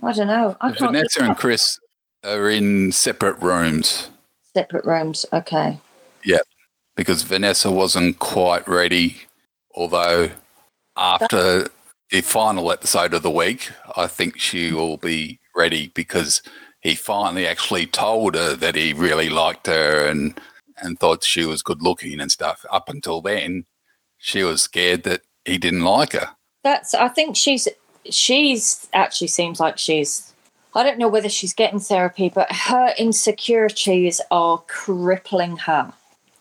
i 0.03 0.13
don't 0.13 0.27
know 0.27 0.57
i 0.61 0.73
can't 0.73 0.93
Vanessa 0.93 1.23
and 1.23 1.37
Chris 1.37 1.79
are 2.25 2.51
in 2.51 2.91
separate 2.93 3.41
rooms 3.41 4.11
separate 4.55 4.85
rooms 4.85 5.27
okay 5.33 5.79
Yeah, 6.25 6.41
because 6.97 7.23
Vanessa 7.23 7.71
wasn't 7.71 8.19
quite 8.19 8.67
ready. 8.69 9.17
Although 9.75 10.31
after 10.97 11.69
the 12.11 12.21
final 12.23 12.71
episode 12.73 13.15
of 13.15 13.23
the 13.23 13.31
week, 13.31 13.71
I 13.97 14.07
think 14.07 14.39
she 14.39 14.73
will 14.73 14.97
be 14.97 15.39
ready 15.57 15.89
because 15.95 16.43
he 16.81 16.95
finally 16.95 17.47
actually 17.47 17.87
told 17.87 18.35
her 18.35 18.55
that 18.57 18.75
he 18.75 18.93
really 18.93 19.29
liked 19.29 19.67
her 19.67 20.07
and 20.07 20.39
and 20.83 20.99
thought 20.99 21.25
she 21.25 21.45
was 21.45 21.63
good 21.63 21.83
looking 21.83 22.21
and 22.21 22.33
stuff. 22.33 22.65
Up 22.71 22.89
until 22.89 23.21
then, 23.21 23.65
she 24.19 24.43
was 24.43 24.63
scared 24.63 25.03
that 25.05 25.23
he 25.45 25.59
didn't 25.59 25.85
like 25.85 26.13
her. 26.13 26.31
that's 26.63 26.93
i 26.95 27.09
think 27.09 27.37
she's 27.37 27.67
she's 28.11 28.89
actually 28.93 29.29
seems 29.29 29.59
like 29.61 29.79
she's 29.79 30.35
i 30.75 30.83
don't 30.83 30.99
know 30.99 31.09
whether 31.09 31.29
she's 31.29 31.53
getting 31.53 31.81
therapy 31.81 32.29
but 32.29 32.51
her 32.51 32.95
insecurities 32.99 34.21
are 34.31 34.63
crippling 34.67 35.57
her 35.57 35.93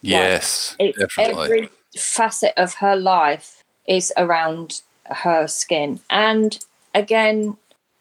Yes, 0.02 0.78
It, 0.80 0.96
definitely. 0.96 1.44
every 1.44 1.70
facet 1.94 2.54
of 2.56 2.76
her 2.76 2.96
life 2.96 3.66
is 3.86 4.14
around 4.16 4.82
her 5.06 5.46
skin 5.46 6.00
and 6.10 6.58
again, 6.94 7.58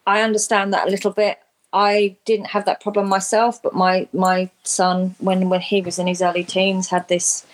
I 0.06 0.22
understand 0.22 0.72
that 0.72 0.88
a 0.88 0.90
little 0.90 1.10
bit. 1.10 1.38
I 1.72 2.16
didn't 2.24 2.46
have 2.46 2.64
that 2.64 2.80
problem 2.80 3.08
myself, 3.08 3.62
but 3.62 3.74
my 3.74 4.08
my 4.12 4.50
son, 4.62 5.14
when 5.18 5.48
when 5.50 5.60
he 5.60 5.82
was 5.82 5.98
in 5.98 6.06
his 6.06 6.22
early 6.22 6.44
teens, 6.44 6.88
had 6.88 7.08
this 7.08 7.46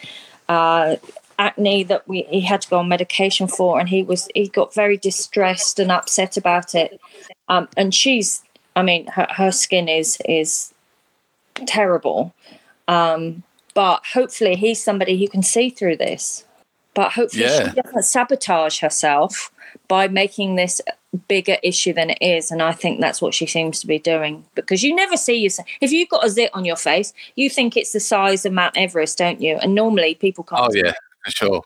uh, 0.49 0.97
acne 1.39 1.83
that 1.85 2.07
we 2.07 2.23
he 2.23 2.41
had 2.41 2.63
to 2.63 2.69
go 2.69 2.79
on 2.79 2.89
medication 2.89 3.49
for, 3.49 3.81
and 3.81 3.89
he 3.89 4.05
was 4.05 4.29
he 4.35 4.47
got 4.49 4.73
very 4.73 4.97
distressed 4.97 5.81
and 5.81 5.91
upset 5.91 6.37
about 6.37 6.75
it. 6.77 7.01
Um, 7.49 7.69
and 7.77 7.93
she's, 7.93 8.44
I 8.77 8.83
mean, 8.83 9.07
her, 9.09 9.27
her 9.31 9.53
skin 9.53 9.89
is 9.89 10.19
is 10.29 10.73
terrible. 11.67 12.35
Um, 12.89 13.43
but 13.75 14.03
hopefully, 14.13 14.57
he's 14.57 14.83
somebody 14.83 15.19
who 15.19 15.29
can 15.29 15.43
see 15.43 15.71
through 15.71 15.97
this. 15.97 16.45
But 16.95 17.13
hopefully, 17.13 17.45
Yeah. 17.45 17.71
she 17.71 17.81
doesn't 17.81 18.03
sabotage 18.05 18.79
herself 18.81 19.51
by 19.89 20.07
making 20.07 20.55
this 20.55 20.81
bigger 21.29 21.57
issue 21.63 21.93
than 21.93 22.11
it 22.11 22.19
is. 22.21 22.51
And 22.53 22.63
I 22.63 22.73
think 22.73 23.01
that's 23.01 23.21
what 23.21 23.35
she 23.35 23.47
seems 23.47 23.81
to 23.81 23.87
be 23.89 23.99
doing 23.99 24.45
because 24.55 24.83
you 24.85 24.95
never 24.95 25.17
see 25.17 25.35
yourself. 25.37 25.67
If 25.81 25.91
you've 25.93 26.09
got 26.09 26.25
a 26.25 26.31
zit 26.31 26.51
on 26.55 26.65
your 26.65 26.77
face, 26.77 27.13
you 27.35 27.51
think 27.51 27.77
it's 27.77 27.93
the 27.93 28.01
size 28.01 28.45
of 28.47 28.53
Mount 28.53 28.77
Everest, 28.77 29.19
don't 29.19 29.41
you? 29.41 29.57
And 29.57 29.75
normally 29.75 30.15
people 30.15 30.45
can't. 30.45 30.61
Oh 30.71 30.75
yeah, 30.75 30.93
for 31.25 31.31
sure. 31.31 31.63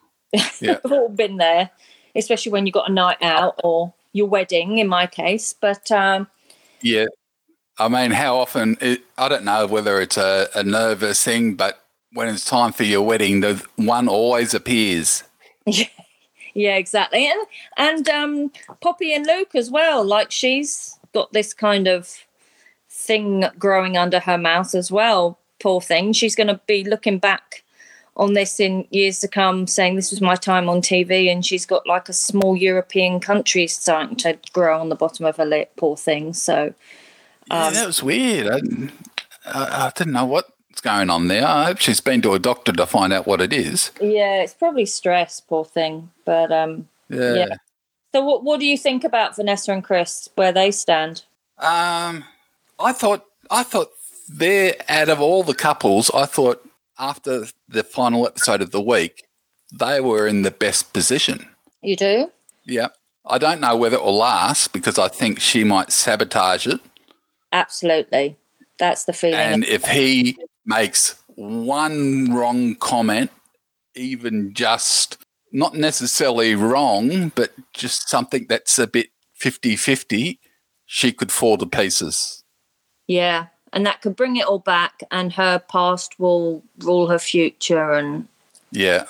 yeah. 0.61 0.79
We've 0.85 0.93
all 0.93 1.09
been 1.11 1.37
there, 1.37 1.71
especially 2.17 2.53
when 2.53 2.67
you've 2.67 2.75
got 2.75 2.89
a 2.89 2.93
night 2.93 3.19
out 3.23 3.61
or 3.63 3.93
your 4.13 4.29
wedding, 4.29 4.79
in 4.79 4.89
my 4.89 5.07
case. 5.07 5.55
But 5.59 5.91
um, 5.93 6.27
Yeah. 6.83 7.07
I 7.79 7.89
mean, 7.89 8.11
how 8.11 8.37
often, 8.37 8.77
it, 8.81 9.03
I 9.17 9.29
don't 9.29 9.45
know 9.45 9.67
whether 9.67 10.01
it's 10.01 10.17
a, 10.17 10.49
a 10.55 10.65
nervous 10.65 11.23
thing, 11.23 11.55
but 11.55 11.85
when 12.13 12.29
it's 12.29 12.45
time 12.45 12.73
for 12.73 12.85
your 12.85 13.03
wedding, 13.03 13.41
the 13.41 13.65
one 13.77 14.09
always 14.09 14.55
appears. 14.55 15.25
Yeah, 15.71 15.85
yeah 16.55 16.77
exactly. 16.77 17.27
And 17.27 17.47
and 17.77 18.09
um 18.09 18.53
Poppy 18.81 19.13
and 19.13 19.27
Luke 19.27 19.55
as 19.55 19.71
well. 19.71 20.03
Like 20.03 20.31
she's 20.31 20.99
got 21.13 21.31
this 21.35 21.53
kind 21.53 21.87
of 21.87 22.25
thing 22.89 23.45
growing 23.59 23.99
under 23.99 24.19
her 24.21 24.39
mouth 24.39 24.75
as 24.75 24.91
well. 24.91 25.39
Poor 25.61 25.83
thing. 25.83 26.15
She's 26.15 26.35
gonna 26.35 26.59
be 26.67 26.85
looking 26.85 27.19
back 27.19 27.65
on 28.19 28.33
this 28.35 28.59
in 28.59 28.87
years 28.91 29.21
to 29.21 29.29
come, 29.29 29.67
saying 29.67 29.95
this 29.95 30.11
was 30.11 30.21
my 30.21 30.35
time 30.35 30.69
on 30.69 30.83
TV 30.83 31.31
and 31.31 31.47
she's 31.47 31.65
got 31.65 31.87
like 31.87 32.09
a 32.09 32.13
small 32.13 32.57
European 32.57 33.21
country 33.21 33.67
starting 33.69 34.17
to 34.17 34.37
grow 34.53 34.79
on 34.81 34.89
the 34.89 34.97
bottom 34.97 35.25
of 35.25 35.37
her 35.37 35.45
lip, 35.45 35.73
poor 35.77 35.97
thing. 35.97 36.33
So 36.35 36.75
Yeah, 37.51 37.71
that 37.71 37.87
was 37.87 38.03
weird. 38.03 38.49
I, 38.49 38.61
I, 39.47 39.87
I 39.87 39.93
didn't 39.95 40.15
know 40.15 40.25
what's 40.25 40.81
going 40.83 41.11
on 41.11 41.29
there. 41.29 41.47
I 41.47 41.67
hope 41.67 41.79
she's 41.79 42.01
been 42.01 42.21
to 42.23 42.35
a 42.35 42.39
doctor 42.39 42.73
to 42.73 42.87
find 42.87 43.13
out 43.13 43.27
what 43.27 43.41
it 43.41 43.53
is. 43.53 43.93
yeah, 44.01 44.43
it's 44.43 44.55
probably 44.55 44.87
stress, 44.87 45.41
poor 45.41 45.65
thing. 45.65 46.11
But 46.25 46.51
um 46.51 46.89
Yeah. 47.09 47.35
Yeah. 47.35 47.55
so 48.13 48.25
what 48.25 48.43
what 48.43 48.59
do 48.61 48.67
you 48.67 48.77
think 48.77 49.05
about 49.05 49.37
Vanessa 49.37 49.73
and 49.73 49.85
Chris, 49.85 50.29
where 50.35 50.53
they 50.53 50.73
stand? 50.73 51.23
Um, 51.59 52.25
I 52.79 52.93
thought, 52.93 53.25
I 53.51 53.65
thought 53.65 53.91
they're 54.29 54.77
out 54.89 55.09
of 55.09 55.21
all 55.21 55.43
the 55.43 55.55
couples. 55.55 56.09
I 56.15 56.27
thought 56.27 56.68
after 56.99 57.47
the 57.69 57.83
final 57.85 58.27
episode 58.27 58.61
of 58.61 58.71
the 58.71 58.81
week, 58.81 59.25
they 59.73 60.01
were 60.01 60.27
in 60.27 60.43
the 60.43 60.51
best 60.51 60.93
position. 60.93 61.49
You 61.83 61.97
do? 61.97 62.31
Yeah. 62.65 62.89
I 63.27 63.39
don't 63.39 63.61
know 63.61 63.77
whether 63.77 63.97
it 63.97 64.03
will 64.03 64.17
last 64.17 64.73
because 64.73 64.99
I 64.99 65.09
think 65.09 65.41
she 65.41 65.63
might 65.65 65.93
sabotage 65.93 66.67
it. 66.67 66.81
Absolutely. 67.53 68.37
That's 68.79 69.05
the 69.05 69.13
feeling. 69.13 69.39
And 69.39 69.65
if 69.65 69.85
he 69.87 70.37
makes 70.65 71.17
one 71.35 72.33
wrong 72.33 72.75
comment, 72.77 73.31
even 73.95 74.55
just 74.55 75.19
not 75.53 75.75
necessarily 75.75 76.55
wrong, 76.55 77.31
but 77.35 77.53
just 77.73 78.09
something 78.09 78.47
that's 78.49 78.79
a 78.79 78.87
bit 78.87 79.09
50 79.35 79.77
50, 79.77 80.41
she 80.87 81.13
could 81.13 81.31
fall 81.33 81.59
to 81.59 81.67
pieces. 81.67 82.43
yeah. 83.07 83.47
And 83.73 83.85
that 83.87 84.01
could 84.03 84.17
bring 84.17 84.37
it 84.37 84.47
all 84.47 84.59
back, 84.59 85.03
and 85.11 85.33
her 85.35 85.59
past 85.59 86.19
will 86.19 86.63
rule 86.79 87.07
her 87.09 87.19
future, 87.19 87.93
and 87.93 88.29
Yeah. 88.71 89.05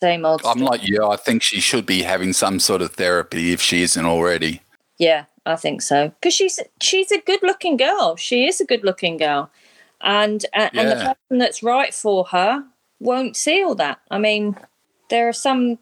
same 0.00 0.24
old. 0.24 0.42
I'm 0.44 0.60
like 0.60 0.86
you. 0.86 1.04
I 1.04 1.16
think 1.16 1.42
she 1.42 1.60
should 1.60 1.84
be 1.86 2.02
having 2.02 2.32
some 2.32 2.60
sort 2.60 2.82
of 2.82 2.92
therapy 2.92 3.52
if 3.52 3.60
she 3.60 3.82
isn't 3.82 4.04
already. 4.06 4.62
yeah, 4.98 5.24
I 5.46 5.56
think 5.56 5.82
so. 5.82 6.08
Because 6.08 6.34
she's 6.34 6.58
she's 6.80 7.12
a 7.12 7.20
good 7.20 7.42
looking 7.42 7.76
girl. 7.76 8.16
She 8.16 8.46
is 8.46 8.60
a 8.60 8.64
good 8.64 8.84
looking 8.84 9.16
girl, 9.16 9.50
and 10.00 10.44
uh, 10.54 10.70
and 10.74 10.90
the 10.90 10.96
person 10.96 11.38
that's 11.38 11.62
right 11.62 11.94
for 11.94 12.24
her 12.26 12.64
won't 13.00 13.36
see 13.36 13.62
all 13.62 13.74
that. 13.76 14.00
I 14.10 14.18
mean, 14.18 14.56
there 15.10 15.28
are 15.28 15.32
some 15.32 15.78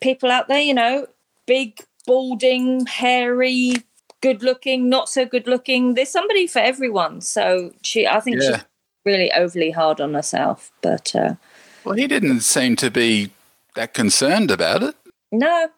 people 0.00 0.30
out 0.30 0.48
there, 0.48 0.60
you 0.60 0.74
know, 0.74 1.06
big, 1.46 1.78
balding, 2.06 2.86
hairy, 2.86 3.74
good 4.20 4.42
looking, 4.42 4.88
not 4.88 5.08
so 5.08 5.24
good 5.24 5.46
looking. 5.46 5.94
There's 5.94 6.10
somebody 6.10 6.46
for 6.46 6.58
everyone. 6.60 7.20
So 7.20 7.72
she, 7.82 8.06
I 8.06 8.20
think 8.20 8.40
Yeah. 8.40 8.56
she's 8.56 8.64
really 9.04 9.32
overly 9.32 9.70
hard 9.70 10.00
on 10.00 10.14
herself. 10.14 10.70
But 10.82 11.14
uh, 11.14 11.34
Well, 11.84 11.94
he 11.94 12.06
didn't 12.06 12.40
seem 12.40 12.76
to 12.76 12.90
be 12.90 13.30
that 13.76 13.94
concerned 13.94 14.50
about 14.50 14.82
it 14.82 14.94
no, 15.32 15.68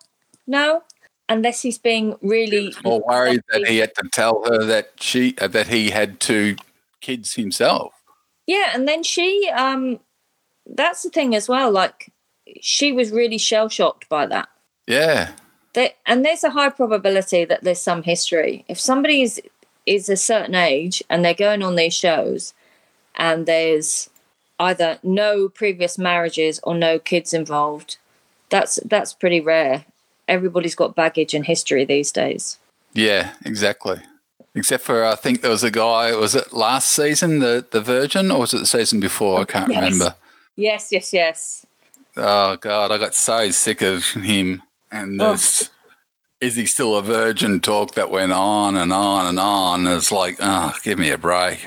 no, 0.47 0.83
unless 1.29 1.63
he's 1.63 1.79
being 1.79 2.17
really 2.23 2.75
more 2.85 3.03
worried 3.07 3.43
that 3.53 3.67
he 3.67 3.79
had 3.79 3.95
to 3.97 4.09
tell 4.13 4.43
her 4.45 4.65
that 4.65 4.93
she 4.99 5.35
uh, 5.41 5.49
that 5.49 5.69
he 5.69 5.91
had 5.91 6.21
two 6.21 6.57
kids 7.01 7.35
himself. 7.35 7.93
Yeah, 8.47 8.71
and 8.75 8.89
then 8.89 9.03
she 9.03 9.51
um 9.55 10.01
that's 10.67 11.03
the 11.03 11.11
thing 11.11 11.35
as 11.35 11.49
well, 11.49 11.71
like 11.71 12.13
she 12.61 12.93
was 12.93 13.11
really 13.11 13.39
shell 13.39 13.69
shocked 13.69 14.09
by 14.09 14.27
that. 14.27 14.49
Yeah. 14.87 15.33
That 15.75 15.97
and 16.05 16.25
there's 16.25 16.45
a 16.45 16.51
high 16.51 16.69
probability 16.71 17.45
that 17.47 17.63
there's 17.63 17.81
some 17.81 18.03
history. 18.03 18.65
If 18.69 18.79
somebody 18.79 19.23
is 19.23 19.41
is 19.87 20.09
a 20.09 20.17
certain 20.17 20.55
age 20.55 21.03
and 21.09 21.25
they're 21.25 21.35
going 21.35 21.63
on 21.63 21.77
these 21.77 21.95
shows 21.95 22.55
and 23.17 23.47
there's 23.47 24.11
either 24.61 24.99
no 25.03 25.49
previous 25.49 25.99
marriages 25.99 26.61
or 26.63 26.75
no 26.75 26.99
kids 26.99 27.33
involved, 27.33 27.97
that's 28.51 28.79
that's 28.85 29.13
pretty 29.15 29.41
rare. 29.41 29.87
Everybody's 30.29 30.75
got 30.75 30.95
baggage 30.95 31.35
and 31.35 31.47
history 31.47 31.85
these 31.85 32.13
days. 32.13 32.59
Yeah, 32.93 33.33
exactly. 33.45 34.01
Except 34.55 34.85
for 34.85 35.05
I 35.05 35.15
think 35.15 35.41
there 35.41 35.51
was 35.51 35.65
a 35.65 35.71
guy. 35.71 36.15
Was 36.15 36.35
it 36.35 36.53
last 36.53 36.91
season, 36.91 37.39
the 37.39 37.65
the 37.71 37.81
Virgin, 37.81 38.31
or 38.31 38.41
was 38.41 38.53
it 38.53 38.59
the 38.59 38.67
season 38.67 39.01
before? 39.01 39.41
I 39.41 39.45
can't 39.45 39.71
Yes. 39.73 39.83
remember. 39.83 40.15
Yes, 40.55 40.89
yes, 40.93 41.13
yes. 41.15 41.67
Oh 42.15 42.57
God, 42.57 42.93
I 42.93 42.99
got 42.99 43.15
so 43.15 43.51
sick 43.51 43.81
of 43.81 44.05
him 44.11 44.63
and 44.93 45.21
Oh. 45.21 45.33
this. 45.33 45.71
Is 46.41 46.57
he 46.57 46.67
still 46.67 46.97
a 46.97 47.03
virgin? 47.03 47.61
Talk 47.61 47.95
that 47.95 48.11
went 48.11 48.33
on 48.33 48.77
and 48.77 48.93
on 48.93 49.27
and 49.27 49.39
on. 49.39 49.87
It's 49.87 50.11
like, 50.11 50.37
oh, 50.41 50.75
give 50.83 50.99
me 50.99 51.11
a 51.11 51.19
break. 51.19 51.65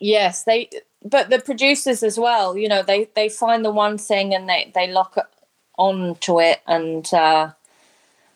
Yes, 0.00 0.42
they 0.44 0.68
but 1.04 1.30
the 1.30 1.38
producers 1.38 2.02
as 2.02 2.18
well, 2.18 2.56
you 2.56 2.68
know, 2.68 2.82
they 2.82 3.08
they 3.14 3.28
find 3.28 3.64
the 3.64 3.70
one 3.70 3.98
thing 3.98 4.34
and 4.34 4.48
they 4.48 4.72
they 4.74 4.88
lock 4.90 5.16
on 5.78 6.16
to 6.16 6.40
it 6.40 6.60
and 6.66 7.12
uh 7.14 7.50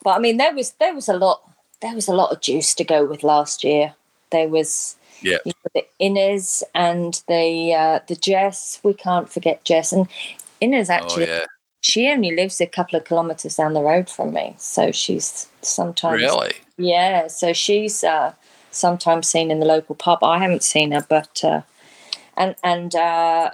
but 0.03 0.11
I 0.11 0.19
mean 0.19 0.37
there 0.37 0.53
was 0.53 0.71
there 0.79 0.93
was 0.93 1.09
a 1.09 1.13
lot 1.17 1.41
there 1.81 1.93
was 1.95 2.07
a 2.07 2.13
lot 2.13 2.31
of 2.31 2.39
juice 2.39 2.73
to 2.75 2.83
go 2.85 3.03
with 3.05 3.23
last 3.23 3.63
year. 3.63 3.93
There 4.31 4.47
was 4.47 4.95
Yeah. 5.21 5.39
you 5.45 5.51
know, 5.51 5.71
the 5.81 5.85
Ines 5.99 6.63
and 6.73 7.21
the 7.27 7.73
uh 7.73 7.99
the 8.07 8.15
Jess, 8.15 8.79
we 8.83 8.93
can't 8.93 9.29
forget 9.29 9.65
Jess 9.65 9.91
and 9.91 10.07
Ines 10.61 10.89
Oh 10.89 10.93
actually 10.93 11.27
yeah, 11.27 11.45
she 11.81 12.09
only 12.09 12.35
lives 12.35 12.61
a 12.61 12.67
couple 12.67 12.97
of 12.97 13.05
kilometers 13.05 13.55
down 13.55 13.73
the 13.73 13.81
road 13.81 14.09
from 14.09 14.33
me. 14.33 14.55
So 14.57 14.91
she's 14.91 15.47
sometimes 15.61 16.21
really. 16.21 16.53
yeah, 16.77 17.27
so 17.27 17.53
she's 17.53 18.03
uh, 18.03 18.33
sometimes 18.71 19.27
seen 19.27 19.51
in 19.51 19.59
the 19.59 19.65
local 19.65 19.95
pub. 19.95 20.23
I 20.23 20.39
haven't 20.39 20.63
seen 20.63 20.91
her, 20.91 21.05
but 21.07 21.43
uh, 21.43 21.61
and 22.37 22.55
and 22.63 22.95
uh, 22.95 23.51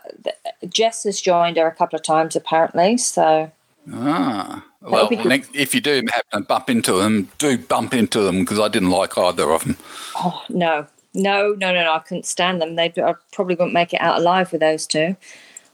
Jess 0.67 1.03
has 1.03 1.19
joined 1.19 1.57
her 1.57 1.67
a 1.67 1.73
couple 1.73 1.97
of 1.97 2.03
times 2.03 2.35
apparently. 2.35 2.97
So 2.97 3.51
Ah, 3.93 4.65
well, 4.81 5.09
next, 5.09 5.49
if 5.53 5.73
you 5.73 5.79
do 5.79 6.01
happen 6.13 6.41
to 6.41 6.47
bump 6.47 6.69
into 6.69 6.93
them, 6.93 7.29
do 7.37 7.57
bump 7.57 7.93
into 7.93 8.21
them 8.21 8.39
because 8.39 8.59
I 8.59 8.67
didn't 8.67 8.89
like 8.89 9.17
either 9.17 9.51
of 9.51 9.63
them. 9.63 9.77
oh 10.15 10.43
no, 10.49 10.87
no, 11.13 11.53
no, 11.53 11.71
no, 11.71 11.83
no! 11.83 11.93
I 11.93 11.99
couldn't 11.99 12.25
stand 12.25 12.61
them. 12.61 12.75
They 12.75 12.91
I 12.97 13.15
probably 13.31 13.55
wouldn't 13.55 13.73
make 13.73 13.93
it 13.93 14.01
out 14.01 14.19
alive 14.19 14.51
with 14.51 14.61
those 14.61 14.85
two. 14.85 15.15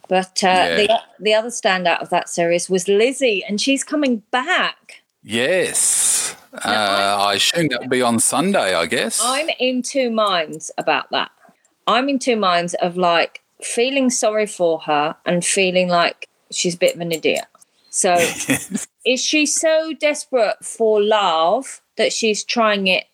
But 0.07 0.43
uh, 0.43 0.47
Yeah. 0.47 0.75
the 0.75 0.99
the 1.19 1.33
other 1.33 1.49
standout 1.49 2.01
of 2.01 2.09
that 2.09 2.29
series 2.29 2.69
was 2.69 2.87
Lizzie, 2.87 3.43
and 3.47 3.59
she's 3.59 3.83
coming 3.83 4.23
back. 4.31 5.01
Yes, 5.23 6.35
uh, 6.53 6.67
I 6.67 7.35
assume 7.35 7.69
that 7.69 7.79
would 7.81 7.89
be 7.89 8.01
on 8.01 8.19
Sunday. 8.19 8.75
I 8.75 8.85
guess. 8.85 9.19
I'm 9.23 9.49
in 9.59 9.81
two 9.81 10.09
minds 10.11 10.71
about 10.77 11.09
that. 11.11 11.31
I'm 11.87 12.09
in 12.09 12.19
two 12.19 12.35
minds 12.35 12.73
of 12.75 12.97
like 12.97 13.41
feeling 13.61 14.09
sorry 14.09 14.45
for 14.45 14.79
her 14.79 15.15
and 15.25 15.43
feeling 15.45 15.87
like 15.87 16.27
she's 16.51 16.75
a 16.75 16.77
bit 16.77 16.95
of 16.95 17.01
an 17.01 17.11
idiot. 17.11 17.45
So 17.89 18.15
is 19.05 19.23
she 19.23 19.45
so 19.45 19.93
desperate 19.93 20.63
for 20.63 21.01
love 21.01 21.81
that 21.97 22.11
she's 22.11 22.43
trying 22.43 22.87
it 22.87 23.05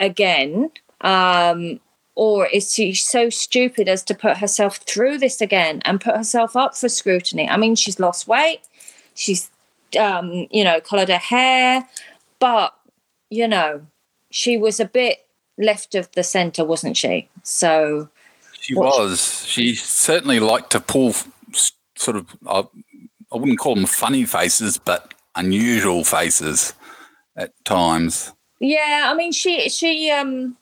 again? 0.00 0.70
Um, 1.00 1.80
or 2.16 2.46
is 2.46 2.74
she 2.74 2.94
so 2.94 3.30
stupid 3.30 3.88
as 3.88 4.02
to 4.04 4.14
put 4.14 4.38
herself 4.38 4.78
through 4.78 5.18
this 5.18 5.40
again 5.40 5.82
and 5.84 6.00
put 6.00 6.16
herself 6.16 6.56
up 6.56 6.76
for 6.76 6.88
scrutiny? 6.88 7.48
I 7.48 7.56
mean, 7.56 7.76
she's 7.76 8.00
lost 8.00 8.26
weight, 8.26 8.62
she's, 9.14 9.50
um, 10.00 10.48
you 10.50 10.64
know, 10.64 10.80
coloured 10.80 11.10
her 11.10 11.18
hair, 11.18 11.86
but, 12.40 12.74
you 13.30 13.46
know, 13.46 13.86
she 14.30 14.56
was 14.56 14.80
a 14.80 14.86
bit 14.86 15.26
left 15.58 15.94
of 15.94 16.10
the 16.12 16.22
center, 16.22 16.64
wasn't 16.64 16.96
she? 16.96 17.28
So 17.42 18.08
she 18.60 18.74
was. 18.74 19.46
She 19.46 19.74
certainly 19.74 20.40
liked 20.40 20.70
to 20.70 20.80
pull 20.80 21.14
sort 21.94 22.16
of. 22.16 22.26
I, 22.46 22.64
I 23.32 23.36
wouldn't 23.36 23.58
call 23.58 23.74
them 23.74 23.86
funny 23.86 24.24
faces, 24.24 24.78
but 24.78 25.14
unusual 25.34 26.04
faces 26.04 26.74
at 27.36 27.52
times. 27.64 28.32
Yeah, 28.58 29.04
I 29.06 29.14
mean, 29.14 29.32
she 29.32 29.68
she 29.68 30.10
um 30.10 30.56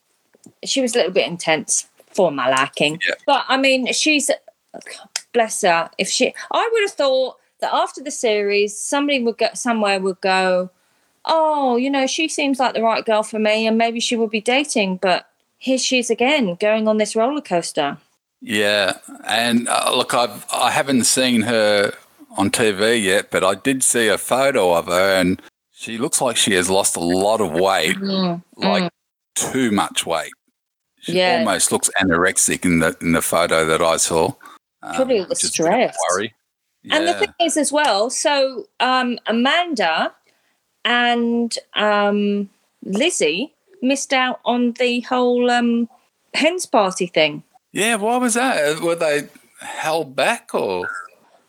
she 0.69 0.81
was 0.81 0.95
a 0.95 0.99
little 0.99 1.13
bit 1.13 1.27
intense 1.27 1.87
for 2.09 2.31
my 2.31 2.49
liking, 2.49 3.01
Yeah. 3.07 3.15
but 3.27 3.45
I 3.49 3.57
mean, 3.57 3.93
she's 3.93 4.31
bless 5.33 5.63
her. 5.63 5.91
If 5.99 6.09
she, 6.09 6.35
I 6.53 6.69
would 6.73 6.83
have 6.83 6.93
thought 6.93 7.37
that 7.61 7.73
after 7.75 8.03
the 8.03 8.11
series, 8.11 8.79
somebody 8.79 9.23
would 9.23 9.39
go 9.39 9.49
somewhere 9.55 10.01
would 10.01 10.21
go, 10.21 10.71
oh, 11.25 11.77
you 11.77 11.91
know, 11.91 12.07
she 12.07 12.29
seems 12.29 12.59
like 12.59 12.75
the 12.75 12.83
right 12.83 13.05
girl 13.05 13.23
for 13.23 13.39
me, 13.39 13.67
and 13.67 13.79
maybe 13.79 14.01
she 14.01 14.17
would 14.17 14.31
be 14.31 14.41
dating, 14.41 14.99
but 14.99 15.29
here 15.59 15.79
she 15.79 15.99
is 15.99 16.11
again 16.11 16.57
going 16.61 16.87
on 16.87 16.99
this 16.99 17.17
roller 17.17 17.41
coaster. 17.41 17.99
Yeah, 18.41 18.99
and 19.27 19.67
uh, 19.69 19.93
look, 19.97 20.13
I've 20.13 20.45
I 20.53 20.71
haven't 20.71 21.05
seen 21.05 21.43
her 21.43 21.93
on 22.37 22.51
TV 22.51 23.03
yet, 23.03 23.31
but 23.31 23.43
I 23.43 23.55
did 23.55 23.83
see 23.83 24.09
a 24.09 24.19
photo 24.19 24.75
of 24.75 24.87
her, 24.87 25.15
and 25.19 25.41
she 25.73 25.97
looks 25.99 26.21
like 26.21 26.37
she 26.37 26.53
has 26.55 26.69
lost 26.69 26.95
a 26.97 27.01
lot 27.01 27.41
of 27.41 27.53
weight, 27.53 27.97
like 28.57 28.93
too 29.35 29.71
much 29.71 30.05
weight. 30.05 30.33
She 31.05 31.13
Yeah. 31.19 31.39
almost 31.39 31.71
looks 31.71 31.91
anorexic 32.01 32.65
in 32.65 32.81
the 32.81 32.97
in 33.01 33.13
the 33.13 33.23
photo 33.23 33.65
that 33.67 33.83
I 33.83 33.97
saw. 33.99 34.33
Um, 34.83 34.95
Probably 34.97 35.21
the 35.21 35.27
which 35.29 35.45
is 35.45 35.59
a 35.59 35.63
bit 35.63 35.73
of 35.73 35.79
a 35.91 35.93
stress. 35.93 35.97
Worry. 36.13 36.35
And 36.91 37.09
the 37.09 37.15
thing 37.15 37.33
is, 37.41 37.57
as 37.57 37.73
well, 37.73 38.11
so 38.11 38.67
um, 38.81 39.19
Amanda 39.27 40.13
and 40.85 41.57
um, 41.75 42.51
Lizzie 42.85 43.55
missed 43.81 44.13
out 44.13 44.41
on 44.45 44.73
the 44.73 45.01
whole 45.01 45.51
um, 45.51 45.89
hens 46.35 46.67
party 46.67 47.07
thing. 47.07 47.43
yeah, 47.73 47.97
why 47.97 48.17
was 48.19 48.35
that? 48.35 48.81
Were 48.81 48.95
they 48.97 49.29
held 49.61 50.15
back, 50.15 50.55
or 50.55 50.87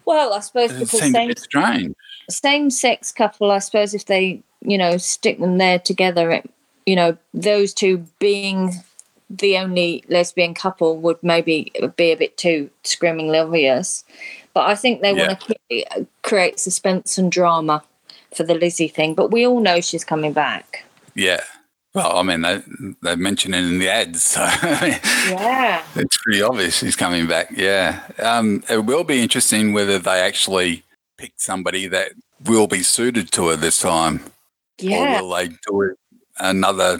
Well, 0.05 0.33
I 0.33 0.39
suppose 0.39 0.71
it 0.71 0.79
because 0.79 0.99
same 0.99 1.27
bit 1.27 1.39
strange? 1.39 1.95
same 2.29 2.69
sex 2.69 3.11
couple, 3.11 3.51
I 3.51 3.59
suppose 3.59 3.93
if 3.93 4.05
they 4.05 4.41
you 4.61 4.77
know 4.77 4.97
stick 4.97 5.39
them 5.39 5.57
there 5.57 5.79
together, 5.79 6.31
it, 6.31 6.49
you 6.85 6.95
know 6.95 7.17
those 7.33 7.73
two 7.73 8.05
being 8.19 8.71
the 9.37 9.57
only 9.57 10.03
lesbian 10.09 10.53
couple 10.53 10.97
would 10.97 11.21
maybe 11.21 11.71
be 11.95 12.11
a 12.11 12.15
bit 12.17 12.37
too 12.37 12.69
screamingly 12.83 13.39
obvious. 13.39 14.03
But 14.53 14.67
I 14.69 14.75
think 14.75 15.01
they 15.01 15.13
want 15.13 15.39
to 15.69 16.07
create 16.23 16.59
suspense 16.59 17.17
and 17.17 17.31
drama 17.31 17.83
for 18.33 18.43
the 18.43 18.55
Lizzie 18.55 18.87
thing. 18.87 19.13
But 19.13 19.31
we 19.31 19.45
all 19.45 19.59
know 19.59 19.81
she's 19.81 20.03
coming 20.05 20.33
back. 20.33 20.85
Yeah. 21.13 21.41
Well, 21.93 22.17
I 22.17 22.23
mean, 22.23 22.41
they 22.41 22.61
they 23.03 23.15
mention 23.15 23.53
it 23.53 23.63
in 23.63 23.79
the 23.79 23.89
ads, 23.89 24.21
so 24.23 24.41
Yeah. 25.29 25.81
it's 25.95 26.17
pretty 26.23 26.41
obvious 26.41 26.75
she's 26.77 26.95
coming 26.95 27.25
back. 27.25 27.51
Yeah. 27.55 28.01
Um, 28.19 28.63
it 28.69 28.85
will 28.85 29.05
be 29.05 29.21
interesting 29.23 29.71
whether 29.71 29.97
they 29.97 30.19
actually 30.19 30.83
pick 31.17 31.33
somebody 31.37 31.87
that 31.87 32.11
will 32.43 32.67
be 32.67 32.83
suited 32.83 33.31
to 33.31 33.47
her 33.47 33.55
this 33.55 33.79
time, 33.79 34.19
Yeah. 34.77 35.19
or 35.19 35.21
will 35.23 35.35
they 35.35 35.47
do 35.47 35.81
it 35.83 35.97
another 36.37 36.99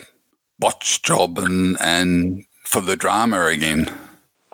botch 0.59 1.01
job 1.01 1.37
and 1.37 1.77
and 1.81 2.45
for 2.63 2.81
the 2.81 2.95
drama 2.95 3.45
again? 3.45 3.91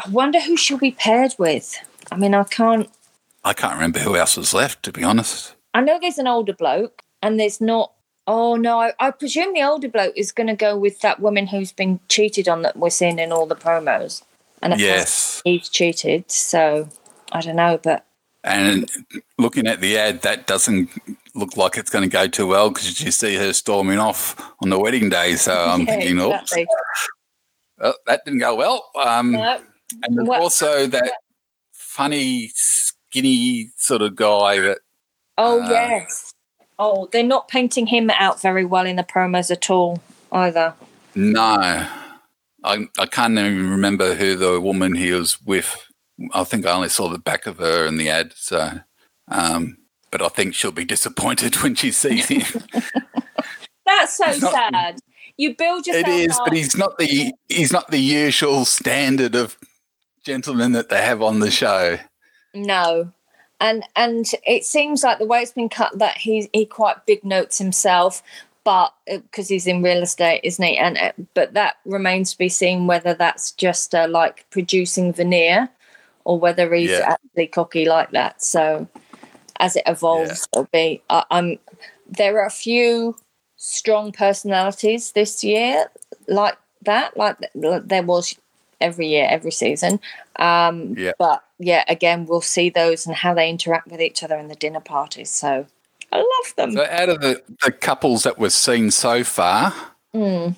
I 0.04 0.10
wonder 0.10 0.40
who 0.40 0.58
she'll 0.58 0.78
be 0.78 0.92
paired 0.92 1.36
with. 1.38 1.78
I 2.12 2.18
mean, 2.18 2.34
I 2.34 2.44
can't. 2.44 2.90
I 3.44 3.54
can't 3.54 3.74
remember 3.74 4.00
who 4.00 4.16
else 4.16 4.38
was 4.38 4.54
left, 4.54 4.84
to 4.84 4.92
be 4.92 5.04
honest. 5.04 5.56
I 5.74 5.82
know 5.82 5.98
there's 6.00 6.18
an 6.18 6.28
older 6.28 6.54
bloke, 6.54 7.02
and 7.22 7.40
there's 7.40 7.62
not. 7.62 7.94
Oh 8.28 8.56
no, 8.56 8.80
I, 8.80 8.94
I 9.00 9.12
presume 9.12 9.54
the 9.54 9.64
older 9.64 9.90
bloke 9.90 10.14
is 10.16 10.32
going 10.32 10.48
to 10.48 10.56
go 10.56 10.78
with 10.78 11.02
that 11.02 11.20
woman 11.20 11.48
who's 11.48 11.72
been 11.72 12.00
cheated 12.08 12.48
on 12.48 12.62
that 12.62 12.78
we're 12.78 12.92
seeing 12.92 13.18
in 13.20 13.32
all 13.32 13.48
the 13.48 13.56
promos. 13.56 14.22
And 14.62 14.80
Yes. 14.80 15.42
he's 15.44 15.68
cheated. 15.70 16.30
So 16.30 16.88
I 17.32 17.42
don't 17.42 17.56
know, 17.56 17.80
but 17.82 18.06
And 18.44 18.90
looking 19.40 19.66
at 19.66 19.82
the 19.82 19.98
ad, 19.98 20.22
that 20.22 20.46
doesn't 20.46 20.90
look 21.36 21.56
like 21.58 21.78
it's 21.78 21.90
going 21.90 22.04
to 22.04 22.10
go 22.10 22.28
too 22.28 22.48
well 22.48 22.70
because 22.70 23.00
you 23.02 23.12
see 23.12 23.36
her 23.36 23.54
storming 23.54 24.00
off 24.00 24.36
on 24.62 24.70
the 24.70 24.80
wedding 24.80 25.10
day. 25.10 25.36
So 25.36 25.54
I'm 25.68 25.82
Yeah, 25.82 25.86
thinking, 25.86 26.20
oh, 26.20 26.32
exactly. 26.34 26.68
oh, 27.82 27.94
that 28.08 28.26
didn't 28.26 28.40
go 28.40 28.56
well. 28.56 28.90
Um, 29.02 29.32
No, 29.32 29.60
and 30.04 30.28
What- 30.28 30.42
also 30.42 30.88
that 30.88 31.12
funny, 31.74 32.52
skinny 32.56 33.70
sort 33.78 34.02
of 34.02 34.16
guy 34.16 34.60
that, 34.60 34.80
Oh 35.38 35.62
Uh, 35.62 35.70
yes. 35.70 36.34
Oh, 36.78 37.08
they're 37.12 37.24
not 37.24 37.48
painting 37.48 37.88
him 37.88 38.10
out 38.10 38.42
very 38.42 38.66
well 38.66 38.86
in 38.86 38.96
the 38.96 39.04
promos 39.04 39.50
at 39.52 39.70
all 39.70 40.02
either. 40.32 40.74
no, 41.16 41.44
I, 42.64 42.88
I 43.00 43.06
can't 43.08 43.38
even 43.38 43.70
remember 43.70 44.14
who 44.16 44.36
the 44.36 44.60
woman 44.60 44.96
he 44.96 45.12
was 45.12 45.42
with. 45.42 45.88
I 46.34 46.44
think 46.44 46.66
I 46.66 46.72
only 46.72 46.90
saw 46.90 47.08
the 47.10 47.18
back 47.20 47.46
of 47.48 47.58
her 47.58 47.86
in 47.86 47.98
the 47.98 48.10
ad. 48.10 48.34
So, 48.36 48.80
um, 49.30 49.78
but 50.12 50.22
I 50.22 50.28
think 50.30 50.54
she'll 50.54 50.72
be 50.72 50.86
disappointed 50.86 51.56
when 51.64 51.76
she 51.76 51.92
sees 51.92 52.28
him. 52.28 52.42
That's 53.86 54.18
so 54.18 54.26
not- 54.26 54.52
sad. 54.74 55.00
You 55.38 55.56
build 55.56 55.88
yourself 55.88 56.08
It 56.08 56.30
is, 56.30 56.38
up. 56.38 56.46
but 56.46 56.54
he's 56.54 56.78
not 56.78 56.98
the 57.00 57.32
he's 57.50 57.72
not 57.72 57.90
the 57.90 57.98
usual 58.00 58.66
standard 58.66 59.34
of 59.34 59.58
gentleman 60.24 60.74
that 60.74 60.90
they 60.90 61.02
have 61.02 61.22
on 61.24 61.40
the 61.40 61.50
show. 61.50 61.98
No. 62.54 63.12
And 63.60 63.84
and 63.96 64.26
it 64.46 64.66
seems 64.66 65.04
like 65.04 65.18
the 65.20 65.26
way 65.26 65.42
it's 65.42 65.54
been 65.54 65.70
cut 65.70 65.98
that 65.98 66.18
he 66.18 66.50
he 66.54 66.66
quite 66.66 67.06
big 67.08 67.24
notes 67.24 67.58
himself, 67.58 68.22
but 68.64 68.94
because 69.08 69.48
he's 69.48 69.66
in 69.68 69.82
real 69.82 70.04
estate, 70.04 70.42
isn't 70.44 70.64
he? 70.64 70.78
And 70.78 70.98
uh, 70.98 71.12
but 71.34 71.54
that 71.54 71.78
remains 71.86 72.32
to 72.34 72.38
be 72.38 72.50
seen 72.50 72.86
whether 72.86 73.14
that's 73.14 73.52
just 73.54 73.96
uh, 73.96 74.08
like 74.10 74.46
producing 74.52 75.12
veneer, 75.14 75.70
or 76.26 76.38
whether 76.40 76.72
he's 76.74 76.90
Yeah. 76.92 77.14
actually 77.14 77.48
cocky 77.48 77.86
like 77.86 78.12
that. 78.12 78.44
So 78.44 78.88
as 79.62 79.76
it 79.78 79.84
evolves, 79.88 80.48
it'll 80.52 80.68
be. 80.74 81.02
I 81.10 81.24
I'm. 81.32 81.58
There 82.10 82.42
are 82.42 82.46
a 82.46 82.52
few 82.52 83.16
strong 83.56 84.12
personalities 84.12 85.14
this 85.14 85.44
year 85.44 85.86
like 86.28 86.58
that, 86.82 87.16
like 87.16 87.38
there 87.54 88.04
was 88.04 88.36
every 88.82 89.08
year, 89.08 89.28
every 89.30 89.52
season. 89.52 90.00
Um, 90.38 90.96
Yeah. 90.98 91.12
But 91.18 91.44
yeah, 91.60 91.86
again, 91.88 92.26
we'll 92.26 92.42
see 92.42 92.70
those 92.70 93.06
and 93.06 93.16
how 93.16 93.34
they 93.34 93.50
interact 93.50 93.88
with 93.88 94.02
each 94.02 94.24
other 94.24 94.36
in 94.38 94.48
the 94.50 94.56
dinner 94.56 94.80
parties. 94.82 95.30
So 95.30 95.68
I 96.12 96.18
love 96.18 96.56
them. 96.58 96.72
So, 96.74 96.86
out 96.90 97.10
of 97.10 97.22
the, 97.22 97.42
the 97.64 97.72
couples 97.72 98.24
that 98.24 98.38
we've 98.40 98.52
seen 98.52 98.92
so 98.92 99.24
far, 99.24 99.74
Mm. 100.14 100.58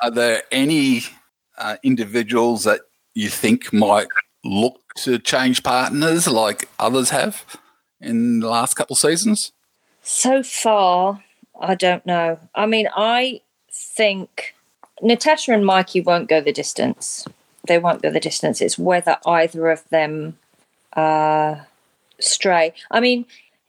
are 0.00 0.10
there 0.12 0.42
any 0.52 1.00
uh, 1.58 1.76
individuals 1.82 2.62
that 2.62 2.82
you 3.14 3.28
think 3.28 3.72
might 3.72 4.06
look 4.44 4.78
to 4.98 5.18
change 5.18 5.64
partners 5.64 6.28
like 6.28 6.68
others 6.78 7.10
have 7.10 7.44
in 8.06 8.40
the 8.40 8.48
last 8.48 8.74
couple 8.74 8.94
of 8.94 8.98
seasons? 8.98 9.52
So 10.02 10.42
far, 10.42 11.22
I 11.60 11.74
don't 11.74 12.04
know. 12.06 12.38
I 12.54 12.66
mean, 12.66 12.88
I 12.96 13.40
think 13.70 14.54
Natasha 15.02 15.52
and 15.52 15.66
Mikey 15.66 16.00
won't 16.00 16.28
go 16.28 16.40
the 16.40 16.52
distance. 16.52 17.26
They 17.66 17.78
won't 17.78 18.02
go 18.02 18.10
the 18.10 18.20
distance. 18.20 18.60
It's 18.60 18.78
whether 18.78 19.16
either 19.26 19.68
of 19.70 19.82
them 19.90 20.38
uh, 20.92 21.56
stray. 22.20 22.72
I 22.90 23.00
mean, 23.00 23.26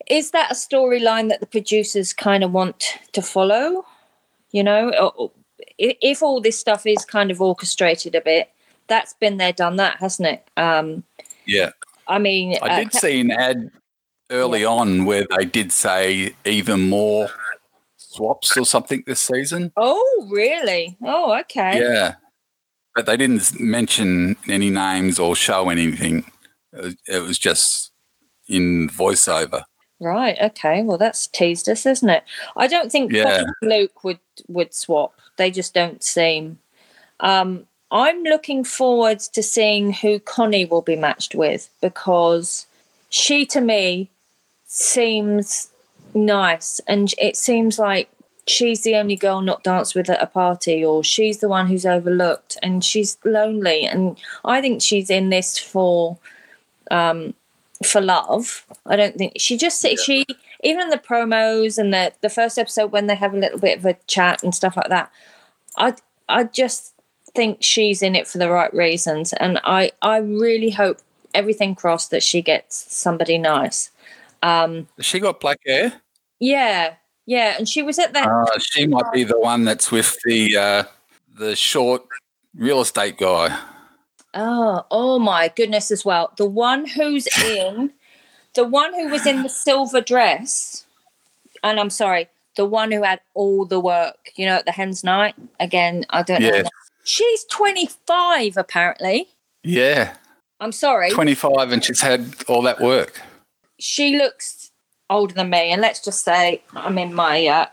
is 0.07 0.31
that 0.31 0.51
a 0.51 0.55
storyline 0.55 1.29
that 1.29 1.39
the 1.39 1.47
producers 1.47 2.13
kind 2.13 2.43
of 2.43 2.51
want 2.51 2.97
to 3.13 3.21
follow? 3.21 3.85
You 4.51 4.63
know, 4.63 4.89
Or- 4.91 5.13
or- 5.15 5.31
i- 5.81 5.97
if 6.01 6.21
all 6.23 6.39
this 6.39 6.57
stuff 6.59 6.85
is 6.85 7.03
kind 7.03 7.31
of 7.31 7.41
orchestrated 7.41 8.15
a 8.15 8.21
bit, 8.21 8.49
that's 8.87 9.13
been 9.15 9.37
there, 9.37 9.51
done 9.51 9.75
that, 9.77 9.97
hasn't 9.99 10.29
it? 10.29 10.47
Um, 10.55 11.03
Yeah, 11.45 11.71
I 12.07 12.19
mean, 12.19 12.57
I 12.61 12.67
uh, 12.67 12.79
did 12.79 12.93
see 12.93 13.19
an 13.19 13.31
ad 13.31 13.71
early 14.29 14.65
on 14.65 15.05
where 15.05 15.25
they 15.37 15.45
did 15.45 15.71
say 15.71 16.33
even 16.45 16.89
more 16.89 17.29
swaps 17.97 18.57
or 18.57 18.65
something 18.65 19.03
this 19.05 19.19
season. 19.19 19.71
oh, 19.77 20.27
really? 20.31 20.97
Oh, 21.03 21.37
okay. 21.41 21.79
Yeah, 21.79 22.15
but 22.95 23.05
they 23.05 23.17
didn't 23.17 23.59
mention 23.59 24.35
any 24.47 24.69
names 24.69 25.19
or 25.19 25.35
show 25.35 25.69
anything. 25.69 26.25
It 26.73 26.81
was, 26.81 26.95
it 27.07 27.19
was 27.19 27.39
just 27.39 27.91
in 28.47 28.89
voiceover. 28.89 29.63
Right. 29.99 30.37
Okay. 30.39 30.83
Well, 30.83 30.97
that's 30.97 31.27
teased 31.27 31.67
us, 31.69 31.85
isn't 31.85 32.09
it? 32.09 32.23
I 32.55 32.67
don't 32.67 32.91
think 32.91 33.11
Yeah. 33.11 33.43
Luke 33.63 34.03
would 34.03 34.19
would 34.47 34.73
swap. 34.73 35.13
They 35.37 35.49
just 35.49 35.73
don't 35.73 36.03
seem. 36.03 36.59
Um, 37.19 37.65
I'm 37.89 38.21
looking 38.23 38.63
forward 38.63 39.19
to 39.19 39.41
seeing 39.41 39.93
who 39.93 40.19
Connie 40.19 40.65
will 40.65 40.81
be 40.81 40.95
matched 40.95 41.33
with 41.33 41.69
because 41.81 42.67
she, 43.09 43.45
to 43.47 43.61
me, 43.61 44.09
seems 44.67 45.71
nice, 46.13 46.79
and 46.87 47.13
it 47.17 47.35
seems 47.35 47.79
like 47.79 48.09
she's 48.45 48.83
the 48.83 48.95
only 48.95 49.15
girl 49.15 49.41
not 49.41 49.63
danced 49.63 49.95
with 49.95 50.09
at 50.09 50.21
a 50.21 50.27
party, 50.27 50.83
or 50.85 51.03
she's 51.03 51.39
the 51.39 51.49
one 51.49 51.67
who's 51.67 51.85
overlooked, 51.85 52.57
and 52.61 52.83
she's 52.83 53.17
lonely. 53.25 53.85
And 53.85 54.17
I 54.45 54.61
think 54.61 54.81
she's 54.81 55.09
in 55.09 55.29
this 55.29 55.57
for 55.57 56.17
um 56.91 57.33
for 57.85 58.01
love. 58.01 58.65
I 58.85 58.95
don't 58.95 59.15
think 59.15 59.33
she 59.37 59.57
just 59.57 59.85
she 60.05 60.25
even 60.63 60.83
in 60.83 60.89
the 60.89 60.97
promos 60.97 61.77
and 61.77 61.93
the 61.93 62.13
the 62.21 62.29
first 62.29 62.57
episode 62.57 62.91
when 62.91 63.07
they 63.07 63.15
have 63.15 63.33
a 63.33 63.37
little 63.37 63.59
bit 63.59 63.79
of 63.79 63.85
a 63.85 63.97
chat 64.07 64.43
and 64.43 64.53
stuff 64.53 64.77
like 64.77 64.89
that. 64.89 65.11
I 65.77 65.95
I 66.29 66.43
just 66.43 66.93
think 67.35 67.59
she's 67.61 68.01
in 68.01 68.15
it 68.15 68.27
for 68.27 68.37
the 68.37 68.49
right 68.49 68.73
reasons, 68.73 69.33
and 69.33 69.59
I 69.63 69.91
I 70.01 70.17
really 70.17 70.71
hope 70.71 70.99
everything 71.33 71.75
crossed 71.75 72.09
that 72.11 72.23
she 72.23 72.41
gets 72.41 72.93
somebody 72.93 73.37
nice. 73.37 73.91
Um, 74.43 74.87
she 74.99 75.19
got 75.19 75.39
black 75.39 75.59
hair? 75.65 75.93
yeah, 76.39 76.95
yeah, 77.25 77.55
and 77.57 77.67
she 77.67 77.81
was 77.81 77.99
at 77.99 78.13
that. 78.13 78.27
Uh, 78.27 78.59
she 78.59 78.87
might 78.87 79.11
be 79.11 79.23
the 79.23 79.39
one 79.39 79.65
that's 79.65 79.91
with 79.91 80.17
the 80.25 80.55
uh, 80.57 80.83
the 81.37 81.55
short 81.55 82.03
real 82.55 82.81
estate 82.81 83.17
guy. 83.17 83.57
Oh, 84.33 84.85
oh 84.91 85.19
my 85.19 85.51
goodness, 85.55 85.91
as 85.91 86.05
well. 86.05 86.31
The 86.37 86.45
one 86.45 86.85
who's 86.85 87.27
in, 87.43 87.91
the 88.55 88.63
one 88.65 88.93
who 88.93 89.09
was 89.09 89.25
in 89.25 89.43
the 89.43 89.49
silver 89.49 90.01
dress, 90.01 90.85
and 91.63 91.79
I'm 91.79 91.89
sorry, 91.89 92.29
the 92.55 92.65
one 92.65 92.91
who 92.91 93.03
had 93.03 93.19
all 93.33 93.65
the 93.65 93.79
work, 93.79 94.31
you 94.35 94.45
know, 94.45 94.55
at 94.55 94.65
the 94.65 94.71
hen's 94.71 95.03
night. 95.03 95.35
Again, 95.59 96.05
I 96.09 96.23
don't 96.23 96.41
know. 96.41 96.63
She's 97.03 97.45
25, 97.45 98.57
apparently. 98.57 99.29
Yeah, 99.63 100.15
I'm 100.59 100.71
sorry. 100.71 101.11
twenty 101.11 101.35
five, 101.35 101.71
and 101.71 101.83
she's 101.83 102.01
had 102.01 102.33
all 102.47 102.61
that 102.63 102.79
work. 102.79 103.21
She 103.79 104.17
looks 104.17 104.71
older 105.09 105.33
than 105.33 105.49
me, 105.49 105.71
and 105.71 105.81
let's 105.81 106.03
just 106.03 106.23
say 106.23 106.61
I'm 106.73 106.97
in 106.97 107.13
my 107.13 107.45
uh, 107.47 107.65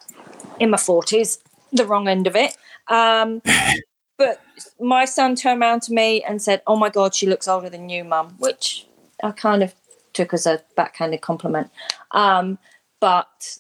in 0.61 0.71
my 0.71 0.77
40s, 0.77 1.39
the 1.73 1.87
wrong 1.87 2.09
end 2.09 2.27
of 2.27 2.37
it. 2.37 2.57
Um, 2.89 3.43
but 4.19 4.41
my 4.81 5.05
son 5.05 5.35
turned 5.35 5.61
around 5.61 5.83
to 5.83 5.93
me 5.93 6.23
and 6.23 6.41
said, 6.41 6.63
"Oh 6.67 6.77
my 6.77 6.89
God, 6.89 7.15
she 7.15 7.27
looks 7.27 7.49
older 7.49 7.71
than 7.71 7.89
you, 7.89 8.05
Mum," 8.05 8.35
which 8.39 8.87
I 9.23 9.33
kind 9.33 9.63
of 9.63 9.75
took 10.13 10.33
as 10.33 10.47
a 10.47 10.63
backhanded 10.77 11.21
compliment. 11.21 11.71
Um, 12.13 12.59
but 13.01 13.59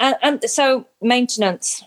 and, 0.00 0.16
and 0.22 0.50
so 0.50 0.86
maintenance, 1.00 1.84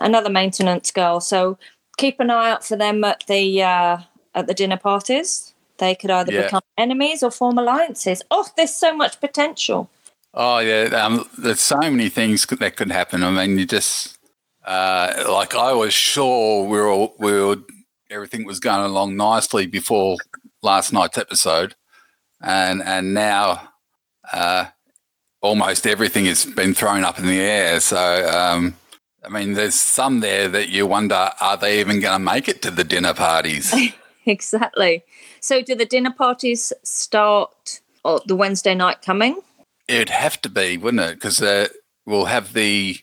another 0.00 0.30
maintenance 0.30 0.90
girl. 0.90 1.20
So 1.20 1.58
keep 1.96 2.20
an 2.20 2.30
eye 2.30 2.50
out 2.50 2.64
for 2.64 2.76
them 2.76 3.04
at 3.04 3.24
the 3.28 3.62
uh, 3.62 3.98
at 4.34 4.46
the 4.46 4.54
dinner 4.54 4.76
parties. 4.76 5.51
They 5.78 5.94
could 5.94 6.10
either 6.10 6.32
Yeah. 6.32 6.42
become 6.42 6.62
enemies 6.78 7.22
or 7.22 7.30
form 7.30 7.58
alliances. 7.58 8.22
Oh, 8.30 8.46
there's 8.56 8.74
so 8.74 8.94
much 8.94 9.20
potential. 9.20 9.90
Oh 10.34 10.58
yeah, 10.60 10.84
um, 11.04 11.28
there's 11.36 11.60
so 11.60 11.76
many 11.78 12.08
things 12.08 12.46
that 12.46 12.76
could 12.76 12.90
happen. 12.90 13.22
I 13.22 13.30
mean, 13.30 13.58
you 13.58 13.66
just 13.66 14.18
uh, 14.64 15.24
like 15.28 15.54
I 15.54 15.72
was 15.72 15.92
sure 15.92 16.64
we 16.64 16.78
were 16.78 16.88
all, 16.88 17.14
we 17.18 17.32
were 17.32 17.56
everything 18.10 18.44
was 18.46 18.60
going 18.60 18.84
along 18.84 19.16
nicely 19.16 19.66
before 19.66 20.16
last 20.62 20.92
night's 20.92 21.18
episode, 21.18 21.74
and 22.40 22.82
and 22.82 23.12
now 23.12 23.68
uh, 24.32 24.66
almost 25.42 25.86
everything 25.86 26.24
has 26.26 26.46
been 26.46 26.72
thrown 26.74 27.04
up 27.04 27.18
in 27.18 27.26
the 27.26 27.40
air. 27.40 27.80
So 27.80 27.98
um, 28.30 28.76
I 29.24 29.28
mean, 29.28 29.52
there's 29.52 29.74
some 29.74 30.20
there 30.20 30.48
that 30.48 30.70
you 30.70 30.86
wonder 30.86 31.30
are 31.40 31.56
they 31.58 31.80
even 31.80 32.00
going 32.00 32.14
to 32.14 32.24
make 32.24 32.48
it 32.48 32.62
to 32.62 32.70
the 32.70 32.84
dinner 32.84 33.12
parties? 33.14 33.74
Exactly. 34.26 35.02
So, 35.40 35.62
do 35.62 35.74
the 35.74 35.84
dinner 35.84 36.12
parties 36.12 36.72
start 36.84 37.80
oh, 38.04 38.20
the 38.24 38.36
Wednesday 38.36 38.74
night 38.74 39.02
coming? 39.02 39.40
It'd 39.88 40.10
have 40.10 40.40
to 40.42 40.48
be, 40.48 40.76
wouldn't 40.76 41.02
it? 41.02 41.14
Because 41.14 41.42
uh, 41.42 41.68
we'll 42.06 42.26
have 42.26 42.52
the 42.52 42.98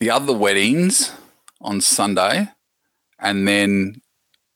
the 0.00 0.10
other 0.10 0.32
weddings 0.32 1.12
on 1.60 1.80
Sunday, 1.80 2.48
and 3.18 3.48
then 3.48 4.02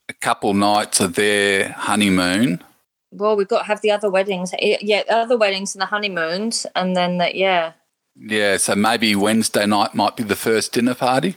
a 0.09 0.13
couple 0.13 0.55
nights 0.55 1.01
of 1.01 1.15
their 1.15 1.73
honeymoon. 1.73 2.63
Well, 3.11 3.37
we've 3.37 3.49
got 3.49 3.61
to 3.61 3.65
have 3.65 3.81
the 3.81 3.91
other 3.91 4.11
weddings. 4.11 4.53
Yeah, 4.61 5.03
the 5.03 5.15
other 5.15 5.37
weddings 5.39 5.75
and 5.75 5.83
the 5.83 5.87
honeymoons, 5.87 6.67
and 6.75 6.97
then 6.97 7.19
that. 7.19 7.35
Yeah. 7.35 7.73
Yeah, 8.15 8.59
so 8.59 8.75
maybe 8.75 9.17
Wednesday 9.17 9.67
night 9.67 9.95
might 9.95 10.17
be 10.17 10.23
the 10.23 10.37
first 10.37 10.75
dinner 10.75 10.95
party. 10.95 11.37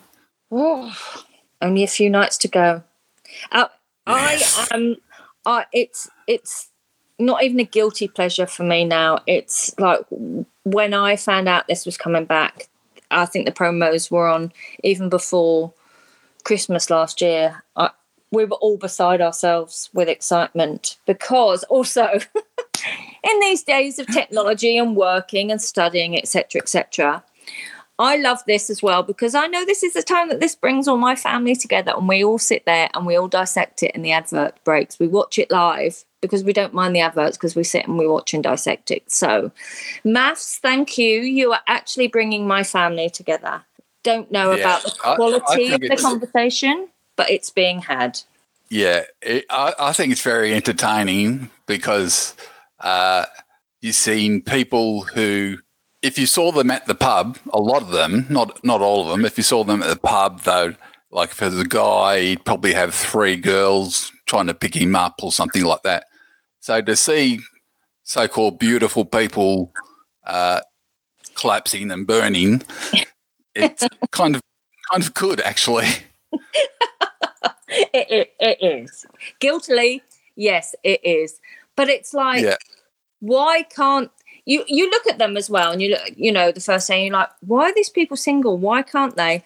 Oh, 0.52 0.94
Only 1.62 1.84
a 1.84 1.88
few 1.88 2.10
nights 2.10 2.38
to 2.40 2.50
go. 2.50 2.84
Uh, 3.52 3.68
Yes. 4.08 4.68
I 4.72 4.76
am. 4.76 4.96
I 5.46 5.66
it's 5.72 6.10
it's 6.28 6.70
not 7.18 7.44
even 7.44 7.60
a 7.60 7.66
guilty 7.66 8.08
pleasure 8.08 8.46
for 8.46 8.64
me 8.64 8.86
now. 8.86 9.20
It's 9.28 9.78
like 9.80 10.02
when 10.64 10.94
I 10.94 11.16
found 11.16 11.48
out 11.48 11.68
this 11.68 11.86
was 11.86 11.98
coming 11.98 12.26
back. 12.26 12.68
I 13.12 13.26
think 13.26 13.46
the 13.46 13.52
promos 13.52 14.10
were 14.10 14.28
on 14.28 14.52
even 14.84 15.10
before 15.10 15.74
Christmas 16.44 16.90
last 16.90 17.22
year. 17.22 17.64
I, 17.76 17.92
we 18.32 18.46
were 18.46 18.58
all 18.58 18.78
beside 18.78 19.22
ourselves 19.22 19.90
with 19.94 20.10
excitement 20.10 20.98
because 21.06 21.64
also 21.66 22.08
in 23.24 23.40
these 23.40 23.64
days 23.64 24.00
of 24.00 24.08
technology 24.08 24.78
and 24.78 24.96
working 24.96 25.52
and 25.52 25.62
studying, 25.62 26.18
etc., 26.18 26.62
etc. 26.62 27.24
I 27.98 28.18
love 28.18 28.44
this 28.46 28.70
as 28.70 28.84
well 28.84 29.04
because 29.04 29.36
I 29.36 29.48
know 29.48 29.64
this 29.66 29.84
is 29.84 29.94
the 29.94 30.04
time 30.04 30.28
that 30.30 30.42
this 30.42 30.56
brings 30.56 30.88
all 30.88 30.98
my 30.98 31.16
family 31.16 31.56
together 31.56 31.94
and 31.96 32.08
we 32.08 32.24
all 32.26 32.38
sit 32.38 32.66
there 32.66 32.90
and 32.94 33.06
we 33.06 33.16
all 33.16 33.30
dissect 33.30 33.84
it 33.84 33.92
in 33.96 34.02
the 34.02 34.12
advert 34.12 34.62
breaks. 34.66 35.00
We 35.00 35.08
watch 35.08 35.40
it 35.40 35.50
live 35.50 36.04
because 36.22 36.44
we 36.44 36.52
don't 36.52 36.74
mind 36.74 36.96
the 36.96 37.00
adverts 37.02 37.38
because 37.38 37.56
we 37.56 37.64
sit 37.64 37.88
and 37.88 37.98
we 37.98 38.08
watch 38.08 38.34
and 38.34 38.44
dissect 38.44 38.92
it. 38.92 39.10
So, 39.10 39.52
MAFS, 40.04 40.58
thank 40.60 40.98
you. 40.98 41.22
You 41.22 41.54
are 41.54 41.62
actually 41.68 42.08
bringing 42.08 42.48
my 42.48 42.64
family 42.64 43.10
together. 43.10 43.64
Don't 44.04 44.30
know 44.32 44.52
Yeah, 44.52 44.60
about 44.62 44.84
the 44.84 44.94
I- 45.04 45.12
I 45.12 45.16
quality 45.16 45.74
of 45.74 45.82
the 45.82 45.98
conversation, 45.98 46.90
but 47.16 47.30
it's 47.30 47.50
being 47.50 47.80
had. 47.80 48.20
Yeah, 48.70 49.04
it, 49.22 49.46
I, 49.50 49.74
I 49.80 49.94
think 49.94 50.12
it's 50.12 50.22
very 50.22 50.54
entertaining 50.54 51.50
because 51.66 52.36
uh, 52.80 53.26
you've 53.82 53.96
seen 53.96 54.42
people 54.42 55.02
who, 55.02 55.60
if 56.06 56.18
you 56.20 56.26
saw 56.26 56.52
them 56.52 56.70
at 56.72 56.86
the 56.86 56.96
pub, 56.96 57.38
a 57.54 57.60
lot 57.60 57.82
of 57.82 57.90
them, 57.92 58.26
not 58.30 58.64
not 58.64 58.82
all 58.82 59.02
of 59.04 59.08
them, 59.10 59.26
if 59.26 59.38
you 59.38 59.44
saw 59.44 59.64
them 59.64 59.82
at 59.84 59.90
the 59.90 59.96
pub, 60.00 60.42
though, 60.42 60.76
like 61.12 61.32
if 61.32 61.38
there's 61.38 61.60
a 61.60 61.66
guy, 61.66 62.20
he'd 62.22 62.46
probably 62.46 62.74
have 62.74 62.94
three 62.94 63.36
girls 63.36 64.12
trying 64.26 64.48
to 64.48 64.54
pick 64.54 64.76
him 64.76 64.96
up 64.96 65.16
or 65.24 65.32
something 65.32 65.64
like 65.64 65.84
that. 65.84 66.06
So 66.60 66.82
to 66.82 66.96
see 66.96 67.40
so-called 68.04 68.60
beautiful 68.60 69.06
people 69.06 69.72
uh, 70.26 70.62
collapsing 71.36 71.92
and 71.92 72.06
burning, 72.08 72.62
it's 73.56 73.88
kind 74.12 74.36
of 74.36 74.42
kind 74.92 75.04
of 75.04 75.14
good 75.14 75.42
actually. 75.42 75.88
It, 77.68 78.08
it, 78.10 78.34
it 78.40 78.84
is. 78.84 79.06
Guiltily, 79.40 80.02
yes, 80.38 80.76
it 80.84 81.04
is. 81.04 81.40
But 81.76 81.90
it's 81.90 82.14
like, 82.14 82.42
Yeah. 82.44 82.56
why 83.20 83.64
can't 83.64 84.12
you 84.46 84.64
you 84.68 84.90
look 84.90 85.08
at 85.08 85.18
them 85.18 85.38
as 85.38 85.50
well 85.50 85.72
and 85.72 85.82
you 85.82 85.92
look 85.92 86.02
you 86.16 86.32
know 86.32 86.52
the 86.52 86.60
first 86.62 86.88
thing 86.88 87.06
you're 87.06 87.14
like 87.14 87.30
why 87.46 87.70
are 87.70 87.74
these 87.74 87.90
people 87.90 88.18
single? 88.18 88.58
Why 88.58 88.82
can't 88.82 89.16
they? 89.16 89.44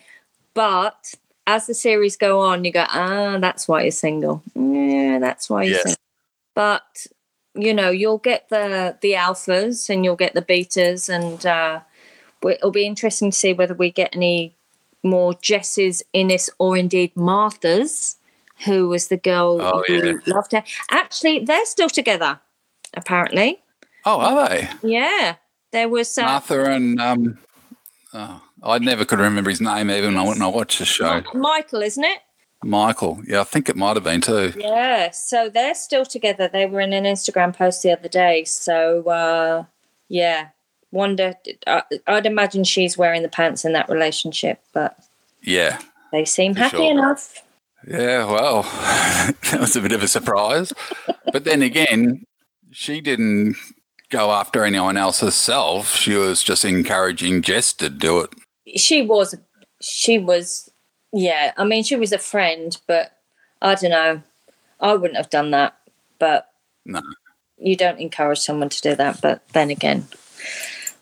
But 0.54 1.14
as 1.48 1.68
the 1.68 1.74
series 1.74 2.18
go 2.18 2.40
on 2.42 2.64
you 2.66 2.72
go 2.72 2.86
ah 2.90 3.38
that's 3.40 3.68
why 3.68 3.82
you're 3.84 3.92
single. 3.92 4.44
Yeah 4.56 5.20
that's 5.20 5.50
why 5.50 5.64
you're 5.64 5.74
Yes. 5.74 5.84
single. 5.84 5.98
But 6.56 7.08
you 7.56 7.74
know 7.74 7.90
you'll 7.90 8.20
get 8.20 8.50
the 8.50 8.98
the 9.02 9.14
alphas 9.14 9.90
and 9.90 10.04
you'll 10.06 10.16
get 10.16 10.34
the 10.34 10.42
betas 10.42 11.10
and 11.10 11.46
uh 11.46 11.80
it'll 12.44 12.72
be 12.72 12.86
interesting 12.86 13.32
to 13.32 13.38
see 13.38 13.54
whether 13.54 13.74
we 13.74 13.92
get 13.92 14.16
any 14.16 14.54
more 15.04 15.34
jesses 15.36 16.04
innes 16.14 16.50
or 16.60 16.78
indeed 16.78 17.14
marthas 17.16 18.16
who 18.66 18.90
was 18.90 19.08
the 19.08 19.18
girl 19.18 19.62
Oh, 19.62 19.84
who 19.88 19.96
yeah. 19.96 20.14
loved 20.28 20.52
her. 20.52 20.64
Actually 20.92 21.44
they're 21.46 21.66
still 21.66 21.90
together 21.90 22.40
apparently 22.94 23.62
Oh, 24.06 24.20
are 24.20 24.50
they? 24.50 24.70
yeah, 24.84 25.36
there 25.72 25.90
was 25.90 26.18
uh, 26.18 26.24
Martha 26.24 26.72
and 26.72 27.00
um, 27.02 27.38
oh, 28.14 28.42
I 28.64 28.80
never 28.80 29.06
could 29.06 29.20
remember 29.20 29.50
his 29.50 29.62
name 29.62 29.90
even 29.92 30.16
when 30.16 30.42
I 30.42 30.48
watched 30.48 30.80
the 30.80 30.86
show. 30.86 31.22
Michael, 31.34 31.82
isn't 31.82 32.04
it? 32.04 32.20
Michael. 32.64 33.22
Yeah, 33.26 33.42
I 33.42 33.46
think 33.46 33.70
it 33.70 33.76
might 33.78 33.96
have 33.96 34.04
been 34.04 34.20
too. 34.22 34.54
Yeah, 34.58 35.12
so 35.12 35.50
they're 35.50 35.76
still 35.76 36.06
together. 36.06 36.50
They 36.52 36.66
were 36.66 36.82
in 36.82 36.92
an 36.94 37.06
Instagram 37.06 37.56
post 37.56 37.84
the 37.84 37.92
other 37.94 38.10
day. 38.10 38.44
So 38.44 39.08
uh, 39.10 39.64
yeah, 40.10 40.50
wonder. 40.92 41.36
I, 41.68 41.84
I'd 42.08 42.26
imagine 42.26 42.64
she's 42.66 42.98
wearing 42.98 43.22
the 43.22 43.30
pants 43.30 43.64
in 43.64 43.74
that 43.74 43.88
relationship, 43.90 44.60
but 44.74 44.98
Yeah. 45.42 45.80
they 46.12 46.26
seem 46.26 46.56
happy 46.56 46.78
sure. 46.78 46.92
enough. 46.92 47.44
Yeah, 47.88 48.26
well, 48.26 48.64
that 49.52 49.58
was 49.62 49.76
a 49.78 49.82
bit 49.82 49.94
of 49.94 50.04
a 50.04 50.08
surprise. 50.10 50.74
But 51.32 51.46
then 51.46 51.62
again, 51.62 52.26
she 52.72 53.00
didn't 53.00 53.56
go 54.10 54.32
after 54.32 54.64
anyone 54.66 54.98
else 54.98 55.20
herself. 55.22 55.96
She 55.96 56.16
was 56.16 56.44
just 56.44 56.66
encouraging 56.66 57.42
Jess 57.42 57.74
to 57.74 57.90
do 57.90 58.20
it. 58.20 58.30
She 58.78 59.02
was, 59.02 59.36
she 59.82 60.18
was, 60.18 60.70
yeah. 61.14 61.54
I 61.58 61.64
mean, 61.64 61.84
she 61.84 61.96
was 61.96 62.12
a 62.12 62.18
friend, 62.20 62.76
but 62.88 63.18
I 63.62 63.76
don't 63.76 63.92
know. 63.92 64.22
I 64.80 64.94
wouldn't 64.94 65.18
have 65.18 65.30
done 65.30 65.52
that, 65.52 65.78
but 66.20 66.50
No. 66.86 67.02
you 67.58 67.76
don't 67.76 68.00
encourage 68.00 68.40
someone 68.40 68.70
to 68.70 68.82
do 68.82 68.96
that. 68.96 69.22
But 69.22 69.48
then 69.50 69.70
again, 69.70 70.08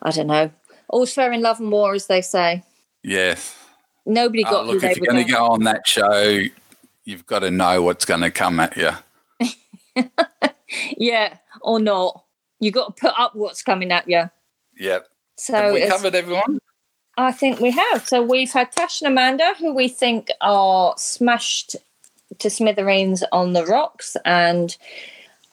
I 0.01 0.11
don't 0.11 0.27
know. 0.27 0.51
All's 0.89 1.13
fair 1.13 1.31
in 1.31 1.41
love 1.41 1.59
and 1.59 1.71
war, 1.71 1.93
as 1.93 2.07
they 2.07 2.21
say. 2.21 2.63
Yes. 3.03 3.55
Nobody 4.05 4.43
Oh, 4.45 4.49
got 4.49 4.65
look, 4.67 4.83
if 4.83 4.97
you're 4.97 5.05
going 5.13 5.25
to 5.25 5.31
go 5.31 5.47
on 5.47 5.63
that 5.63 5.85
show, 5.87 6.39
you've 7.03 7.25
got 7.25 7.39
to 7.39 7.51
know 7.51 7.81
what's 7.81 8.05
going 8.05 8.21
to 8.21 8.31
come 8.31 8.59
at 8.59 8.75
you. 8.77 8.91
Yeah, 10.97 11.37
or 11.61 11.79
not. 11.79 12.23
You 12.59 12.71
got 12.71 12.95
to 12.95 13.01
put 13.01 13.13
up 13.17 13.35
what's 13.35 13.61
coming 13.61 13.91
at 13.91 14.07
you. 14.09 14.29
Yep. 14.79 15.07
So 15.37 15.53
Have 15.53 15.73
we 15.73 15.81
it's- 15.83 15.91
covered 15.95 16.15
everyone? 16.15 16.59
I 17.19 17.31
think 17.31 17.59
we 17.59 17.71
have. 17.71 18.07
So 18.07 18.21
we've 18.21 18.51
had 18.51 18.71
Tash 18.71 19.01
and 19.01 19.11
Amanda, 19.11 19.55
who 19.57 19.73
we 19.73 19.87
think 19.87 20.29
are 20.39 20.93
smashed 20.97 21.75
to 22.37 22.49
smithereens 22.49 23.23
on 23.31 23.53
the 23.53 23.65
rocks, 23.65 24.15
and 24.23 24.77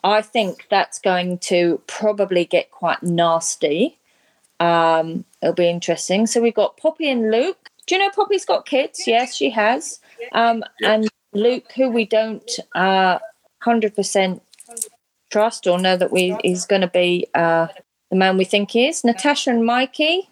I 0.02 0.20
think 0.20 0.66
that's 0.70 0.98
going 0.98 1.38
to 1.38 1.80
probably 1.86 2.44
get 2.44 2.70
quite 2.70 3.02
nasty. 3.02 3.96
Um, 4.60 5.24
it'll 5.40 5.54
be 5.54 5.68
interesting. 5.70 6.26
So 6.26 6.42
we've 6.42 6.54
got 6.54 6.76
Poppy 6.76 7.08
and 7.10 7.30
Luke. 7.30 7.70
Do 7.86 7.94
you 7.94 8.00
know 8.02 8.10
Poppy's 8.10 8.44
got 8.44 8.66
kids? 8.66 9.06
Yes, 9.06 9.34
she 9.34 9.48
has. 9.50 10.00
Um, 10.32 10.62
And 10.82 11.08
Luke, 11.32 11.72
who 11.74 11.88
we 11.88 12.04
don't 12.04 12.50
uh, 12.74 13.18
100% 13.62 14.40
trust 15.34 15.66
or 15.66 15.80
know 15.80 15.96
that 15.96 16.12
we 16.12 16.36
is 16.44 16.64
going 16.64 16.80
to 16.80 16.86
be 17.02 17.26
uh, 17.34 17.66
the 18.10 18.16
man 18.16 18.36
we 18.36 18.44
think 18.44 18.70
he 18.70 18.86
is. 18.86 19.02
Natasha 19.02 19.50
and 19.50 19.66
Mikey, 19.66 20.28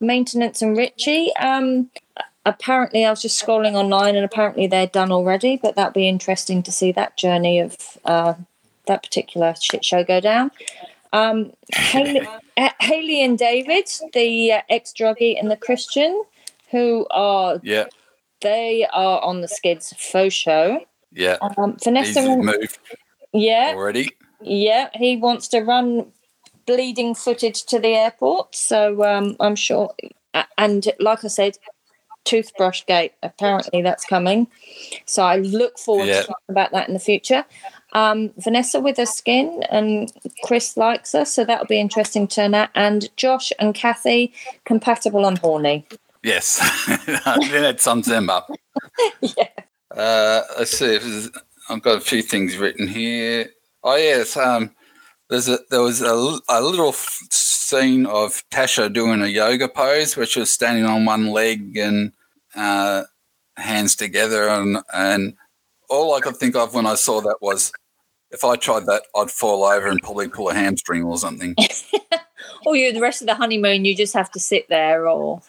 maintenance 0.00 0.62
and 0.62 0.76
Richie. 0.76 1.34
Um, 1.40 1.90
apparently, 2.46 3.04
I 3.04 3.10
was 3.10 3.20
just 3.20 3.44
scrolling 3.44 3.74
online, 3.74 4.14
and 4.14 4.24
apparently 4.24 4.68
they're 4.68 4.86
done 4.86 5.10
already. 5.10 5.56
But 5.60 5.74
that'd 5.74 5.92
be 5.92 6.08
interesting 6.08 6.62
to 6.62 6.70
see 6.70 6.92
that 6.92 7.16
journey 7.16 7.58
of 7.58 7.76
uh, 8.04 8.34
that 8.86 9.02
particular 9.02 9.54
shit 9.60 9.84
show 9.84 10.04
go 10.04 10.20
down. 10.20 10.52
Um, 11.12 11.52
Hayley, 11.74 12.24
Hayley 12.80 13.24
and 13.24 13.36
David, 13.36 13.88
the 14.12 14.52
uh, 14.52 14.60
ex 14.68 14.92
druggie 14.92 15.36
and 15.40 15.50
the 15.50 15.56
Christian, 15.56 16.22
who 16.70 17.08
are 17.10 17.58
Yeah, 17.64 17.86
they 18.40 18.86
are 18.92 19.20
on 19.20 19.40
the 19.40 19.48
skids 19.48 19.92
faux 19.98 20.32
show. 20.32 20.84
yeah. 21.12 21.38
Um, 21.56 21.76
Vanessa, 21.82 22.20
and- 22.20 22.44
moved 22.44 22.78
yeah, 23.32 23.72
already. 23.74 24.08
Yeah, 24.40 24.90
he 24.94 25.16
wants 25.16 25.48
to 25.48 25.60
run 25.60 26.12
bleeding 26.66 27.14
footage 27.14 27.64
to 27.64 27.78
the 27.78 27.88
airport. 27.94 28.54
So 28.54 29.02
um, 29.04 29.36
I'm 29.40 29.56
sure. 29.56 29.94
And 30.56 30.86
like 31.00 31.24
I 31.24 31.28
said, 31.28 31.58
toothbrush 32.24 32.84
gate. 32.86 33.12
Apparently 33.22 33.82
that's 33.82 34.04
coming. 34.04 34.48
So 35.06 35.22
I 35.22 35.36
look 35.38 35.78
forward 35.78 36.06
Yeah. 36.08 36.20
to 36.20 36.26
talking 36.28 36.50
about 36.50 36.72
that 36.72 36.86
in 36.88 36.94
the 36.94 37.00
future. 37.00 37.44
Um, 37.94 38.32
Vanessa 38.36 38.80
with 38.80 38.98
her 38.98 39.06
skin 39.06 39.62
and 39.70 40.12
Chris 40.44 40.76
likes 40.76 41.12
her, 41.12 41.24
so 41.24 41.42
that'll 41.44 41.66
be 41.66 41.80
interesting 41.80 42.28
to 42.28 42.54
out. 42.54 42.68
And 42.74 43.08
Josh 43.16 43.50
and 43.58 43.74
Cathy 43.74 44.32
compatible 44.66 45.24
on 45.24 45.36
horny. 45.36 45.86
Yes, 46.22 46.58
then 47.16 47.64
it 47.64 47.80
sums 47.80 48.06
them 48.06 48.30
up. 48.30 48.50
Yeah. 49.20 49.48
Uh, 49.90 50.42
let's 50.58 50.76
see. 50.76 50.94
If 50.96 51.28
I've 51.68 51.82
got 51.82 51.96
a 51.96 52.00
few 52.00 52.22
things 52.22 52.56
written 52.56 52.86
here. 52.86 53.50
Oh 53.84 53.96
yes, 53.96 54.36
um, 54.36 54.74
there's 55.30 55.48
a 55.48 55.58
there 55.70 55.82
was 55.82 56.00
a 56.00 56.14
little 56.60 56.92
scene 56.92 58.06
of 58.06 58.42
Tasha 58.50 58.92
doing 58.92 59.22
a 59.22 59.26
yoga 59.26 59.68
pose, 59.68 60.16
which 60.16 60.36
was 60.36 60.52
standing 60.52 60.84
on 60.84 61.04
one 61.04 61.28
leg 61.28 61.76
and 61.76 62.12
uh, 62.54 63.04
hands 63.56 63.94
together, 63.94 64.48
and 64.48 64.78
and 64.92 65.34
all 65.88 66.14
I 66.14 66.20
could 66.20 66.36
think 66.36 66.56
of 66.56 66.74
when 66.74 66.86
I 66.86 66.94
saw 66.96 67.20
that 67.22 67.38
was, 67.40 67.72
if 68.30 68.44
I 68.44 68.56
tried 68.56 68.86
that, 68.86 69.02
I'd 69.16 69.30
fall 69.30 69.64
over 69.64 69.86
and 69.86 70.00
probably 70.02 70.28
pull 70.28 70.50
a 70.50 70.54
hamstring 70.54 71.02
or 71.04 71.18
something. 71.18 71.54
Or 72.66 72.76
you, 72.76 72.92
the 72.92 73.00
rest 73.00 73.20
of 73.20 73.26
the 73.26 73.34
honeymoon, 73.34 73.84
you 73.84 73.96
just 73.96 74.14
have 74.14 74.30
to 74.32 74.40
sit 74.40 74.68
there 74.68 75.08
or 75.08 75.40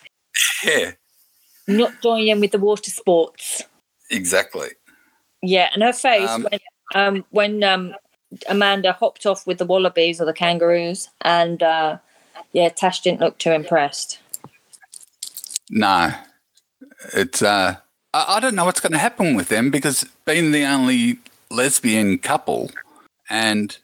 yeah, 0.64 0.92
not 1.68 2.02
join 2.02 2.28
in 2.28 2.40
with 2.40 2.52
the 2.52 2.60
water 2.60 2.92
sports. 2.92 3.64
exactly. 4.10 4.70
Yeah, 5.42 5.70
and 5.74 5.84
her 5.84 5.94
face 5.94 6.30
Um, 6.30 6.48
when 6.50 6.60
um, 6.96 7.26
when 7.32 7.64
um, 7.64 7.96
Amanda 8.48 8.94
hopped 8.94 9.26
off 9.26 9.48
with 9.48 9.58
the 9.58 9.66
wallabies 9.66 10.22
or 10.22 10.26
the 10.26 10.34
kangaroos, 10.34 11.10
and 11.22 11.62
uh, 11.64 11.98
yeah, 12.54 12.70
Tash 12.70 13.02
didn't 13.02 13.22
look 13.22 13.38
too 13.38 13.52
impressed. 13.52 14.20
No, 15.70 16.12
it's 17.14 17.42
uh, 17.42 17.78
I, 18.14 18.26
I 18.28 18.40
don't 18.40 18.56
know 18.56 18.66
what's 18.66 18.80
going 18.80 18.94
to 18.94 19.00
happen 19.00 19.36
with 19.36 19.50
them 19.50 19.72
because 19.72 20.06
being 20.26 20.52
the 20.52 20.66
only 20.66 21.20
lesbian 21.50 22.18
couple, 22.20 22.72
and 23.30 23.78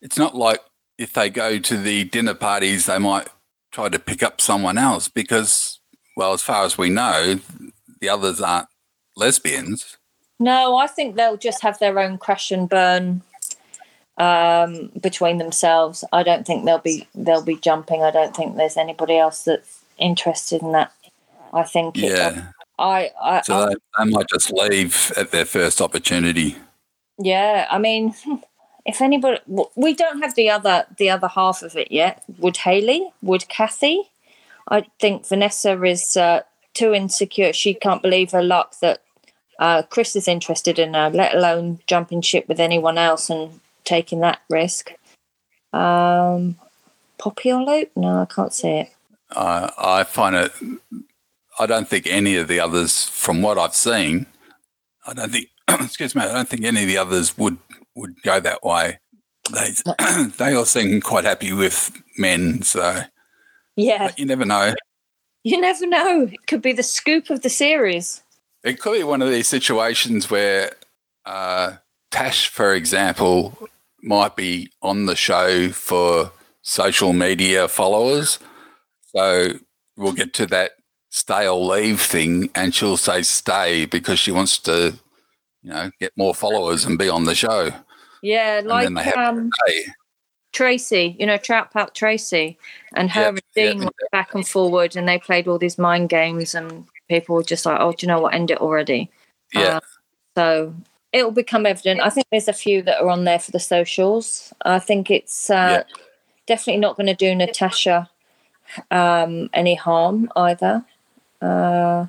it's 0.00 0.18
not 0.18 0.34
like 0.34 0.60
if 0.98 1.12
they 1.12 1.30
go 1.30 1.58
to 1.58 1.76
the 1.76 2.04
dinner 2.04 2.34
parties, 2.34 2.86
they 2.86 2.98
might 2.98 3.28
try 3.70 3.88
to 3.88 3.98
pick 3.98 4.22
up 4.22 4.40
someone 4.40 4.78
else 4.78 5.08
because, 5.08 5.80
well, 6.16 6.32
as 6.32 6.42
far 6.42 6.64
as 6.64 6.76
we 6.76 6.90
know, 6.90 7.38
the 8.00 8.08
others 8.08 8.40
aren't 8.40 8.68
lesbians. 9.16 9.96
No, 10.38 10.76
I 10.76 10.86
think 10.86 11.16
they'll 11.16 11.36
just 11.36 11.62
have 11.62 11.78
their 11.78 11.98
own 11.98 12.18
crash 12.18 12.50
and 12.50 12.68
burn 12.68 13.22
um, 14.20 14.92
between 15.00 15.38
themselves. 15.38 16.04
I 16.12 16.22
don't 16.22 16.46
think 16.46 16.64
they'll 16.64 16.78
be 16.78 17.08
they'll 17.14 17.42
be 17.42 17.56
jumping. 17.56 18.02
I 18.02 18.10
don't 18.10 18.36
think 18.36 18.56
there's 18.56 18.76
anybody 18.76 19.16
else 19.16 19.44
that's 19.44 19.80
interested 19.96 20.60
in 20.62 20.72
that. 20.72 20.92
I 21.54 21.62
think 21.64 21.96
Yeah, 21.96 22.48
I, 22.78 23.10
I, 23.20 23.40
so 23.40 23.66
they, 23.66 23.74
they 23.98 24.10
might 24.10 24.28
just 24.28 24.52
leave 24.52 25.10
at 25.16 25.32
their 25.32 25.46
first 25.46 25.80
opportunity. 25.80 26.56
Yeah, 27.18 27.66
I 27.70 27.78
mean, 27.78 28.14
if 28.84 29.00
anybody, 29.00 29.40
we 29.74 29.94
don't 29.94 30.20
have 30.22 30.34
the 30.34 30.50
other 30.50 30.84
the 30.98 31.08
other 31.08 31.28
half 31.28 31.62
of 31.62 31.74
it 31.74 31.90
yet. 31.90 32.22
Would 32.38 32.58
Hayley? 32.58 33.10
Would 33.22 33.48
Cathy? 33.48 34.02
I 34.68 34.86
think 35.00 35.26
Vanessa 35.26 35.82
is 35.82 36.16
uh, 36.16 36.42
too 36.74 36.92
insecure. 36.92 37.54
She 37.54 37.72
can't 37.72 38.02
believe 38.02 38.32
her 38.32 38.42
luck 38.42 38.78
that 38.80 39.00
uh, 39.58 39.82
Chris 39.82 40.14
is 40.14 40.28
interested 40.28 40.78
in 40.78 40.92
her, 40.92 41.08
let 41.08 41.34
alone 41.34 41.80
jumping 41.86 42.20
ship 42.20 42.46
with 42.48 42.60
anyone 42.60 42.98
else 42.98 43.30
and 43.30 43.60
taking 43.90 44.20
that 44.20 44.40
risk. 44.48 44.92
Um, 45.72 46.56
Poppy 47.18 47.52
or 47.52 47.62
Luke? 47.62 47.90
No, 47.96 48.20
I 48.22 48.24
can't 48.24 48.52
see 48.52 48.68
it. 48.68 48.90
I 49.32 49.70
I 49.76 50.04
find 50.04 50.34
it. 50.36 50.52
I 51.58 51.66
don't 51.66 51.88
think 51.88 52.06
any 52.06 52.36
of 52.36 52.48
the 52.48 52.60
others, 52.60 53.04
from 53.08 53.42
what 53.42 53.58
I've 53.58 53.74
seen, 53.74 54.26
I 55.06 55.12
don't 55.14 55.30
think. 55.32 55.48
excuse 55.68 56.14
me. 56.14 56.22
I 56.22 56.32
don't 56.32 56.48
think 56.48 56.64
any 56.64 56.82
of 56.82 56.88
the 56.88 56.98
others 56.98 57.36
would 57.36 57.58
would 57.96 58.14
go 58.22 58.40
that 58.40 58.62
way. 58.62 58.98
They 59.52 59.72
they 60.38 60.54
all 60.54 60.64
seem 60.64 61.00
quite 61.00 61.24
happy 61.24 61.52
with 61.52 61.90
men, 62.16 62.62
so 62.62 63.02
Yeah, 63.76 64.06
but 64.08 64.18
you 64.18 64.24
never 64.26 64.44
know. 64.44 64.74
you 65.44 65.60
never 65.60 65.86
know. 65.86 66.28
It 66.32 66.46
could 66.46 66.62
be 66.62 66.72
the 66.72 66.82
scoop 66.82 67.28
of 67.30 67.42
the 67.42 67.50
series. 67.50 68.22
It 68.62 68.78
could 68.80 68.98
be 68.98 69.04
one 69.04 69.22
of 69.22 69.30
these 69.30 69.48
situations 69.48 70.30
where 70.30 70.72
uh, 71.24 71.76
Tash, 72.10 72.48
for 72.48 72.74
example, 72.74 73.68
might 74.02 74.36
be 74.36 74.70
on 74.82 75.06
the 75.06 75.16
show 75.16 75.70
for 75.70 76.32
social 76.62 77.12
media 77.12 77.68
followers. 77.68 78.38
So 79.14 79.54
we'll 79.96 80.12
get 80.12 80.32
to 80.34 80.46
that 80.46 80.72
stay 81.10 81.46
or 81.48 81.58
leave 81.58 82.00
thing, 82.00 82.50
and 82.54 82.74
she'll 82.74 82.96
say 82.96 83.22
stay 83.22 83.84
because 83.86 84.18
she 84.18 84.30
wants 84.32 84.58
to, 84.58 84.94
you 85.62 85.70
know, 85.70 85.90
get 85.98 86.12
more 86.16 86.34
followers 86.34 86.84
and 86.84 86.98
be 86.98 87.08
on 87.08 87.24
the 87.24 87.34
show. 87.34 87.70
Yeah, 88.22 88.60
like 88.64 88.84
then 88.84 88.94
they 88.94 89.02
have 89.04 89.16
um. 89.16 89.50
Tracy, 90.52 91.16
you 91.18 91.26
know, 91.26 91.36
Trout 91.36 91.72
Pack 91.72 91.94
Tracy, 91.94 92.58
and 92.94 93.08
her 93.10 93.20
Yep, 93.20 93.28
and 93.28 93.42
Dean 93.54 93.72
yep, 93.78 93.80
went 93.82 94.10
back 94.10 94.34
and 94.34 94.46
forward, 94.46 94.96
and 94.96 95.08
they 95.08 95.18
played 95.18 95.46
all 95.46 95.58
these 95.58 95.78
mind 95.78 96.08
games, 96.08 96.56
and 96.56 96.86
people 97.08 97.36
were 97.36 97.44
just 97.44 97.64
like, 97.64 97.78
"Oh, 97.80 97.92
do 97.92 98.04
you 98.04 98.08
know 98.08 98.20
what? 98.20 98.34
End 98.34 98.50
it 98.50 98.58
already." 98.58 99.10
Yeah, 99.54 99.76
Uh, 99.76 99.80
So 100.36 100.74
it'll 101.12 101.30
become 101.30 101.66
evident. 101.66 102.00
I 102.00 102.10
think 102.10 102.26
there's 102.30 102.48
a 102.48 102.52
few 102.52 102.82
that 102.82 103.00
are 103.00 103.08
on 103.08 103.24
there 103.24 103.38
for 103.38 103.50
the 103.50 103.60
socials. 103.60 104.52
I 104.64 104.78
think 104.78 105.10
it's 105.10 105.50
uh, 105.50 105.84
definitely 106.46 106.80
not 106.80 106.96
going 106.96 107.06
to 107.06 107.14
do 107.14 107.34
Natasha 107.34 108.08
um, 108.90 109.50
any 109.52 109.74
harm 109.74 110.30
either. 110.36 110.84
Uh, 111.40 112.06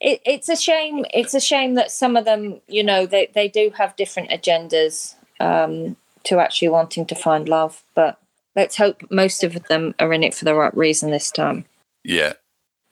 it, 0.00 0.20
it's 0.24 0.48
a 0.48 0.56
shame. 0.56 1.04
It's 1.12 1.34
a 1.34 1.40
shame 1.40 1.74
that 1.74 1.90
some 1.90 2.16
of 2.16 2.24
them, 2.24 2.60
you 2.68 2.84
know, 2.84 3.06
they, 3.06 3.30
they 3.34 3.48
do 3.48 3.72
have 3.76 3.96
different 3.96 4.30
agendas 4.30 5.14
um, 5.40 5.96
to 6.24 6.38
actually 6.38 6.68
wanting 6.68 7.06
to 7.06 7.14
find 7.14 7.48
love. 7.48 7.82
But 7.94 8.20
let's 8.54 8.76
hope 8.76 9.02
most 9.10 9.42
of 9.42 9.54
them 9.64 9.94
are 9.98 10.12
in 10.12 10.22
it 10.22 10.34
for 10.34 10.44
the 10.44 10.54
right 10.54 10.76
reason 10.76 11.10
this 11.10 11.30
time. 11.30 11.64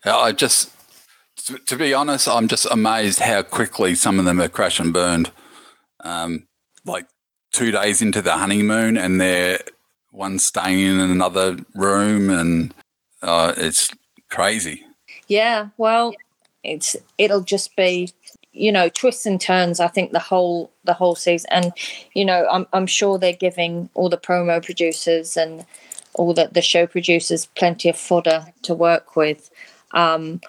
yeah. 0.05 0.16
I 0.16 0.32
just, 0.32 0.70
to, 1.47 1.59
to 1.59 1.76
be 1.76 1.94
honest, 1.94 2.28
I'm 2.28 2.49
just 2.49 2.66
amazed 2.70 3.20
how 3.20 3.42
quickly 3.42 3.94
some 3.94 4.18
of 4.18 4.24
them 4.24 4.40
are 4.40 4.49
crash 4.49 4.80
and 4.80 4.92
burned. 4.92 5.30
Um, 6.01 6.47
like 6.84 7.07
two 7.53 7.70
days 7.70 8.03
into 8.03 8.20
the 8.20 8.32
honeymoon, 8.32 8.97
and 8.97 9.20
they're 9.20 9.61
one 10.11 10.38
staying 10.38 10.80
in 10.80 11.01
another 11.01 11.57
room, 11.74 12.30
and 12.30 12.74
uh, 13.22 13.55
it's 13.57 13.90
crazy. 14.28 14.84
Yeah, 15.28 15.68
well, 15.76 16.14
it's 16.62 16.97
it'll 17.16 17.42
just 17.42 17.76
be 17.76 18.11
you 18.53 18.72
know 18.72 18.88
twists 18.88 19.26
and 19.26 19.40
turns. 19.40 19.78
I 19.80 19.88
think 19.88 20.12
the 20.12 20.18
whole 20.18 20.70
the 20.84 20.94
whole 20.94 21.14
season, 21.14 21.49
and 21.51 21.72
you 22.14 22.24
know, 22.24 22.47
I'm 22.51 22.66
I'm 22.72 22.86
sure 22.86 23.18
they're 23.18 23.32
giving 23.32 23.88
all 23.94 24.09
the 24.09 24.18
promo 24.18 24.64
producers 24.64 25.36
and 25.36 25.64
all 26.14 26.34
the 26.34 26.49
the 26.51 26.62
show 26.62 26.86
producers 26.86 27.47
plenty 27.55 27.88
of 27.88 27.97
fodder 27.97 28.47
to 28.62 28.74
work 28.74 29.14
with. 29.14 29.51
Um, 29.92 30.40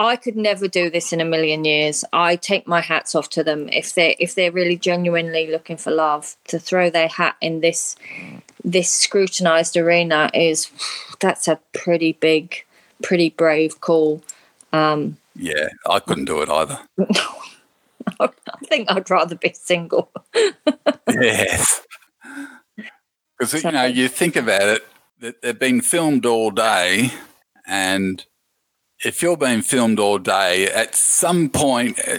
I 0.00 0.16
could 0.16 0.34
never 0.34 0.66
do 0.66 0.88
this 0.88 1.12
in 1.12 1.20
a 1.20 1.26
million 1.26 1.66
years. 1.66 2.06
I 2.10 2.36
take 2.36 2.66
my 2.66 2.80
hats 2.80 3.14
off 3.14 3.28
to 3.30 3.44
them 3.44 3.68
if 3.68 3.94
they 3.94 4.16
if 4.18 4.34
they're 4.34 4.50
really 4.50 4.78
genuinely 4.78 5.46
looking 5.46 5.76
for 5.76 5.90
love 5.90 6.36
to 6.44 6.58
throw 6.58 6.88
their 6.88 7.08
hat 7.08 7.36
in 7.42 7.60
this 7.60 7.96
this 8.64 8.88
scrutinized 8.88 9.76
arena 9.76 10.30
is 10.32 10.70
that's 11.20 11.46
a 11.48 11.60
pretty 11.74 12.12
big 12.14 12.64
pretty 13.02 13.28
brave 13.28 13.82
call. 13.82 14.22
Um, 14.72 15.18
yeah, 15.36 15.68
I 15.86 16.00
couldn't 16.00 16.24
do 16.24 16.40
it 16.40 16.48
either. 16.48 16.80
I 18.18 18.30
think 18.64 18.90
I'd 18.90 19.10
rather 19.10 19.34
be 19.34 19.52
single. 19.52 20.10
yes. 21.08 21.82
Because, 23.38 23.62
you 23.62 23.70
know, 23.70 23.84
you 23.84 24.08
think 24.08 24.36
about 24.36 24.62
it, 24.62 24.86
that 25.20 25.42
they've 25.42 25.58
been 25.58 25.82
filmed 25.82 26.26
all 26.26 26.50
day, 26.50 27.10
and 27.66 28.24
if 29.04 29.22
you're 29.22 29.36
being 29.36 29.62
filmed 29.62 29.98
all 29.98 30.18
day, 30.18 30.66
at 30.66 30.94
some 30.94 31.48
point 31.48 31.98
uh, 32.06 32.18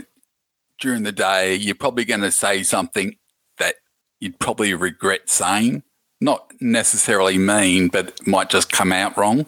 during 0.80 1.04
the 1.04 1.12
day, 1.12 1.56
you're 1.56 1.76
probably 1.76 2.06
going 2.06 2.22
to 2.22 2.32
say 2.32 2.64
something 2.64 3.16
that 3.60 3.76
you'd 4.20 4.40
probably 4.40 4.74
regret 4.74 5.30
saying. 5.30 5.84
Not 6.20 6.52
necessarily 6.60 7.38
mean, 7.38 7.88
but 7.88 8.26
might 8.28 8.50
just 8.50 8.72
come 8.72 8.92
out 8.92 9.18
wrong. 9.18 9.46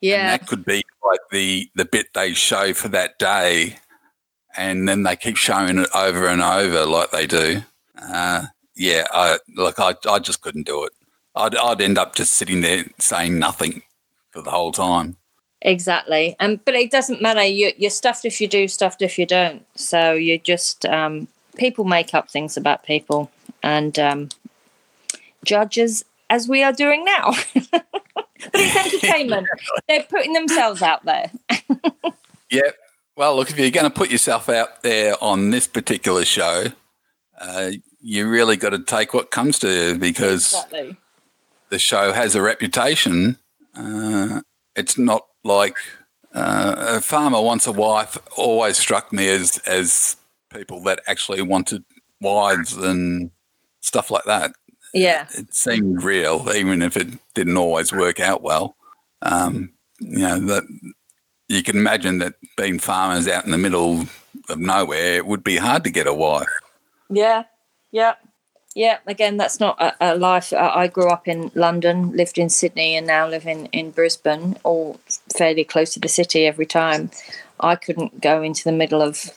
Yeah. 0.00 0.32
And 0.32 0.40
that 0.40 0.46
could 0.46 0.64
be 0.64 0.82
like 1.04 1.20
the, 1.30 1.70
the 1.74 1.84
bit 1.84 2.08
they 2.14 2.34
show 2.34 2.74
for 2.74 2.88
that 2.88 3.18
day, 3.18 3.76
and 4.56 4.88
then 4.88 5.02
they 5.02 5.16
keep 5.16 5.36
showing 5.36 5.78
it 5.78 5.88
over 5.94 6.26
and 6.26 6.42
over 6.42 6.84
like 6.84 7.10
they 7.10 7.26
do. 7.26 7.62
Uh, 8.00 8.46
yeah, 8.76 9.06
I, 9.12 9.38
look, 9.54 9.78
I, 9.78 9.94
I 10.08 10.18
just 10.18 10.42
couldn't 10.42 10.66
do 10.66 10.84
it. 10.84 10.92
I'd, 11.34 11.56
I'd 11.56 11.80
end 11.80 11.98
up 11.98 12.14
just 12.14 12.32
sitting 12.32 12.60
there 12.60 12.84
saying 12.98 13.38
nothing 13.38 13.82
for 14.30 14.42
the 14.42 14.50
whole 14.50 14.72
time. 14.72 15.16
Exactly, 15.66 16.36
and 16.38 16.62
but 16.66 16.74
it 16.74 16.90
doesn't 16.90 17.22
matter. 17.22 17.42
You, 17.42 17.72
you're 17.78 17.90
stuffed 17.90 18.26
if 18.26 18.38
you 18.38 18.46
do, 18.46 18.68
stuffed 18.68 19.00
if 19.00 19.18
you 19.18 19.24
don't. 19.24 19.64
So 19.74 20.12
you 20.12 20.38
just 20.38 20.84
um, 20.84 21.26
people 21.56 21.84
make 21.84 22.12
up 22.12 22.30
things 22.30 22.58
about 22.58 22.84
people 22.84 23.30
and 23.62 23.98
um, 23.98 24.28
judges, 25.42 26.04
as 26.28 26.46
we 26.48 26.62
are 26.62 26.72
doing 26.72 27.04
now. 27.06 27.32
but 27.72 27.86
it's 28.52 28.94
entertainment. 28.94 29.46
They're 29.88 30.02
putting 30.02 30.34
themselves 30.34 30.82
out 30.82 31.04
there. 31.06 31.30
yeah. 32.50 32.70
Well, 33.16 33.36
look, 33.36 33.50
if 33.50 33.58
you're 33.58 33.70
going 33.70 33.84
to 33.84 33.90
put 33.90 34.10
yourself 34.10 34.50
out 34.50 34.82
there 34.82 35.14
on 35.22 35.48
this 35.48 35.66
particular 35.66 36.26
show, 36.26 36.64
uh, 37.40 37.70
you 38.02 38.28
really 38.28 38.56
got 38.56 38.70
to 38.70 38.80
take 38.80 39.14
what 39.14 39.30
comes 39.30 39.58
to 39.60 39.68
you 39.70 39.98
because 39.98 40.52
exactly. 40.52 40.96
the 41.70 41.78
show 41.78 42.12
has 42.12 42.34
a 42.34 42.42
reputation. 42.42 43.38
Uh, 43.74 44.42
it's 44.76 44.98
not 44.98 45.26
like 45.44 45.76
uh, 46.34 46.96
a 46.96 47.00
farmer 47.00 47.40
wants 47.40 47.66
a 47.66 47.72
wife 47.72 48.18
always 48.36 48.76
struck 48.76 49.12
me 49.12 49.28
as 49.28 49.58
as 49.66 50.16
people 50.52 50.80
that 50.82 51.00
actually 51.06 51.42
wanted 51.42 51.84
wives 52.20 52.76
and 52.76 53.30
stuff 53.80 54.10
like 54.10 54.24
that. 54.24 54.52
Yeah, 54.92 55.26
it, 55.34 55.40
it 55.40 55.54
seemed 55.54 56.02
real, 56.02 56.50
even 56.54 56.82
if 56.82 56.96
it 56.96 57.08
didn't 57.34 57.56
always 57.56 57.92
work 57.92 58.20
out 58.20 58.42
well. 58.42 58.76
Um, 59.22 59.72
you 60.00 60.18
know 60.18 60.38
that 60.40 60.64
you 61.48 61.62
can 61.62 61.76
imagine 61.76 62.18
that 62.18 62.34
being 62.56 62.78
farmers 62.78 63.28
out 63.28 63.44
in 63.44 63.50
the 63.50 63.58
middle 63.58 64.06
of 64.48 64.58
nowhere, 64.58 65.16
it 65.16 65.26
would 65.26 65.44
be 65.44 65.56
hard 65.56 65.84
to 65.84 65.90
get 65.90 66.06
a 66.06 66.14
wife. 66.14 66.48
Yeah, 67.10 67.44
yeah. 67.90 68.14
Yeah, 68.76 68.98
again, 69.06 69.36
that's 69.36 69.60
not 69.60 69.80
a, 69.80 69.94
a, 70.00 70.16
life. 70.16 70.52
I 70.52 70.88
grew 70.88 71.08
up 71.08 71.28
in 71.28 71.52
London, 71.54 72.10
lived 72.10 72.38
in 72.38 72.48
Sydney, 72.48 72.96
and 72.96 73.06
now 73.06 73.28
live 73.28 73.46
in, 73.46 73.66
in 73.66 73.92
Brisbane, 73.92 74.56
all 74.64 74.98
fairly 75.36 75.64
close 75.64 75.92
to 75.94 76.00
the 76.00 76.08
city 76.08 76.46
every 76.46 76.66
time. 76.66 77.10
I 77.60 77.76
couldn't 77.76 78.20
go 78.20 78.42
into 78.42 78.64
the 78.64 78.72
middle 78.72 79.02
of 79.02 79.30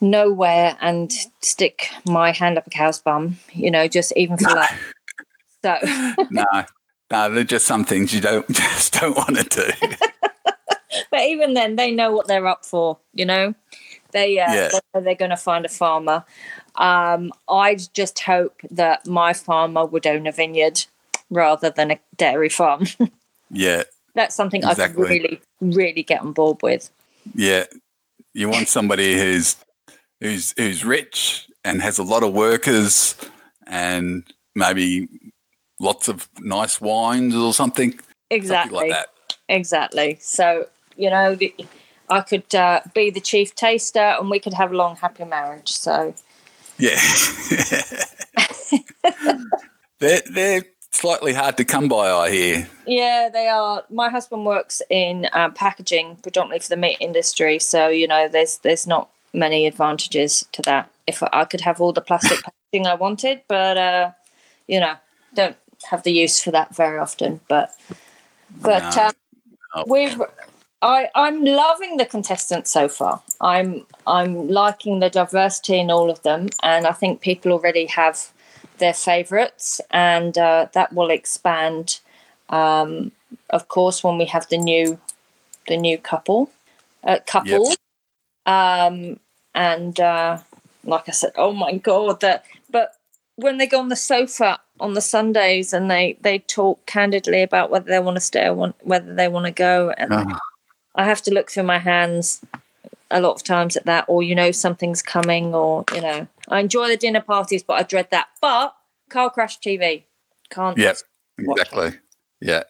nowhere 0.00 0.76
and 0.80 1.12
stick 1.40 1.88
my 2.06 2.32
hand 2.32 2.58
up 2.58 2.66
a 2.66 2.70
cow's 2.70 3.00
bum, 3.00 3.38
you 3.52 3.70
know, 3.70 3.88
just 3.88 4.12
even 4.16 4.36
for 4.36 4.54
that. 4.54 4.76
So, 5.64 5.78
no, 6.30 6.44
no, 7.10 7.30
they're 7.30 7.42
just 7.42 7.64
some 7.64 7.86
things 7.86 8.12
you 8.12 8.20
don't 8.20 8.46
just 8.52 9.00
don't 9.00 9.16
want 9.16 9.36
to 9.38 9.44
do. 9.44 9.88
but 11.10 11.20
even 11.22 11.54
then, 11.54 11.76
they 11.76 11.90
know 11.90 12.12
what 12.12 12.26
they're 12.26 12.46
up 12.46 12.66
for, 12.66 12.98
you 13.14 13.24
know. 13.24 13.54
They 14.12 14.38
uh, 14.38 14.52
yeah. 14.52 14.68
they're, 14.92 15.00
they're 15.00 15.14
going 15.14 15.30
to 15.30 15.38
find 15.38 15.64
a 15.64 15.70
farmer. 15.70 16.26
Um, 16.74 17.32
I'd 17.48 17.80
just 17.94 18.18
hope 18.18 18.60
that 18.70 19.06
my 19.06 19.32
farmer 19.32 19.86
would 19.86 20.06
own 20.06 20.26
a 20.26 20.32
vineyard 20.32 20.84
rather 21.30 21.70
than 21.70 21.90
a 21.90 21.98
dairy 22.14 22.50
farm. 22.50 22.84
yeah. 23.50 23.84
That's 24.14 24.34
something 24.34 24.62
exactly. 24.62 25.06
I 25.06 25.08
really, 25.08 25.40
really 25.60 26.02
get 26.02 26.20
on 26.20 26.32
board 26.32 26.62
with. 26.62 26.90
Yeah. 27.34 27.64
You 28.32 28.48
want 28.48 28.68
somebody 28.68 29.18
who's 29.18 29.56
who's 30.20 30.54
who's 30.56 30.84
rich 30.84 31.48
and 31.64 31.82
has 31.82 31.98
a 31.98 32.02
lot 32.02 32.22
of 32.22 32.32
workers 32.32 33.16
and 33.66 34.24
maybe 34.54 35.08
lots 35.80 36.08
of 36.08 36.28
nice 36.40 36.80
wines 36.80 37.34
or 37.34 37.52
something. 37.52 37.98
Exactly. 38.30 38.76
Something 38.76 38.90
like 38.90 38.90
that. 38.90 39.08
Exactly. 39.48 40.18
So, 40.20 40.66
you 40.96 41.10
know, 41.10 41.36
I 42.08 42.20
could 42.20 42.54
uh, 42.54 42.80
be 42.94 43.10
the 43.10 43.20
chief 43.20 43.54
taster 43.54 43.98
and 43.98 44.30
we 44.30 44.38
could 44.38 44.54
have 44.54 44.72
a 44.72 44.76
long, 44.76 44.96
happy 44.96 45.24
marriage. 45.24 45.72
So, 45.72 46.14
yeah. 46.78 46.98
they're, 49.98 50.22
they're 50.30 50.64
slightly 50.94 51.32
hard 51.32 51.56
to 51.56 51.64
come 51.64 51.88
by, 51.88 52.10
I 52.10 52.30
hear. 52.30 52.68
Yeah, 52.86 53.28
they 53.32 53.48
are. 53.48 53.84
My 53.90 54.08
husband 54.08 54.46
works 54.46 54.80
in 54.90 55.28
uh, 55.32 55.50
packaging, 55.50 56.16
predominantly 56.22 56.60
for 56.60 56.68
the 56.68 56.76
meat 56.76 56.98
industry. 57.00 57.58
So, 57.58 57.88
you 57.88 58.06
know, 58.06 58.28
there's 58.28 58.58
there's 58.58 58.86
not 58.86 59.10
many 59.32 59.66
advantages 59.66 60.46
to 60.52 60.62
that. 60.62 60.90
If 61.06 61.22
I 61.32 61.44
could 61.44 61.60
have 61.60 61.80
all 61.80 61.92
the 61.92 62.00
plastic 62.00 62.42
packaging 62.44 62.86
I 62.86 62.94
wanted, 62.94 63.42
but, 63.48 63.76
uh, 63.76 64.10
you 64.68 64.80
know, 64.80 64.94
don't 65.34 65.56
have 65.90 66.02
the 66.02 66.12
use 66.12 66.42
for 66.42 66.50
that 66.52 66.74
very 66.74 66.98
often. 66.98 67.40
But, 67.48 67.74
but 68.60 68.96
no. 68.96 69.10
um, 69.74 69.84
we've 69.88 70.20
I, 70.84 71.08
I'm 71.14 71.44
loving 71.44 71.96
the 71.96 72.04
contestants 72.04 72.70
so 72.70 72.88
far. 72.88 73.22
I'm 73.40 73.86
I'm 74.06 74.48
liking 74.48 75.00
the 75.00 75.08
diversity 75.08 75.78
in 75.78 75.90
all 75.90 76.10
of 76.10 76.22
them, 76.22 76.50
and 76.62 76.86
I 76.86 76.92
think 76.92 77.22
people 77.22 77.52
already 77.52 77.86
have 77.86 78.30
their 78.78 78.94
favourites, 78.94 79.80
and 79.90 80.36
uh, 80.38 80.68
that 80.72 80.92
will 80.92 81.10
expand. 81.10 82.00
Um, 82.48 83.12
of 83.50 83.68
course, 83.68 84.04
when 84.04 84.18
we 84.18 84.26
have 84.26 84.48
the 84.48 84.58
new 84.58 84.98
the 85.66 85.76
new 85.76 85.98
couple 85.98 86.50
uh, 87.02 87.18
couple, 87.26 87.70
yep. 87.70 87.78
um, 88.46 89.18
and 89.54 89.98
uh, 89.98 90.38
like 90.84 91.08
I 91.08 91.12
said, 91.12 91.32
oh 91.36 91.52
my 91.52 91.76
god, 91.76 92.20
that. 92.20 92.44
But 92.70 92.92
when 93.36 93.58
they 93.58 93.66
go 93.66 93.80
on 93.80 93.88
the 93.88 93.96
sofa 93.96 94.60
on 94.80 94.94
the 94.94 95.00
Sundays 95.00 95.72
and 95.72 95.90
they 95.90 96.16
they 96.20 96.38
talk 96.38 96.84
candidly 96.86 97.42
about 97.42 97.70
whether 97.70 97.86
they 97.86 98.00
want 98.00 98.16
to 98.16 98.20
stay 98.20 98.46
or 98.46 98.54
want, 98.54 98.76
whether 98.82 99.14
they 99.14 99.28
want 99.28 99.46
to 99.46 99.52
go, 99.52 99.92
and. 99.96 100.12
Uh 100.12 100.38
I 100.94 101.04
have 101.04 101.22
to 101.22 101.34
look 101.34 101.50
through 101.50 101.64
my 101.64 101.78
hands 101.78 102.40
a 103.14 103.20
lot 103.20 103.32
of 103.32 103.42
times 103.44 103.76
at 103.76 103.86
that, 103.86 104.04
or 104.08 104.22
you 104.22 104.34
know 104.34 104.50
something's 104.50 105.02
coming, 105.02 105.54
or 105.54 105.84
you 105.94 106.00
know 106.00 106.26
I 106.48 106.60
enjoy 106.60 106.88
the 106.88 106.96
dinner 106.96 107.20
parties, 107.20 107.62
but 107.62 107.74
I 107.74 107.82
dread 107.82 108.08
that. 108.10 108.28
But 108.40 108.74
car 109.08 109.30
crash 109.30 109.58
TV 109.60 110.04
can't. 110.50 110.76
Yeah, 110.76 110.94
exactly. 111.38 111.92
Yeah, 112.40 112.64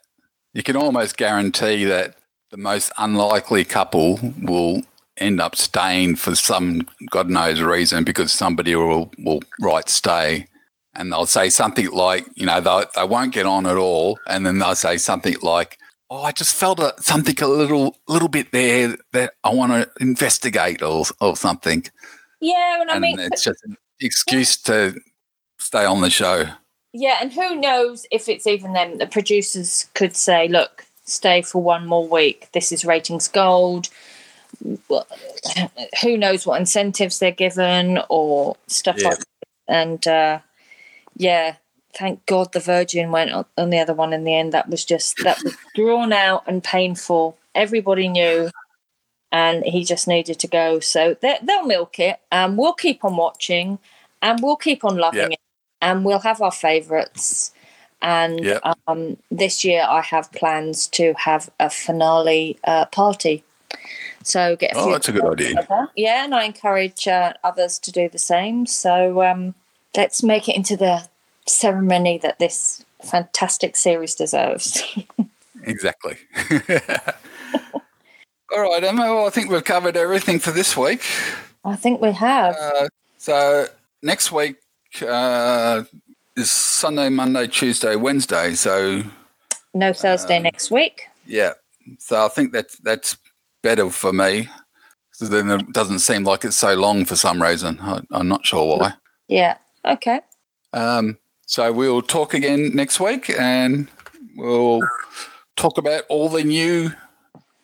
you 0.53 0.63
can 0.63 0.77
almost 0.77 1.17
guarantee 1.17 1.85
that 1.85 2.17
the 2.51 2.57
most 2.57 2.93
unlikely 2.99 3.65
couple 3.65 4.21
will 4.41 4.83
end 5.17 5.41
up 5.41 5.57
staying 5.57 6.17
for 6.17 6.35
some 6.35 6.87
God 7.11 7.31
knows 7.31 7.61
reason 7.61 8.05
because 8.05 8.33
somebody 8.33 8.77
will 8.77 9.11
will 9.19 9.41
write 9.61 9.89
stay 9.89 10.49
and 10.95 11.13
they'll 11.13 11.27
say 11.27 11.51
something 11.51 11.91
like, 11.91 12.27
you 12.35 12.47
know, 12.47 12.61
they 12.61 12.85
they 12.95 13.05
won't 13.05 13.33
get 13.33 13.47
on 13.47 13.67
at 13.67 13.77
all, 13.77 14.19
and 14.27 14.47
then 14.47 14.59
they'll 14.59 14.75
say 14.75 14.97
something 14.97 15.37
like, 15.43 15.79
oh, 16.15 16.23
I 16.23 16.33
just 16.33 16.55
felt 16.55 16.79
a, 16.79 16.95
something 16.99 17.35
a 17.43 17.49
little 17.49 17.97
little 18.09 18.29
bit 18.29 18.53
there 18.53 18.97
that 19.12 19.35
I 19.43 19.53
want 19.53 19.73
to 19.73 19.91
investigate 20.01 20.83
or 20.83 21.05
or 21.21 21.37
something. 21.37 21.85
Yeah, 22.41 22.81
and 22.81 22.91
I 22.91 22.95
and 22.95 23.03
mean, 23.03 23.19
it's 23.19 23.43
just 23.43 23.65
an 23.65 23.77
excuse 24.01 24.57
to 24.62 24.95
stay 25.59 25.85
on 25.85 26.01
the 26.03 26.11
show. 26.11 26.45
Yeah, 26.93 27.19
and 27.21 27.33
who 27.33 27.57
knows 27.57 28.07
if 28.12 28.29
it's 28.29 28.47
even 28.47 28.73
them? 28.73 28.99
The 28.99 29.07
producers 29.07 29.87
could 29.95 30.17
say, 30.17 30.47
"Look, 30.49 30.87
stay 31.05 31.43
for 31.43 31.61
one 31.61 31.87
more 31.87 32.07
week. 32.07 32.49
This 32.53 32.73
is 32.73 32.85
ratings 32.85 33.29
gold." 33.29 33.89
who 36.01 36.17
knows 36.17 36.47
what 36.47 36.61
incentives 36.61 37.19
they're 37.19 37.33
given 37.33 37.99
or 38.09 38.57
stuff 38.69 38.97
yeah. 38.99 39.09
like 39.09 39.19
that. 39.19 39.27
And 39.67 40.07
uh, 40.07 40.39
yeah, 41.17 41.57
thank 41.95 42.25
God 42.27 42.53
the 42.53 42.61
Virgin 42.61 43.11
went 43.11 43.33
on 43.57 43.71
the 43.71 43.79
other 43.79 43.95
one 43.95 44.13
in 44.13 44.25
the 44.25 44.35
end. 44.35 44.53
That 44.53 44.69
was 44.69 44.85
just 44.85 45.17
that 45.23 45.43
was 45.43 45.57
drawn 45.75 46.13
out 46.13 46.45
and 46.47 46.63
painful. 46.63 47.37
Everybody 47.55 48.09
knew, 48.09 48.51
and 49.33 49.65
he 49.65 49.85
just 49.85 50.09
needed 50.09 50.39
to 50.41 50.49
go. 50.49 50.81
So 50.81 51.17
they'll 51.21 51.67
milk 51.67 51.99
it, 51.99 52.19
and 52.31 52.59
we'll 52.59 52.75
keep 52.75 53.05
on 53.05 53.17
watching, 53.17 53.79
and 54.21 54.41
we'll 54.43 54.57
keep 54.57 54.85
on 54.85 54.97
loving 54.97 55.33
it, 55.33 55.41
and 55.81 56.05
we'll 56.05 56.21
have 56.21 56.43
our 56.43 56.53
favourites. 56.53 57.53
And 58.03 58.61
um, 58.87 59.17
this 59.31 59.65
year, 59.65 59.87
I 59.89 60.03
have 60.03 60.31
plans 60.33 60.89
to 60.89 61.15
have 61.17 61.49
a 61.59 61.71
finale 61.71 62.59
uh, 62.65 62.85
party. 62.87 63.45
So 64.23 64.57
get 64.57 64.75
a 64.75 64.79
oh, 64.79 64.93
that's 64.93 65.09
a 65.09 65.13
good 65.13 65.25
idea. 65.25 65.49
Together. 65.51 65.89
Yeah, 65.97 66.25
and 66.25 66.35
I 66.35 66.45
encourage 66.45 67.09
uh, 67.09 67.35
others 67.43 67.79
to 67.81 67.93
do 67.93 68.09
the 68.09 68.19
same. 68.19 68.67
So 68.67 69.23
um, 69.23 69.55
let's 69.97 70.23
make 70.23 70.49
it 70.49 70.57
into 70.57 70.77
the 70.77 71.09
ceremony 71.47 72.19
that 72.19 72.39
this 72.39 72.85
fantastic 73.03 73.77
series 73.77 74.15
deserves. 74.15 74.83
exactly. 75.63 76.17
All 78.55 78.63
right, 78.63 78.85
Emma. 78.85 79.03
Well, 79.03 79.27
I 79.27 79.31
think 79.31 79.51
we've 79.51 79.65
covered 79.65 79.97
everything 79.97 80.39
for 80.39 80.51
this 80.51 80.77
week. 80.77 81.03
I 81.65 81.77
think 81.77 82.01
we 82.01 82.13
have. 82.13 82.55
Uh, 82.55 82.89
so 83.19 83.67
next 84.03 84.31
week 84.31 84.57
uh, 85.07 85.83
is 86.37 86.51
Sunday, 86.51 87.09
Monday, 87.09 87.47
Tuesday, 87.47 87.97
Wednesday. 87.97 88.55
So 88.55 89.03
no 89.73 89.93
Thursday 89.93 90.37
um, 90.37 90.45
next 90.45 90.71
week. 90.71 91.09
yeah, 91.27 91.55
so 91.99 92.25
I 92.25 92.29
think 92.29 92.53
that 92.53 92.67
that's 92.83 93.17
better 93.63 93.91
for 93.91 94.13
me. 94.13 94.49
So 95.13 95.27
then 95.27 95.51
it 95.51 95.73
doesn't 95.73 96.01
seem 96.01 96.25
like 96.25 96.45
it's 96.45 96.57
so 96.57 96.75
long 96.75 97.05
for 97.05 97.17
some 97.17 97.41
reason. 97.43 97.79
I, 97.81 98.01
I'm 98.11 98.29
not 98.29 98.45
sure 98.45 98.79
why. 98.79 98.95
Yeah. 99.29 99.57
Okay. 99.85 100.21
Um, 100.73 101.19
so 101.47 101.73
we'll 101.73 102.03
talk 102.03 102.35
again 102.35 102.75
next 102.75 103.01
week, 103.01 103.31
and 103.39 103.89
we'll 104.37 104.81
talk 105.57 105.79
about 105.79 106.05
all 106.09 106.29
the 106.29 106.45
new 106.45 106.91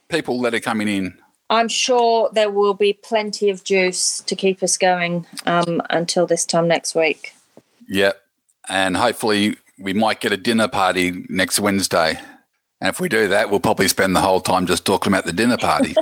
people 0.08 0.40
that 0.42 0.54
are 0.54 0.60
coming 0.60 0.88
in. 0.88 1.18
I'm 1.48 1.68
sure 1.68 2.30
there 2.32 2.50
will 2.50 2.74
be 2.74 2.92
plenty 2.92 3.50
of 3.50 3.64
juice 3.64 4.20
to 4.26 4.36
keep 4.36 4.62
us 4.62 4.78
going 4.78 5.26
um, 5.46 5.82
until 5.90 6.26
this 6.26 6.46
time 6.46 6.68
next 6.68 6.94
week. 6.94 7.34
Yep. 7.88 8.20
And 8.68 8.96
hopefully 8.96 9.56
we 9.76 9.92
might 9.92 10.20
get 10.20 10.32
a 10.32 10.36
dinner 10.36 10.68
party 10.68 11.24
next 11.28 11.58
Wednesday. 11.58 12.20
And 12.80 12.88
if 12.88 13.00
we 13.00 13.08
do 13.08 13.26
that, 13.28 13.50
we'll 13.50 13.60
probably 13.60 13.88
spend 13.88 14.14
the 14.14 14.20
whole 14.20 14.40
time 14.40 14.66
just 14.66 14.84
talking 14.84 15.12
about 15.12 15.24
the 15.24 15.32
dinner 15.32 15.56
party. 15.56 15.96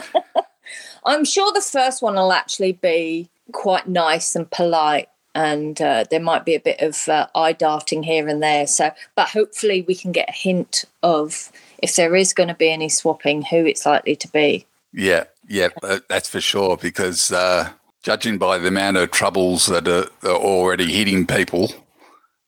I'm 1.07 1.24
sure 1.24 1.51
the 1.53 1.62
first 1.62 2.03
one 2.03 2.16
will 2.16 2.33
actually 2.33 2.72
be 2.72 3.31
quite 3.53 3.89
nice 3.89 4.37
and 4.37 4.51
polite, 4.51 5.09
and 5.35 5.81
uh, 5.81 6.05
there 6.11 6.20
might 6.20 6.45
be 6.45 6.55
a 6.55 6.61
bit 6.61 6.81
of 6.81 7.09
uh, 7.09 7.26
eye 7.35 7.53
darting 7.53 8.03
here 8.03 8.29
and 8.29 8.43
there. 8.43 8.66
So, 8.66 8.91
but 9.14 9.29
hopefully, 9.29 9.85
we 9.87 9.95
can 9.95 10.12
get 10.12 10.29
a 10.29 10.33
hint 10.33 10.85
of 11.03 11.53
if 11.83 11.97
there 11.97 12.16
is 12.16 12.33
going 12.33 12.49
to 12.49 12.55
be 12.55 12.70
any 12.70 12.89
swapping, 12.89 13.43
who 13.43 13.64
it's 13.64 13.87
likely 13.87 14.16
to 14.16 14.29
be. 14.29 14.66
yeah, 14.93 15.24
yeah, 15.49 15.68
uh, 15.83 16.01
that's 16.09 16.29
for 16.29 16.41
sure. 16.41 16.76
Because 16.76 17.31
uh, 17.31 17.70
judging 18.03 18.39
by 18.39 18.59
the 18.59 18.68
amount 18.68 18.97
of 18.97 19.11
troubles 19.11 19.66
that 19.66 19.87
are, 19.87 20.07
are 20.22 20.37
already 20.37 20.93
hitting 20.93 21.26
people, 21.26 21.70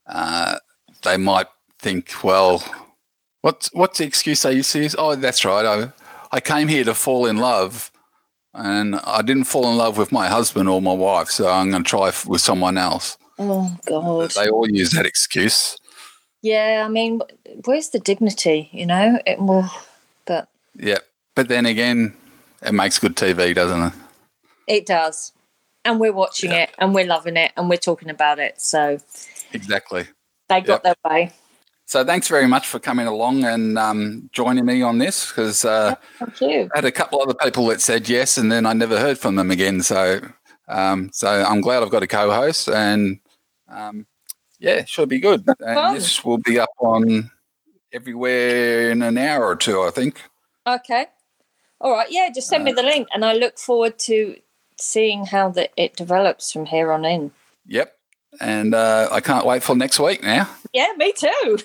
uh, 0.07 0.57
they 1.03 1.17
might 1.17 1.47
think, 1.79 2.13
well, 2.23 2.63
what's 3.43 3.73
what's 3.73 3.99
the 3.99 4.05
excuse 4.05 4.43
they 4.43 4.53
used 4.53 4.73
to 4.73 4.83
use? 4.83 4.97
Oh, 4.99 5.15
that's 5.15 5.45
right. 5.45 5.65
I 5.65 5.93
I 6.33 6.41
came 6.41 6.69
here 6.69 6.85
to 6.85 6.95
fall 6.95 7.27
in 7.27 7.39
love, 7.39 7.91
and 8.55 8.97
I 8.97 9.23
didn't 9.23 9.45
fall 9.45 9.71
in 9.71 9.77
love 9.77 9.97
with 9.99 10.13
my 10.13 10.29
husband 10.29 10.69
or 10.69 10.81
my 10.83 10.93
wife, 10.93 11.29
so 11.29 11.49
I'm 11.49 11.71
going 11.71 11.85
to 11.85 11.89
try 11.89 12.13
with 12.27 12.41
someone 12.41 12.77
else. 12.79 13.17
Oh 13.39 13.77
God! 13.87 14.31
They 14.33 14.49
all 14.49 14.69
use 14.69 14.91
that 14.91 15.07
excuse. 15.07 15.77
Yeah, 16.43 16.83
I 16.87 16.89
mean, 16.89 17.21
where's 17.65 17.91
the 17.91 17.99
dignity? 17.99 18.69
You 18.73 18.87
know, 18.87 19.19
it 19.27 19.39
will, 19.39 19.69
but 20.27 20.49
Yeah, 20.75 20.99
but 21.35 21.49
then 21.49 21.67
again, 21.67 22.15
it 22.63 22.73
makes 22.73 22.99
good 22.99 23.17
TV, 23.17 23.55
doesn't 23.55 23.83
it? 23.83 23.93
it 24.67 24.87
does, 24.87 25.33
and 25.85 25.99
we're 25.99 26.13
watching 26.13 26.51
Yeah. 26.51 26.65
it, 26.65 26.71
and 26.79 26.95
we're 26.95 27.07
loving 27.07 27.37
it, 27.37 27.53
and 27.57 27.69
we're 27.71 27.77
talking 27.79 28.11
about 28.11 28.39
it. 28.39 28.61
So 28.61 28.99
Exactly. 29.53 30.07
they 30.49 30.61
got 30.61 30.83
their 30.83 30.95
way. 31.05 31.33
So 31.91 32.05
thanks 32.05 32.29
very 32.29 32.47
much 32.47 32.69
for 32.69 32.79
coming 32.79 33.09
along 33.09 33.43
and 33.43 33.77
um, 33.77 34.31
joining 34.33 34.65
me 34.65 34.81
on 34.81 34.99
this 34.99 35.29
because 35.29 35.65
uh. 35.65 35.97
I 36.41 36.69
had 36.73 36.85
a 36.85 36.93
couple 36.93 37.21
other 37.21 37.35
people 37.35 37.67
that 37.67 37.81
said 37.81 38.09
yes, 38.09 38.39
and 38.39 38.53
then 38.53 38.65
I 38.65 38.75
never 38.75 38.97
heard 39.01 39.19
from 39.19 39.35
them 39.35 39.51
again. 39.51 39.83
So, 39.83 40.21
um, 40.69 41.11
so 41.13 41.29
I'm 41.29 41.61
glad 41.61 41.83
I've 41.83 41.91
got 41.91 42.05
a 42.05 42.07
co-host, 42.07 42.69
and 42.69 43.19
um, 43.69 44.07
yeah, 44.61 44.85
should 44.85 45.09
be 45.09 45.19
good. 45.19 45.45
And 45.59 45.97
this 45.97 46.25
will 46.25 46.39
be 46.39 46.61
up 46.61 46.71
on 46.79 47.29
everywhere 47.93 48.93
in 48.93 49.03
an 49.03 49.19
hour 49.19 49.45
or 49.45 49.57
two, 49.57 49.83
I 49.83 49.91
think. 49.91 50.21
Okay. 50.69 51.07
All 51.81 51.91
right. 51.91 52.07
Yeah, 52.09 52.29
just 52.33 52.47
send 52.47 52.63
me 52.63 52.73
the 52.73 52.85
link, 52.85 53.09
and 53.13 53.25
I 53.25 53.33
look 53.33 53.59
forward 53.59 53.99
to 54.07 54.37
seeing 54.79 55.27
how 55.27 55.49
that 55.49 55.73
it 55.77 55.97
develops 55.97 56.53
from 56.53 56.67
here 56.67 56.93
on 56.93 57.05
in. 57.05 57.33
Yep. 57.67 57.97
And 58.41 58.77
uh, 58.77 59.09
I 59.11 59.21
can't 59.21 59.45
wait 59.45 59.65
for 59.65 59.75
next 59.75 59.99
week 59.99 60.23
now. 60.23 60.49
Yeah, 60.73 60.93
me 60.97 61.13
too. 61.13 61.59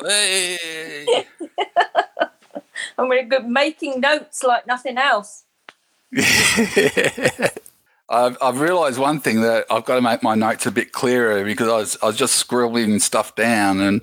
Hey! 0.00 1.06
I'm 2.98 3.08
really 3.08 3.28
good 3.28 3.46
making 3.46 4.00
notes 4.00 4.42
like 4.42 4.66
nothing 4.66 4.98
else. 4.98 5.44
I've, 8.10 8.38
I've 8.40 8.60
realised 8.60 8.98
one 8.98 9.20
thing 9.20 9.42
that 9.42 9.66
I've 9.70 9.84
got 9.84 9.96
to 9.96 10.00
make 10.00 10.22
my 10.22 10.34
notes 10.34 10.64
a 10.66 10.70
bit 10.70 10.92
clearer 10.92 11.44
because 11.44 11.68
I 11.68 11.76
was, 11.76 11.98
I 12.02 12.06
was 12.06 12.16
just 12.16 12.36
scribbling 12.36 12.98
stuff 13.00 13.34
down 13.34 13.80
and 13.80 14.00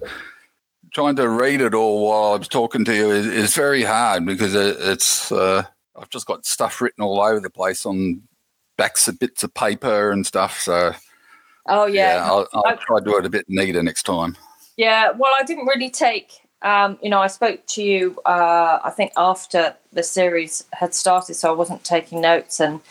trying 0.93 1.15
to 1.15 1.27
read 1.27 1.61
it 1.61 1.73
all 1.73 2.07
while 2.07 2.33
I 2.33 2.37
was 2.37 2.47
talking 2.47 2.85
to 2.85 2.95
you 2.95 3.09
is, 3.09 3.25
is 3.25 3.55
very 3.55 3.83
hard 3.83 4.25
because 4.25 4.53
it, 4.53 4.77
it's 4.79 5.31
uh, 5.31 5.63
I've 5.95 6.09
just 6.09 6.27
got 6.27 6.45
stuff 6.45 6.79
written 6.81 7.03
all 7.03 7.19
over 7.19 7.39
the 7.39 7.49
place 7.49 7.85
on 7.85 8.21
backs 8.77 9.07
of 9.07 9.17
bits 9.19 9.43
of 9.43 9.53
paper 9.53 10.11
and 10.11 10.25
stuff. 10.25 10.59
So 10.59 10.93
Oh 11.67 11.85
yeah, 11.85 12.15
yeah, 12.15 12.25
I'll, 12.31 12.47
I'll 12.53 12.77
try 12.77 12.99
to 12.99 13.05
do 13.05 13.17
it 13.17 13.25
a 13.25 13.29
bit 13.29 13.45
neater 13.47 13.81
next 13.83 14.03
time. 14.03 14.35
yeah. 14.77 15.11
Well, 15.11 15.31
I 15.39 15.43
didn't 15.43 15.65
really 15.65 15.89
take. 15.89 16.31
Um, 16.61 16.97
you 17.01 17.09
know, 17.09 17.19
I 17.19 17.27
spoke 17.27 17.65
to 17.67 17.83
you. 17.83 18.19
Uh, 18.25 18.79
I 18.83 18.89
think 18.91 19.11
after 19.17 19.75
the 19.93 20.03
series 20.03 20.63
had 20.73 20.93
started, 20.93 21.35
so 21.35 21.49
I 21.49 21.55
wasn't 21.55 21.83
taking 21.83 22.21
notes, 22.21 22.59
and 22.59 22.81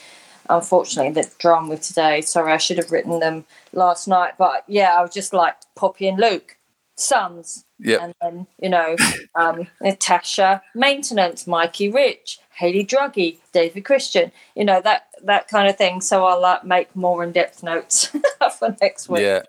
unfortunately, 0.51 1.13
the 1.13 1.29
drama 1.39 1.71
with 1.71 1.83
today. 1.83 2.21
Sorry, 2.21 2.53
I 2.53 2.57
should 2.59 2.79
have 2.79 2.91
written 2.93 3.21
them 3.21 3.45
last 3.73 4.07
night. 4.09 4.35
But 4.39 4.65
yeah, 4.69 4.95
I 4.99 5.03
was 5.03 5.13
just 5.13 5.33
like 5.33 5.55
Poppy 5.77 6.07
and 6.09 6.19
Luke, 6.19 6.57
sons, 6.97 7.65
Yep. 7.81 8.01
and 8.03 8.15
then 8.21 8.47
you 8.61 8.69
know 8.69 8.97
um, 9.35 9.67
Natasha 9.81 10.63
maintenance, 10.75 11.47
Mikey 11.47 11.91
Rich, 11.91 12.39
Hayley 12.57 12.85
Druggy, 12.85 13.39
David 13.53 13.85
Christian, 13.85 14.31
you 14.55 14.65
know 14.65 14.81
that 14.83 15.09
that 15.23 15.49
kind 15.49 15.69
of 15.69 15.77
thing. 15.77 16.01
So 16.01 16.25
I'll 16.25 16.41
like 16.41 16.65
make 16.65 16.95
more 16.95 17.23
in 17.25 17.33
depth 17.33 17.63
notes 17.63 18.07
for 18.59 18.77
next 18.81 19.09
week. 19.09 19.23
Yeah. 19.23 19.43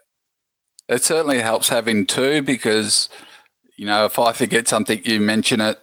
It 0.87 1.03
certainly 1.03 1.41
helps 1.41 1.69
having 1.69 2.05
two 2.05 2.43
because, 2.43 3.09
you 3.75 3.87
know, 3.87 4.05
if 4.05 4.19
I 4.19 4.33
forget 4.33 4.67
something, 4.67 5.01
you 5.03 5.19
mention 5.19 5.59
it, 5.59 5.79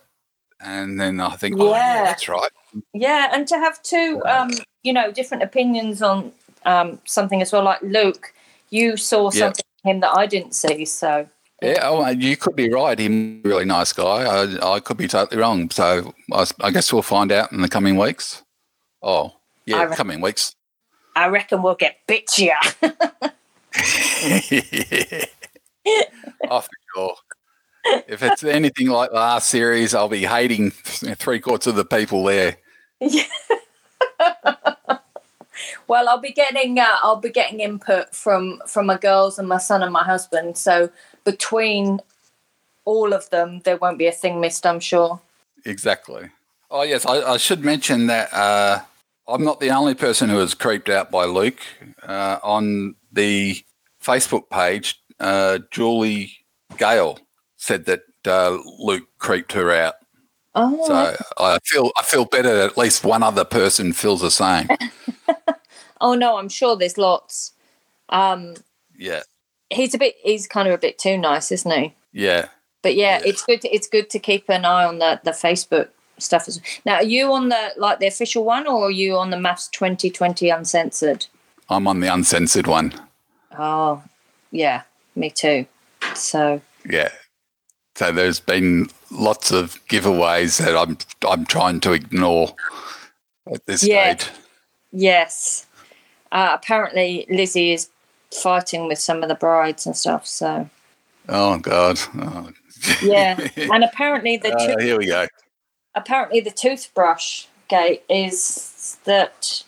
and 0.61 1.01
then 1.01 1.19
I 1.19 1.31
think, 1.31 1.57
oh, 1.59 1.73
yeah, 1.73 1.95
Yeah. 1.97 2.05
that's 2.05 2.29
right. 2.29 2.51
Yeah, 2.95 3.31
and 3.33 3.47
to 3.49 3.57
have 3.59 3.83
two, 3.83 4.23
um, 4.27 4.51
you 4.85 4.93
know, 4.93 5.11
different 5.11 5.43
opinions 5.43 6.03
on 6.03 6.31
um, 6.65 7.01
something 7.05 7.43
as 7.43 7.53
well. 7.53 7.65
Like 7.65 7.83
Luke, 7.83 8.33
you 8.71 8.97
saw 8.97 9.31
something 9.31 9.65
in 9.85 9.91
him 9.91 10.01
that 10.01 10.17
I 10.17 10.27
didn't 10.27 10.55
see. 10.55 10.85
So 10.85 11.29
Yeah, 11.63 11.81
oh, 11.85 12.09
you 12.09 12.37
could 12.37 12.57
be 12.57 12.69
right. 12.69 12.99
He's 12.99 13.09
a 13.09 13.41
really 13.45 13.65
nice 13.65 13.93
guy. 13.93 14.25
I, 14.25 14.75
I 14.75 14.81
could 14.81 14.97
be 14.97 15.07
totally 15.07 15.41
wrong. 15.41 15.71
So 15.71 16.13
I 16.61 16.71
guess 16.71 16.93
we'll 16.93 17.03
find 17.03 17.31
out 17.31 17.53
in 17.53 17.61
the 17.61 17.69
coming 17.69 17.97
weeks. 17.97 18.43
Oh, 19.03 19.33
yeah, 19.65 19.85
re- 19.85 19.97
coming 19.97 20.21
weeks. 20.21 20.57
I 21.15 21.29
reckon 21.29 21.63
we'll 21.63 21.77
get 21.77 21.99
bitchier. 22.09 22.57
oh, 26.51 26.61
for 26.61 26.69
sure. 26.95 27.15
If 27.85 28.23
it's 28.23 28.45
anything 28.45 28.89
like 28.89 29.11
the 29.11 29.17
last 29.17 29.49
series, 29.49 29.95
I'll 29.95 30.09
be 30.09 30.25
hating 30.25 30.71
three 30.71 31.41
quarters 31.41 31.69
of 31.69 31.77
the 31.77 31.85
people 31.85 32.25
there. 32.25 32.57
Yeah. 33.01 33.25
well, 35.89 36.09
I'll 36.09 36.21
be 36.21 36.33
getting 36.33 36.79
uh, 36.79 36.97
I'll 37.03 37.17
be 37.17 37.31
getting 37.31 37.61
input 37.61 38.15
from 38.15 38.63
from 38.67 38.87
my 38.87 38.99
girls 38.99 39.39
and 39.39 39.49
my 39.49 39.59
son 39.59 39.83
and 39.83 39.93
my 39.93 40.05
husband. 40.05 40.57
So 40.57 40.91
between 41.25 42.01
all 42.85 43.13
of 43.13 43.31
them, 43.31 43.61
there 43.61 43.77
won't 43.77 43.99
be 43.99 44.07
a 44.07 44.13
thing 44.13 44.41
missed. 44.41 44.67
I'm 44.67 44.81
sure. 44.81 45.21
Exactly. 45.65 46.31
Oh, 46.71 46.83
yes. 46.83 47.07
I, 47.07 47.21
I 47.35 47.37
should 47.37 47.65
mention 47.65 48.07
that 48.09 48.33
uh, 48.33 48.81
I'm 49.29 49.45
not 49.45 49.61
the 49.61 49.71
only 49.71 49.95
person 49.95 50.29
who 50.29 50.37
was 50.37 50.55
creeped 50.55 50.89
out 50.89 51.11
by 51.11 51.25
Luke. 51.25 51.61
Uh, 52.03 52.39
on 52.43 52.95
the 53.13 53.63
Facebook 54.03 54.51
page, 54.51 55.01
uh, 55.21 55.59
Julie 55.71 56.33
Gale 56.77 57.19
said 57.57 57.85
that 57.87 58.03
uh, 58.27 58.59
Luke 58.79 59.07
creeped 59.19 59.53
her 59.53 59.73
out. 59.73 59.95
Oh, 60.55 60.87
So 60.87 61.17
I 61.39 61.59
feel 61.65 61.93
I 61.97 62.03
feel 62.03 62.27
better 62.27 62.55
that 62.55 62.73
at 62.73 62.79
least 62.79 63.05
one 63.05 63.23
other 63.23 63.45
person 63.45 63.93
feels 63.95 64.21
the 64.21 64.31
same. 64.31 64.69
oh 66.01 66.15
no, 66.15 66.37
I'm 66.37 66.51
sure 66.51 66.77
there's 66.77 66.99
lots. 66.99 67.53
Um, 68.11 68.55
Yeah. 68.99 69.23
He's 69.73 69.95
a 69.95 69.99
bit 69.99 70.17
he's 70.23 70.47
kind 70.47 70.69
of 70.69 70.75
a 70.75 70.79
bit 70.79 70.99
too 70.99 71.17
nice, 71.19 71.51
isn't 71.53 71.71
he? 71.71 71.95
Yeah. 72.13 72.47
But 72.83 72.95
yeah, 72.95 73.19
Yeah. 73.19 73.27
it's 73.31 73.43
good. 73.45 73.61
To, 73.63 73.69
it's 73.75 73.89
good 73.89 74.11
to 74.11 74.19
keep 74.19 74.49
an 74.49 74.65
eye 74.65 74.85
on 74.85 74.99
the 74.99 75.21
the 75.25 75.31
Facebook 75.33 75.89
stuff. 76.19 76.49
As 76.49 76.61
now, 76.85 76.97
are 76.97 77.03
you 77.05 77.33
on 77.33 77.49
the 77.49 77.71
like 77.77 77.99
the 78.01 78.07
official 78.07 78.45
one, 78.45 78.67
or 78.67 78.87
are 78.87 78.91
you 78.91 79.17
on 79.17 79.31
the 79.31 79.37
MAFS 79.37 79.71
2020 79.71 80.49
uncensored? 80.51 81.27
I'm 81.69 81.87
on 81.89 82.01
the 82.01 82.13
uncensored 82.13 82.67
one. 82.67 82.93
Oh, 83.59 84.03
yeah, 84.51 84.83
me 85.15 85.31
too. 85.31 85.67
So 86.15 86.61
Yeah. 86.89 87.11
So 87.95 88.11
there's 88.11 88.41
been 88.41 88.89
lots 89.11 89.51
of 89.53 89.79
giveaways 89.89 90.59
that 90.65 90.77
I'm 90.77 90.99
I'm 91.29 91.45
trying 91.47 91.81
to 91.81 91.93
ignore 91.93 92.55
at 93.53 93.65
this 93.67 93.85
Yeah. 93.85 94.17
stage. 94.17 94.31
yes, 94.93 95.67
uh, 96.33 96.51
apparently 96.55 97.27
Lizzie 97.31 97.73
is 97.73 97.89
fighting 98.33 98.89
with 98.89 98.99
some 98.99 99.23
of 99.23 99.29
the 99.29 99.35
brides 99.35 99.87
and 99.87 99.97
stuff. 99.97 100.27
So 100.27 100.69
Oh 101.29 101.59
God. 101.59 101.99
Oh. 102.17 102.51
yeah, 103.03 103.39
and 103.57 103.85
apparently 103.85 104.37
the 104.37 104.57
Uh, 104.57 104.81
here 104.81 104.99
we 104.99 105.07
go. 105.07 105.27
apparently 105.95 106.41
the 106.41 106.51
toothbrush 106.51 107.47
gate 107.69 108.03
is 108.09 108.99
that 109.05 109.63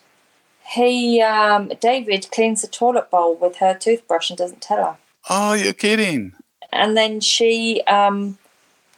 he 0.66 1.20
um, 1.22 1.70
David 1.80 2.28
cleans 2.32 2.62
the 2.62 2.68
toilet 2.68 3.10
bowl 3.10 3.36
with 3.36 3.56
her 3.56 3.74
toothbrush 3.74 4.30
and 4.30 4.38
doesn't 4.38 4.62
tell 4.62 4.78
her. 4.78 4.96
Oh, 5.30 5.52
you're 5.54 5.72
kidding. 5.72 6.32
And 6.72 6.96
then 6.96 7.20
she 7.20 7.82
um, 7.86 8.38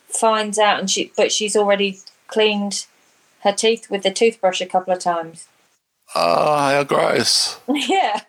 finds 0.09 0.59
out, 0.59 0.81
and 0.81 0.91
she 0.91 1.13
but 1.17 1.31
she's 1.31 1.57
already 1.57 1.99
cleaned 2.29 2.87
her 3.41 3.53
teeth 3.53 3.91
with 3.91 4.03
the 4.03 4.11
toothbrush 4.11 4.61
a 4.61 4.67
couple 4.67 4.93
of 4.93 5.01
times. 5.01 5.49
Oh, 6.15 6.57
how 6.57 6.85
gross. 6.85 7.59
yeah. 7.69 8.21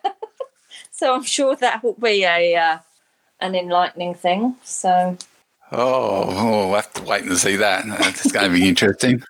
So 0.98 1.14
I'm 1.14 1.22
sure 1.36 1.56
that 1.56 1.82
will 1.82 1.94
be 1.94 2.24
a 2.24 2.54
uh, 2.54 2.78
an 3.40 3.54
enlightening 3.54 4.14
thing. 4.14 4.56
So 4.62 5.16
Oh, 5.70 6.24
oh, 6.28 6.68
we'll 6.68 6.76
have 6.76 6.92
to 6.94 7.02
wait 7.02 7.24
and 7.24 7.36
see 7.36 7.56
that. 7.56 7.84
It's 7.86 8.32
going 8.32 8.50
to 8.50 8.56
be 8.56 8.66
interesting. 8.66 9.22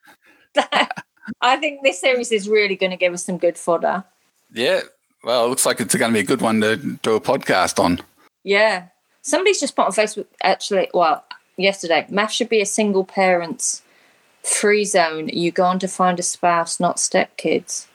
I 1.41 1.57
think 1.57 1.83
this 1.83 2.01
series 2.01 2.31
is 2.31 2.49
really 2.49 2.77
going 2.77 2.91
to 2.91 2.97
give 2.97 3.12
us 3.12 3.25
some 3.25 3.39
good 3.39 3.59
fodder. 3.59 4.05
Yeah. 4.53 4.83
Well, 5.25 5.47
it 5.47 5.49
looks 5.49 5.66
like 5.66 5.81
it's 5.81 5.95
going 5.95 6.12
to 6.12 6.14
be 6.14 6.21
a 6.21 6.27
good 6.27 6.41
one 6.41 6.61
to 6.61 6.77
do 6.77 7.16
a 7.16 7.21
podcast 7.21 7.83
on. 7.83 8.01
Yeah. 8.45 8.87
Somebody's 9.23 9.61
just 9.61 9.75
put 9.75 9.87
on 9.87 9.93
Facebook, 9.93 10.27
actually, 10.43 10.89
well, 10.95 11.25
yesterday, 11.57 12.07
MAFS 12.09 12.31
should 12.31 12.49
be 12.49 12.61
a 12.61 12.66
single 12.66 13.05
parent's 13.05 13.83
free 14.43 14.85
zone. 14.85 15.29
You 15.29 15.51
go 15.51 15.64
on 15.64 15.81
to 15.81 15.89
find 15.89 16.21
a 16.21 16.23
spouse, 16.23 16.79
not 16.79 16.97
stepkids. 16.97 17.89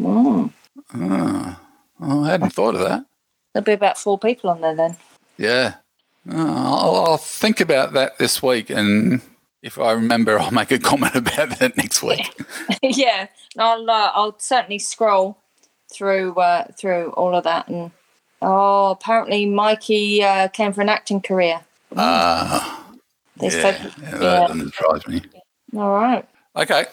Mm. 0.00 0.50
Oh, 0.94 1.56
oh, 2.00 2.24
I 2.24 2.28
hadn't 2.28 2.54
thought 2.54 2.74
of 2.74 2.80
that. 2.80 3.04
There'll 3.52 3.64
be 3.64 3.72
about 3.72 3.98
four 3.98 4.18
people 4.18 4.50
on 4.50 4.60
there 4.60 4.74
then. 4.74 4.96
Yeah. 5.36 5.74
I'll, 6.30 7.04
I'll 7.06 7.16
think 7.18 7.60
about 7.60 7.92
that 7.94 8.18
this 8.18 8.42
week, 8.42 8.70
and 8.70 9.20
if 9.62 9.78
I 9.78 9.92
remember, 9.92 10.38
I'll 10.40 10.50
make 10.50 10.70
a 10.70 10.78
comment 10.78 11.14
about 11.14 11.58
that 11.58 11.76
next 11.76 12.02
week. 12.02 12.32
yeah, 12.82 13.28
I'll 13.58 13.88
uh, 13.90 14.12
I'll 14.14 14.38
certainly 14.38 14.78
scroll 14.78 15.38
through 15.92 16.34
uh, 16.34 16.66
through 16.76 17.10
all 17.10 17.34
of 17.34 17.44
that, 17.44 17.68
and 17.68 17.90
oh, 18.40 18.90
apparently 18.90 19.46
Mikey 19.46 20.22
uh, 20.22 20.48
came 20.48 20.72
for 20.72 20.80
an 20.80 20.88
acting 20.88 21.20
career. 21.20 21.60
Ah, 21.96 22.84
yeah, 23.40 23.50
folk- 23.50 23.92
yeah, 24.00 24.10
that 24.10 24.22
yeah. 24.22 24.46
doesn't 24.46 24.74
surprise 24.74 25.06
me. 25.08 25.22
All 25.76 25.92
right. 25.92 26.28
Okay. 26.56 26.84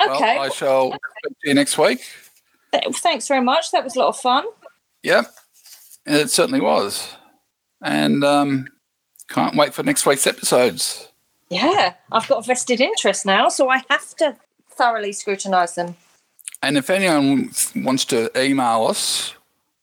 Okay. 0.00 0.36
Well, 0.36 0.42
I 0.42 0.48
shall 0.48 0.90
speak 0.92 1.38
to 1.42 1.48
you 1.48 1.54
next 1.54 1.78
week. 1.78 2.00
Thanks 2.72 3.28
very 3.28 3.40
much. 3.40 3.70
That 3.70 3.84
was 3.84 3.94
a 3.94 4.00
lot 4.00 4.08
of 4.08 4.16
fun. 4.18 4.44
Yep, 5.04 5.26
it 6.06 6.30
certainly 6.30 6.60
was, 6.60 7.14
and 7.82 8.22
um, 8.24 8.68
can't 9.28 9.56
wait 9.56 9.74
for 9.74 9.82
next 9.82 10.06
week's 10.06 10.26
episodes. 10.26 11.08
Yeah, 11.50 11.94
I've 12.12 12.26
got 12.28 12.38
a 12.38 12.42
vested 12.46 12.80
interest 12.80 13.26
now, 13.26 13.48
so 13.48 13.68
I 13.68 13.82
have 13.90 14.14
to 14.16 14.36
thoroughly 14.70 15.12
scrutinise 15.12 15.74
them. 15.74 15.96
And 16.62 16.76
if 16.78 16.88
anyone 16.90 17.50
wants 17.76 18.04
to 18.06 18.30
email 18.40 18.86
us, 18.86 19.34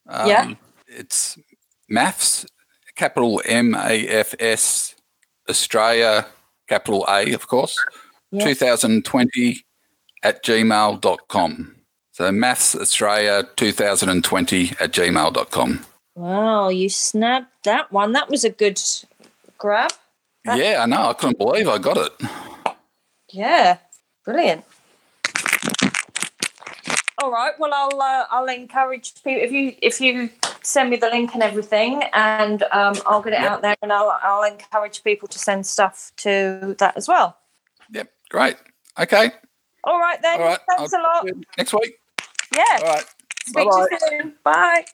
um, 0.08 0.28
Yeah. 0.28 0.54
it's 0.88 1.38
MAFS, 1.90 2.46
capital 2.96 3.42
M 3.46 3.76
A 3.76 4.08
F 4.08 4.34
S, 4.40 4.96
Australia, 5.50 6.26
capital 6.68 7.06
A, 7.08 7.32
of 7.34 7.48
course, 7.48 7.78
Yeah. 8.32 8.44
2020 8.46 9.64
at 10.24 10.44
gmail.com. 10.44 11.76
So 12.12 12.32
MAFS 12.32 12.76
Australia 12.80 13.48
2020 13.56 14.72
at 14.80 14.92
gmail.com. 14.92 15.86
Wow, 16.16 16.70
you 16.70 16.90
snapped 16.90 17.64
that 17.64 17.92
one. 17.92 18.12
That 18.14 18.30
was 18.30 18.44
a 18.44 18.50
good 18.50 18.82
grab. 19.58 19.92
That- 20.46 20.58
Yeah, 20.58 20.84
I 20.84 20.86
know. 20.86 21.10
I 21.10 21.14
couldn't 21.14 21.38
believe 21.38 21.68
I 21.70 21.78
got 21.78 21.98
it. 21.98 22.12
Yeah, 23.30 23.78
brilliant. 24.26 24.66
All 27.22 27.32
right. 27.32 27.54
Well, 27.60 27.72
I'll 27.74 28.02
uh, 28.02 28.26
I'll 28.32 28.48
encourage 28.48 29.14
people 29.24 29.44
if 29.44 29.52
you 29.52 29.76
if 29.82 30.02
you 30.02 30.30
send 30.64 30.90
me 30.90 30.98
the 30.98 31.08
link 31.08 31.34
and 31.34 31.44
everything, 31.44 32.02
and 32.14 32.64
um, 32.72 32.96
I'll 33.06 33.22
get 33.22 33.34
it 33.34 33.42
Yep. 33.42 33.52
out 33.52 33.62
there, 33.62 33.76
and 33.84 33.94
I'll 33.94 34.18
I'll 34.24 34.44
encourage 34.44 35.04
people 35.04 35.28
to 35.28 35.38
send 35.40 35.66
stuff 35.68 36.12
to 36.18 36.76
that 36.80 36.98
as 36.98 37.08
well. 37.08 37.38
Yep, 37.92 38.12
great. 38.30 38.58
Okay. 39.00 39.32
All 39.84 40.00
right 40.00 40.22
then. 40.22 40.42
All 40.42 40.48
right. 40.48 40.60
Thanks 40.76 40.94
I'll 40.94 41.00
a 41.00 41.04
lot. 41.04 41.28
Next 41.58 41.74
week. 41.74 42.00
Yeah. 42.56 42.64
All 42.82 42.88
right. 42.96 43.06
Speak 43.46 43.70
Bye-bye. 43.70 43.88
to 43.88 43.90
you 43.92 44.00
soon. 44.22 44.36
Bye. 44.44 44.86